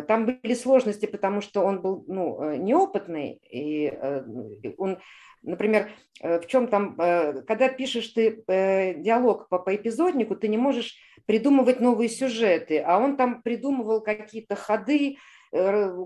Там 0.09 0.25
были 0.27 0.55
сложности, 0.55 1.07
потому 1.07 1.41
что 1.41 1.63
он 1.63 1.83
был 1.83 2.05
ну, 2.07 2.43
э, 2.43 2.57
неопытный, 2.57 3.41
и 3.51 3.87
э, 3.93 4.23
он 4.79 4.99
Например, 5.47 5.91
э, 6.21 6.41
в 6.41 6.47
чем 6.47 6.67
там, 6.67 6.97
э, 6.99 7.43
когда 7.43 7.69
пишешь 7.69 8.09
ты 8.09 8.43
э, 8.49 8.95
диалог 8.95 9.49
по, 9.49 9.61
по 9.61 9.77
эпизоднику, 9.77 10.35
ты 10.35 10.49
не 10.49 10.59
можешь 10.59 10.97
придумывать 11.25 11.81
новые 11.81 12.09
сюжеты, 12.09 12.81
а 12.81 12.99
он 12.99 13.17
там 13.17 13.43
придумывал 13.43 14.01
какие-то 14.01 14.57
ходы, 14.57 15.19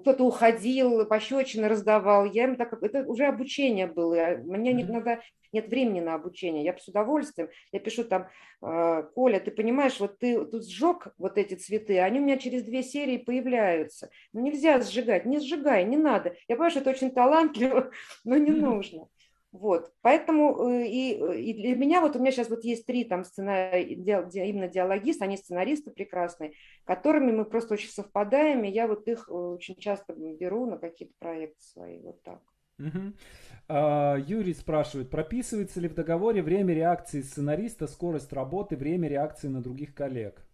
кто-то 0.00 0.24
уходил, 0.24 1.04
пощечины 1.06 1.68
раздавал. 1.68 2.24
Я 2.24 2.44
им 2.44 2.56
так, 2.56 2.72
это 2.82 3.04
уже 3.06 3.24
обучение 3.26 3.86
было. 3.86 4.36
Мне 4.44 4.72
не 4.72 4.84
надо, 4.84 5.20
нет 5.52 5.68
времени 5.68 6.00
на 6.00 6.14
обучение. 6.14 6.64
Я 6.64 6.76
с 6.76 6.86
удовольствием, 6.88 7.48
я 7.72 7.80
пишу 7.80 8.04
там, 8.04 8.28
Коля, 8.60 9.40
ты 9.40 9.50
понимаешь, 9.50 9.98
вот 10.00 10.18
ты 10.18 10.44
тут 10.44 10.68
сжег 10.68 11.08
вот 11.18 11.38
эти 11.38 11.54
цветы, 11.54 11.98
они 11.98 12.20
у 12.20 12.22
меня 12.22 12.36
через 12.36 12.62
две 12.62 12.82
серии 12.82 13.16
появляются. 13.16 14.10
Ну, 14.32 14.42
нельзя 14.42 14.80
сжигать, 14.80 15.24
не 15.24 15.40
сжигай, 15.40 15.84
не 15.84 15.96
надо. 15.96 16.34
Я 16.46 16.56
понимаю, 16.56 16.70
что 16.70 16.80
это 16.80 16.90
очень 16.90 17.10
талантливо, 17.10 17.90
но 18.24 18.36
не 18.36 18.50
нужно. 18.50 19.08
Вот, 19.52 19.92
поэтому 20.00 20.70
э, 20.70 20.86
и, 20.86 21.14
э, 21.20 21.40
и 21.40 21.54
для 21.54 21.74
меня 21.74 22.00
вот 22.00 22.14
у 22.14 22.20
меня 22.20 22.30
сейчас 22.30 22.50
вот 22.50 22.62
есть 22.62 22.86
три 22.86 23.02
там 23.02 23.24
сценария, 23.24 23.82
именно 23.82 24.68
диалогисты, 24.68 25.24
они 25.24 25.36
сценаристы 25.36 25.90
прекрасные, 25.90 26.52
которыми 26.84 27.32
мы 27.32 27.44
просто 27.44 27.74
очень 27.74 27.90
совпадаем, 27.90 28.62
и 28.62 28.70
я 28.70 28.86
вот 28.86 29.08
их 29.08 29.28
э, 29.28 29.32
очень 29.32 29.74
часто 29.76 30.14
беру 30.14 30.66
на 30.66 30.78
какие-то 30.78 31.14
проекты 31.18 31.60
свои, 31.62 31.98
вот 32.00 32.22
так. 32.22 32.40
Угу. 32.78 33.12
А, 33.68 34.16
Юрий 34.16 34.54
спрашивает, 34.54 35.10
прописывается 35.10 35.80
ли 35.80 35.88
в 35.88 35.94
договоре 35.94 36.42
время 36.42 36.72
реакции 36.72 37.20
сценариста, 37.20 37.88
скорость 37.88 38.32
работы, 38.32 38.76
время 38.76 39.08
реакции 39.08 39.48
на 39.48 39.62
других 39.62 39.94
коллег? 39.94 40.46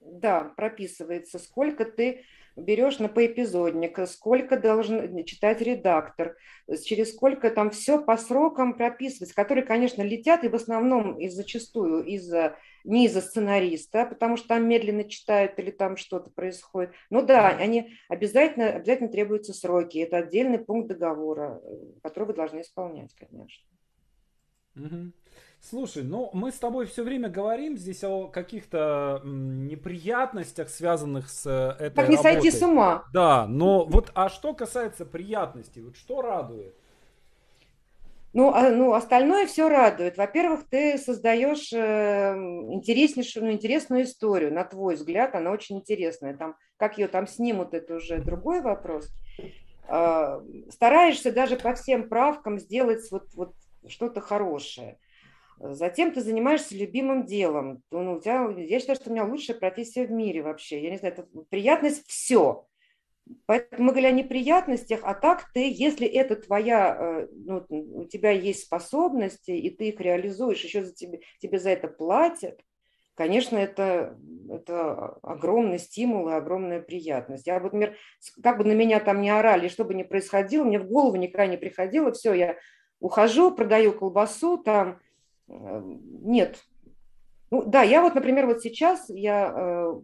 Да, 0.00 0.52
прописывается. 0.56 1.38
Сколько 1.38 1.84
ты 1.84 2.22
берешь 2.58 2.98
на 2.98 3.08
поэпизодник, 3.08 3.98
сколько 4.08 4.58
должен 4.58 5.24
читать 5.24 5.60
редактор, 5.60 6.36
через 6.84 7.12
сколько 7.12 7.50
там 7.50 7.70
все 7.70 8.02
по 8.02 8.16
срокам 8.16 8.74
прописывается, 8.74 9.34
которые, 9.34 9.64
конечно, 9.64 10.02
летят 10.02 10.44
и 10.44 10.48
в 10.48 10.54
основном 10.54 11.18
и 11.18 11.28
зачастую 11.28 12.04
из-за 12.04 12.56
не 12.84 13.06
из-за 13.06 13.20
сценариста, 13.20 14.06
потому 14.06 14.36
что 14.36 14.48
там 14.48 14.66
медленно 14.66 15.04
читают 15.04 15.58
или 15.58 15.70
там 15.70 15.96
что-то 15.96 16.30
происходит. 16.30 16.92
Ну 17.10 17.22
да, 17.22 17.48
они 17.48 17.96
обязательно, 18.08 18.70
обязательно 18.70 19.10
требуются 19.10 19.52
сроки. 19.52 19.98
Это 19.98 20.18
отдельный 20.18 20.58
пункт 20.58 20.88
договора, 20.88 21.60
э, 21.62 21.76
который 22.02 22.24
вы 22.24 22.34
должны 22.34 22.60
исполнять, 22.60 23.14
конечно. 23.14 23.66
Угу. 24.76 25.12
Слушай, 25.60 26.02
ну 26.04 26.30
мы 26.32 26.50
с 26.52 26.58
тобой 26.58 26.86
все 26.86 27.02
время 27.02 27.28
говорим 27.28 27.76
здесь 27.76 28.02
о 28.04 28.28
каких-то 28.28 29.20
неприятностях, 29.24 30.68
связанных 30.70 31.28
с 31.28 31.46
э, 31.46 31.84
этой 31.84 31.96
Как 31.96 32.08
не 32.08 32.16
работой. 32.16 32.32
сойти 32.34 32.50
с 32.50 32.62
ума. 32.62 33.04
Да, 33.12 33.46
но 33.46 33.84
вот 33.84 34.10
а 34.14 34.28
что 34.28 34.54
касается 34.54 35.04
приятностей, 35.04 35.82
вот 35.82 35.96
что 35.96 36.22
радует? 36.22 36.74
Ну, 38.34 38.52
а, 38.54 38.70
ну, 38.70 38.92
остальное 38.92 39.46
все 39.46 39.68
радует. 39.68 40.16
Во-первых, 40.18 40.68
ты 40.68 40.98
создаешь 40.98 41.72
э, 41.72 42.34
интереснейшую, 42.36 43.46
ну, 43.46 43.52
интересную 43.52 44.04
историю, 44.04 44.52
на 44.52 44.64
твой 44.64 44.96
взгляд, 44.96 45.34
она 45.34 45.50
очень 45.50 45.78
интересная. 45.78 46.36
Там, 46.36 46.54
как 46.76 46.98
ее 46.98 47.08
там 47.08 47.26
снимут, 47.26 47.72
это 47.72 47.96
уже 47.96 48.18
другой 48.18 48.60
вопрос. 48.60 49.08
Э, 49.88 50.40
стараешься 50.70 51.32
даже 51.32 51.56
по 51.56 51.74
всем 51.74 52.08
правкам 52.08 52.58
сделать 52.58 53.10
вот, 53.10 53.28
вот 53.34 53.54
что-то 53.88 54.20
хорошее. 54.20 54.98
Затем 55.60 56.12
ты 56.12 56.20
занимаешься 56.20 56.76
любимым 56.76 57.26
делом. 57.26 57.82
Ну, 57.90 58.14
у 58.14 58.20
тебя, 58.20 58.48
я 58.56 58.78
считаю, 58.78 58.96
что 58.96 59.10
у 59.10 59.12
меня 59.12 59.24
лучшая 59.24 59.58
профессия 59.58 60.06
в 60.06 60.10
мире 60.10 60.42
вообще. 60.42 60.82
Я 60.82 60.90
не 60.90 60.98
знаю, 60.98 61.14
это 61.14 61.26
приятность 61.50 62.06
все. 62.06 62.66
Поэтому 63.46 63.84
мы 63.84 63.90
говорим 63.92 64.10
о 64.10 64.18
неприятностях, 64.18 65.00
а 65.02 65.14
так 65.14 65.50
ты, 65.52 65.70
если 65.70 66.06
это 66.06 66.36
твоя, 66.36 66.96
э, 66.98 67.28
ну, 67.32 67.64
у 67.68 68.04
тебя 68.04 68.30
есть 68.30 68.64
способности, 68.64 69.50
и 69.50 69.70
ты 69.70 69.88
их 69.88 70.00
реализуешь, 70.00 70.64
еще 70.64 70.84
за 70.84 70.94
тебе, 70.94 71.20
тебе 71.38 71.58
за 71.58 71.70
это 71.70 71.88
платят, 71.88 72.60
конечно, 73.14 73.58
это, 73.58 74.18
это 74.48 75.18
огромный 75.22 75.78
стимул 75.78 76.28
и 76.28 76.34
огромная 76.34 76.80
приятность. 76.80 77.46
Я, 77.46 77.58
вот, 77.58 77.72
например, 77.72 77.96
как 78.42 78.58
бы 78.58 78.64
на 78.64 78.72
меня 78.72 79.00
там 79.00 79.20
не 79.20 79.30
орали, 79.30 79.68
что 79.68 79.84
бы 79.84 79.92
ни 79.92 80.04
происходило, 80.04 80.64
мне 80.64 80.78
в 80.78 80.86
голову 80.86 81.16
никогда 81.16 81.46
не 81.46 81.56
приходило, 81.56 82.12
все, 82.12 82.32
я 82.32 82.56
ухожу, 83.00 83.50
продаю 83.50 83.92
колбасу, 83.92 84.56
там, 84.58 85.00
нет. 85.48 86.62
Ну, 87.50 87.62
да, 87.64 87.82
я 87.82 88.02
вот, 88.02 88.14
например, 88.14 88.46
вот 88.46 88.60
сейчас 88.60 89.08
я 89.08 89.52
э, 89.54 90.00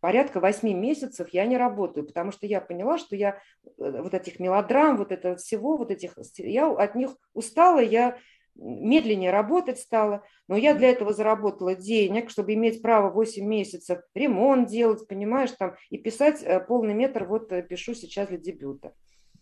порядка 0.00 0.40
восьми 0.40 0.72
месяцев 0.72 1.28
я 1.30 1.44
не 1.44 1.56
работаю, 1.56 2.06
потому 2.06 2.32
что 2.32 2.46
я 2.46 2.60
поняла, 2.60 2.96
что 2.96 3.16
я 3.16 3.38
э, 3.64 4.02
вот 4.02 4.14
этих 4.14 4.40
мелодрам, 4.40 4.96
вот 4.96 5.12
этого 5.12 5.36
всего, 5.36 5.76
вот 5.76 5.90
этих, 5.90 6.14
я 6.38 6.70
от 6.70 6.94
них 6.94 7.10
устала, 7.34 7.80
я 7.80 8.16
медленнее 8.54 9.30
работать 9.30 9.78
стала, 9.78 10.24
но 10.48 10.56
я 10.56 10.74
для 10.74 10.90
этого 10.90 11.12
заработала 11.12 11.74
денег, 11.74 12.30
чтобы 12.30 12.54
иметь 12.54 12.82
право 12.82 13.10
8 13.10 13.44
месяцев 13.44 14.00
ремонт 14.14 14.68
делать, 14.68 15.06
понимаешь, 15.06 15.50
там, 15.52 15.74
и 15.90 15.98
писать 15.98 16.42
э, 16.42 16.60
полный 16.60 16.94
метр, 16.94 17.24
вот 17.24 17.52
э, 17.52 17.62
пишу 17.62 17.94
сейчас 17.94 18.28
для 18.28 18.38
дебюта. 18.38 18.94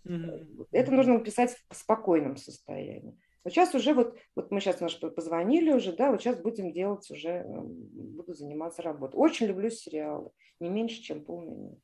Mm-hmm. 0.05 0.67
Это 0.73 0.93
нужно 0.93 1.19
писать 1.21 1.57
в 1.71 1.77
спокойном 1.77 2.37
состоянии. 2.37 3.17
Сейчас 3.47 3.74
уже 3.74 3.92
вот, 3.92 4.16
вот 4.34 4.51
мы 4.51 4.61
сейчас 4.61 4.80
наш 4.80 4.99
позвонили 4.99 5.70
уже, 5.72 5.95
да, 5.95 6.11
вот 6.11 6.22
сейчас 6.22 6.40
будем 6.40 6.72
делать 6.72 7.11
уже, 7.11 7.28
эм, 7.28 7.74
буду 8.16 8.32
заниматься 8.32 8.82
работой. 8.82 9.16
Очень 9.16 9.47
люблю 9.47 9.68
сериалы, 9.68 10.30
не 10.61 10.70
меньше, 10.70 11.03
чем 11.03 11.24
полминуты. 11.24 11.80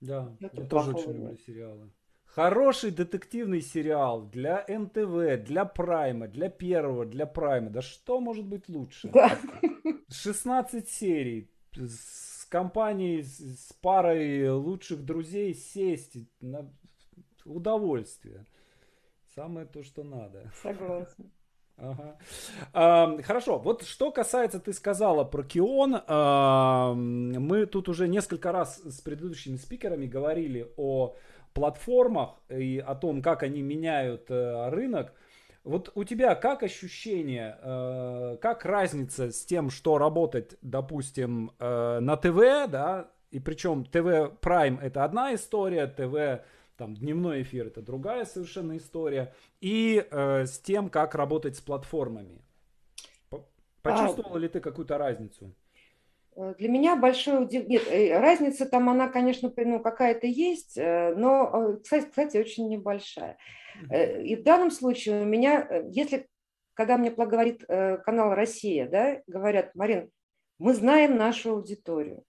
Да, 0.00 0.36
я 0.40 0.48
тоже 0.66 0.90
очень 0.90 1.12
люблю 1.12 1.36
сериалы. 1.36 1.90
Хороший 2.24 2.92
детективный 2.92 3.60
сериал 3.60 4.28
для 4.28 4.64
НТВ, 4.68 5.44
для 5.44 5.64
Прайма, 5.64 6.28
для 6.28 6.48
Первого, 6.48 7.04
для 7.04 7.26
Прайма. 7.26 7.70
Да 7.70 7.82
что 7.82 8.20
может 8.20 8.46
быть 8.46 8.68
лучше? 8.68 9.08
Да. 9.08 9.36
16 10.10 10.88
серий 10.88 11.50
с 11.74 12.46
компанией, 12.46 13.22
с 13.22 13.72
парой 13.80 14.48
лучших 14.50 15.04
друзей 15.04 15.54
сесть 15.54 16.16
на 16.40 16.72
удовольствие. 17.44 18.46
Самое 19.34 19.66
то, 19.66 19.82
что 19.82 20.02
надо. 20.02 20.50
Согласна. 20.62 21.26
Ага. 21.82 22.18
А, 22.74 23.22
хорошо, 23.22 23.58
вот 23.58 23.84
что 23.84 24.12
касается, 24.12 24.60
ты 24.60 24.74
сказала 24.74 25.24
про 25.24 25.42
Кион, 25.42 25.96
а, 26.06 26.92
мы 26.92 27.64
тут 27.64 27.88
уже 27.88 28.06
несколько 28.06 28.52
раз 28.52 28.82
с 28.84 29.00
предыдущими 29.00 29.56
спикерами 29.56 30.04
говорили 30.04 30.70
о 30.76 31.16
платформах 31.54 32.34
и 32.50 32.84
о 32.86 32.94
том, 32.94 33.22
как 33.22 33.42
они 33.42 33.62
меняют 33.62 34.30
э, 34.30 34.68
рынок. 34.68 35.14
Вот 35.64 35.90
у 35.94 36.04
тебя 36.04 36.34
как 36.34 36.62
ощущение, 36.62 37.58
э, 37.62 38.36
как 38.40 38.64
разница 38.64 39.32
с 39.32 39.44
тем, 39.44 39.70
что 39.70 39.98
работать, 39.98 40.56
допустим, 40.62 41.52
э, 41.58 41.98
на 42.00 42.16
ТВ, 42.16 42.70
да, 42.70 43.10
и 43.30 43.40
причем 43.40 43.84
ТВ 43.84 44.38
Prime 44.40 44.80
это 44.80 45.04
одна 45.04 45.34
история, 45.34 45.86
ТВ 45.86 46.44
там 46.80 46.94
дневной 46.94 47.42
эфир 47.42 47.66
это 47.66 47.82
другая 47.82 48.24
совершенно 48.24 48.78
история, 48.78 49.34
и 49.60 50.02
э, 50.10 50.46
с 50.46 50.58
тем, 50.60 50.88
как 50.88 51.14
работать 51.14 51.54
с 51.56 51.60
платформами. 51.60 52.40
Почувствовала 53.82 54.36
а, 54.36 54.38
ли 54.38 54.48
ты 54.48 54.60
какую-то 54.60 54.96
разницу? 54.96 55.54
Э, 56.36 56.54
для 56.56 56.70
меня 56.70 56.96
большой 56.96 57.44
удив... 57.44 57.68
Нет, 57.68 57.82
э, 57.86 58.18
разница 58.18 58.64
там, 58.64 58.88
она, 58.88 59.08
конечно, 59.08 59.52
ну, 59.54 59.80
какая-то 59.80 60.26
есть, 60.26 60.78
э, 60.78 61.14
но, 61.16 61.76
кстати, 61.82 62.08
кстати, 62.08 62.38
очень 62.38 62.70
небольшая. 62.70 63.36
И 63.92 64.36
в 64.36 64.42
данном 64.42 64.70
случае 64.70 65.20
у 65.20 65.26
меня, 65.26 65.84
если, 65.90 66.28
когда 66.72 66.96
мне 66.96 67.10
говорит 67.10 67.64
канал 67.66 68.34
«Россия», 68.34 68.88
да, 68.88 69.20
говорят, 69.26 69.74
Марин, 69.74 70.10
мы 70.58 70.72
знаем 70.72 71.18
нашу 71.18 71.52
аудиторию, 71.52 72.24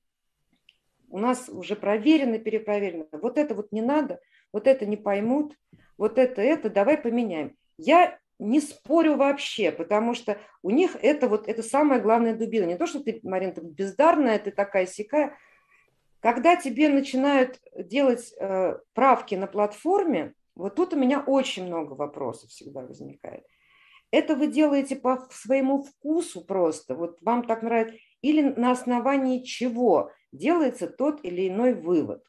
у 1.07 1.19
нас 1.19 1.47
уже 1.47 1.77
проверено, 1.77 2.37
перепроверено, 2.37 3.07
вот 3.13 3.37
это 3.37 3.55
вот 3.55 3.71
не 3.71 3.81
надо– 3.81 4.19
вот 4.53 4.67
это 4.67 4.85
не 4.85 4.97
поймут, 4.97 5.55
вот 5.97 6.17
это, 6.17 6.41
это, 6.41 6.69
давай 6.69 6.97
поменяем. 6.97 7.55
Я 7.77 8.19
не 8.39 8.59
спорю 8.59 9.17
вообще, 9.17 9.71
потому 9.71 10.15
что 10.15 10.37
у 10.63 10.71
них 10.71 10.97
это 11.01 11.29
вот 11.29 11.47
это 11.47 11.61
самая 11.61 12.01
главная 12.01 12.35
дубина. 12.35 12.65
Не 12.65 12.75
то, 12.75 12.87
что 12.87 12.99
ты, 12.99 13.19
Марина, 13.23 13.53
ты 13.53 13.61
бездарная, 13.61 14.39
ты 14.39 14.49
такая 14.49 14.87
сякая. 14.87 15.37
Когда 16.21 16.55
тебе 16.55 16.89
начинают 16.89 17.59
делать 17.75 18.33
э, 18.39 18.79
правки 18.93 19.35
на 19.35 19.45
платформе, 19.45 20.33
вот 20.55 20.75
тут 20.75 20.93
у 20.93 20.97
меня 20.97 21.23
очень 21.25 21.67
много 21.67 21.93
вопросов 21.93 22.49
всегда 22.49 22.81
возникает. 22.81 23.45
Это 24.11 24.35
вы 24.35 24.47
делаете 24.47 24.95
по 24.95 25.27
своему 25.31 25.83
вкусу 25.83 26.43
просто, 26.43 26.95
вот 26.95 27.17
вам 27.21 27.45
так 27.45 27.61
нравится, 27.61 27.95
или 28.21 28.41
на 28.41 28.71
основании 28.71 29.43
чего 29.43 30.11
делается 30.31 30.87
тот 30.87 31.23
или 31.23 31.47
иной 31.47 31.73
вывод. 31.73 32.23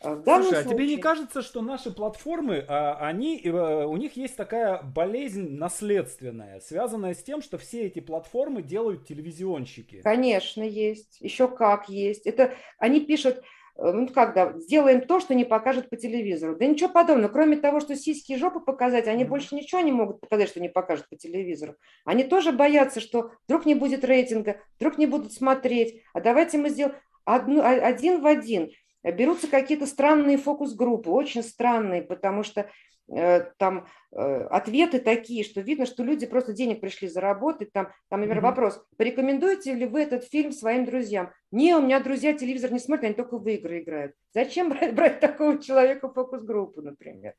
А 0.00 0.14
Слушай, 0.22 0.42
случае... 0.42 0.60
а 0.60 0.64
тебе 0.64 0.86
не 0.86 0.96
кажется, 0.98 1.42
что 1.42 1.60
наши 1.60 1.90
платформы, 1.90 2.64
а, 2.68 2.94
они, 3.00 3.40
э, 3.42 3.84
у 3.84 3.96
них 3.96 4.16
есть 4.16 4.36
такая 4.36 4.80
болезнь 4.80 5.56
наследственная, 5.56 6.60
связанная 6.60 7.14
с 7.14 7.22
тем, 7.22 7.42
что 7.42 7.58
все 7.58 7.86
эти 7.86 7.98
платформы 7.98 8.62
делают 8.62 9.08
телевизионщики? 9.08 10.02
Конечно, 10.02 10.62
есть. 10.62 11.20
Еще 11.20 11.48
как 11.48 11.88
есть. 11.88 12.26
Это 12.26 12.54
они 12.78 13.00
пишут, 13.00 13.38
э, 13.76 13.90
ну 13.90 14.06
как 14.06 14.34
да, 14.34 14.52
сделаем 14.60 15.00
то, 15.00 15.18
что 15.18 15.34
не 15.34 15.44
покажут 15.44 15.90
по 15.90 15.96
телевизору. 15.96 16.54
Да 16.54 16.64
ничего 16.66 16.90
подобного. 16.90 17.32
Кроме 17.32 17.56
того, 17.56 17.80
что 17.80 17.96
сиськи 17.96 18.32
и 18.32 18.36
жопы 18.36 18.60
показать, 18.60 19.08
они 19.08 19.24
mm-hmm. 19.24 19.28
больше 19.28 19.56
ничего 19.56 19.80
не 19.80 19.90
могут 19.90 20.20
показать, 20.20 20.48
что 20.48 20.60
не 20.60 20.68
покажут 20.68 21.08
по 21.08 21.16
телевизору. 21.16 21.74
Они 22.04 22.22
тоже 22.22 22.52
боятся, 22.52 23.00
что 23.00 23.32
вдруг 23.48 23.66
не 23.66 23.74
будет 23.74 24.04
рейтинга, 24.04 24.60
вдруг 24.78 24.96
не 24.96 25.06
будут 25.06 25.32
смотреть. 25.32 26.02
А 26.14 26.20
давайте 26.20 26.56
мы 26.56 26.68
сделаем 26.68 26.94
одну, 27.24 27.62
один 27.64 28.20
в 28.20 28.26
один 28.26 28.70
берутся 29.02 29.48
какие-то 29.48 29.86
странные 29.86 30.38
фокус-группы, 30.38 31.10
очень 31.10 31.42
странные, 31.42 32.02
потому 32.02 32.42
что 32.42 32.68
э, 33.10 33.40
там 33.56 33.86
э, 34.12 34.16
ответы 34.50 34.98
такие, 34.98 35.44
что 35.44 35.60
видно, 35.60 35.86
что 35.86 36.02
люди 36.02 36.26
просто 36.26 36.52
денег 36.52 36.80
пришли 36.80 37.08
заработать. 37.08 37.72
Там, 37.72 37.92
там 38.08 38.20
например, 38.20 38.42
mm-hmm. 38.42 38.46
вопрос, 38.46 38.84
порекомендуете 38.96 39.74
ли 39.74 39.86
вы 39.86 40.02
этот 40.02 40.24
фильм 40.24 40.52
своим 40.52 40.84
друзьям? 40.84 41.32
Не, 41.50 41.74
у 41.76 41.82
меня 41.82 42.00
друзья 42.00 42.32
телевизор 42.32 42.72
не 42.72 42.78
смотрят, 42.78 43.04
они 43.04 43.14
только 43.14 43.38
в 43.38 43.46
игры 43.48 43.80
играют. 43.80 44.14
Зачем 44.34 44.68
брать, 44.70 44.94
брать 44.94 45.20
такого 45.20 45.58
человека 45.62 46.08
в 46.08 46.14
фокус-группу, 46.14 46.82
например? 46.82 47.34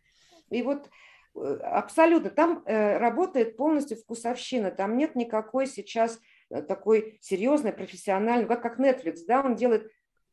И 0.49 0.62
вот 0.64 0.89
э, 1.36 1.39
абсолютно, 1.62 2.30
там 2.30 2.64
э, 2.66 2.97
работает 2.97 3.57
полностью 3.57 3.97
вкусовщина, 3.97 4.72
там 4.72 4.97
нет 4.97 5.16
никакой 5.16 5.68
сейчас 5.68 6.20
э, 6.49 6.62
такой 6.62 7.20
серьезной, 7.22 7.74
профессиональной, 7.74 8.47
как, 8.47 8.62
как 8.62 8.80
Netflix, 8.80 9.18
да, 9.28 9.41
он 9.41 9.55
делает 9.55 9.91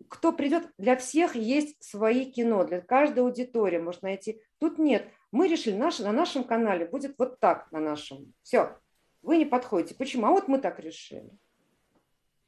кто 0.08 0.32
придет, 0.32 0.68
для 0.78 0.96
всех 0.96 1.36
есть 1.36 1.82
свои 1.82 2.24
кино, 2.30 2.64
для 2.64 2.80
каждой 2.80 3.20
аудитории 3.20 3.78
можно 3.78 4.08
найти. 4.08 4.40
Тут 4.58 4.78
нет. 4.78 5.08
Мы 5.32 5.48
решили, 5.48 5.76
наш, 5.76 5.98
на 5.98 6.12
нашем 6.12 6.44
канале 6.44 6.86
будет 6.86 7.14
вот 7.18 7.40
так, 7.40 7.70
на 7.72 7.80
нашем. 7.80 8.32
Все, 8.42 8.78
вы 9.22 9.38
не 9.38 9.44
подходите. 9.44 9.94
Почему? 9.94 10.26
А 10.26 10.30
вот 10.30 10.48
мы 10.48 10.58
так 10.58 10.78
решили. 10.80 11.30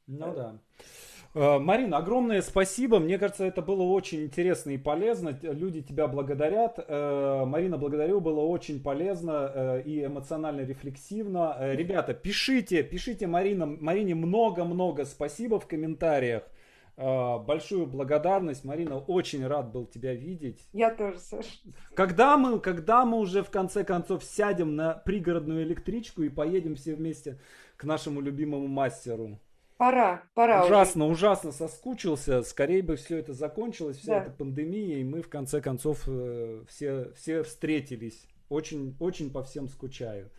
Ну 0.07 0.33
да. 0.33 0.59
Э, 1.35 1.59
Марина, 1.59 1.97
огромное 1.97 2.41
спасибо. 2.41 2.99
Мне 2.99 3.19
кажется, 3.19 3.45
это 3.45 3.61
было 3.61 3.83
очень 3.83 4.23
интересно 4.23 4.71
и 4.71 4.77
полезно. 4.77 5.37
Люди 5.41 5.81
тебя 5.81 6.07
благодарят. 6.07 6.79
Э, 6.79 7.43
Марина, 7.45 7.77
благодарю. 7.77 8.19
Было 8.19 8.41
очень 8.41 8.81
полезно 8.81 9.51
э, 9.53 9.81
и 9.83 10.05
эмоционально 10.05 10.61
рефлексивно. 10.61 11.57
Ребята, 11.59 12.13
пишите, 12.13 12.81
пишите 12.83 13.27
Марина, 13.27 13.65
Марине 13.65 14.15
много-много 14.15 15.05
спасибо 15.05 15.59
в 15.59 15.67
комментариях. 15.67 16.43
Большую 16.99 17.87
благодарность, 17.87 18.65
Марина, 18.65 18.97
очень 18.97 19.47
рад 19.47 19.71
был 19.71 19.85
тебя 19.85 20.13
видеть. 20.13 20.67
Я 20.73 20.93
тоже, 20.93 21.17
Саш. 21.19 21.63
Когда 21.93 22.35
мы, 22.35 22.59
когда 22.59 23.05
мы 23.05 23.19
уже 23.19 23.41
в 23.41 23.49
конце 23.49 23.85
концов 23.85 24.21
сядем 24.21 24.75
на 24.75 24.95
пригородную 24.95 25.63
электричку 25.63 26.23
и 26.23 26.29
поедем 26.29 26.75
все 26.75 26.95
вместе 26.95 27.39
к 27.77 27.85
нашему 27.85 28.19
любимому 28.19 28.67
мастеру? 28.67 29.39
Пора, 29.77 30.23
пора. 30.33 30.65
Ужасно, 30.65 31.05
уже. 31.05 31.13
ужасно 31.13 31.53
соскучился. 31.53 32.43
Скорее 32.43 32.83
бы 32.83 32.97
все 32.97 33.17
это 33.17 33.31
закончилось, 33.31 33.95
вся 33.95 34.15
да. 34.15 34.23
эта 34.23 34.31
пандемия, 34.31 34.97
и 34.97 35.05
мы 35.05 35.21
в 35.21 35.29
конце 35.29 35.61
концов 35.61 36.03
э, 36.05 36.65
все, 36.67 37.13
все 37.15 37.43
встретились. 37.43 38.27
Очень, 38.49 38.97
очень 38.99 39.31
по 39.31 39.41
всем 39.41 39.69
скучаю. 39.69 40.31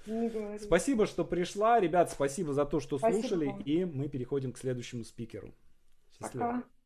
Спасибо, 0.61 1.07
что 1.07 1.25
пришла. 1.25 1.81
Ребят, 1.81 2.11
спасибо 2.11 2.53
за 2.53 2.67
то, 2.67 2.81
что 2.81 2.99
спасибо 2.99 3.21
слушали. 3.21 3.47
Вам. 3.47 3.61
И 3.63 3.85
мы 3.87 4.09
переходим 4.09 4.53
к 4.53 4.59
следующему 4.59 5.05
спикеру. 5.05 5.55
Счастливо. 6.21 6.47
Пока. 6.47 6.80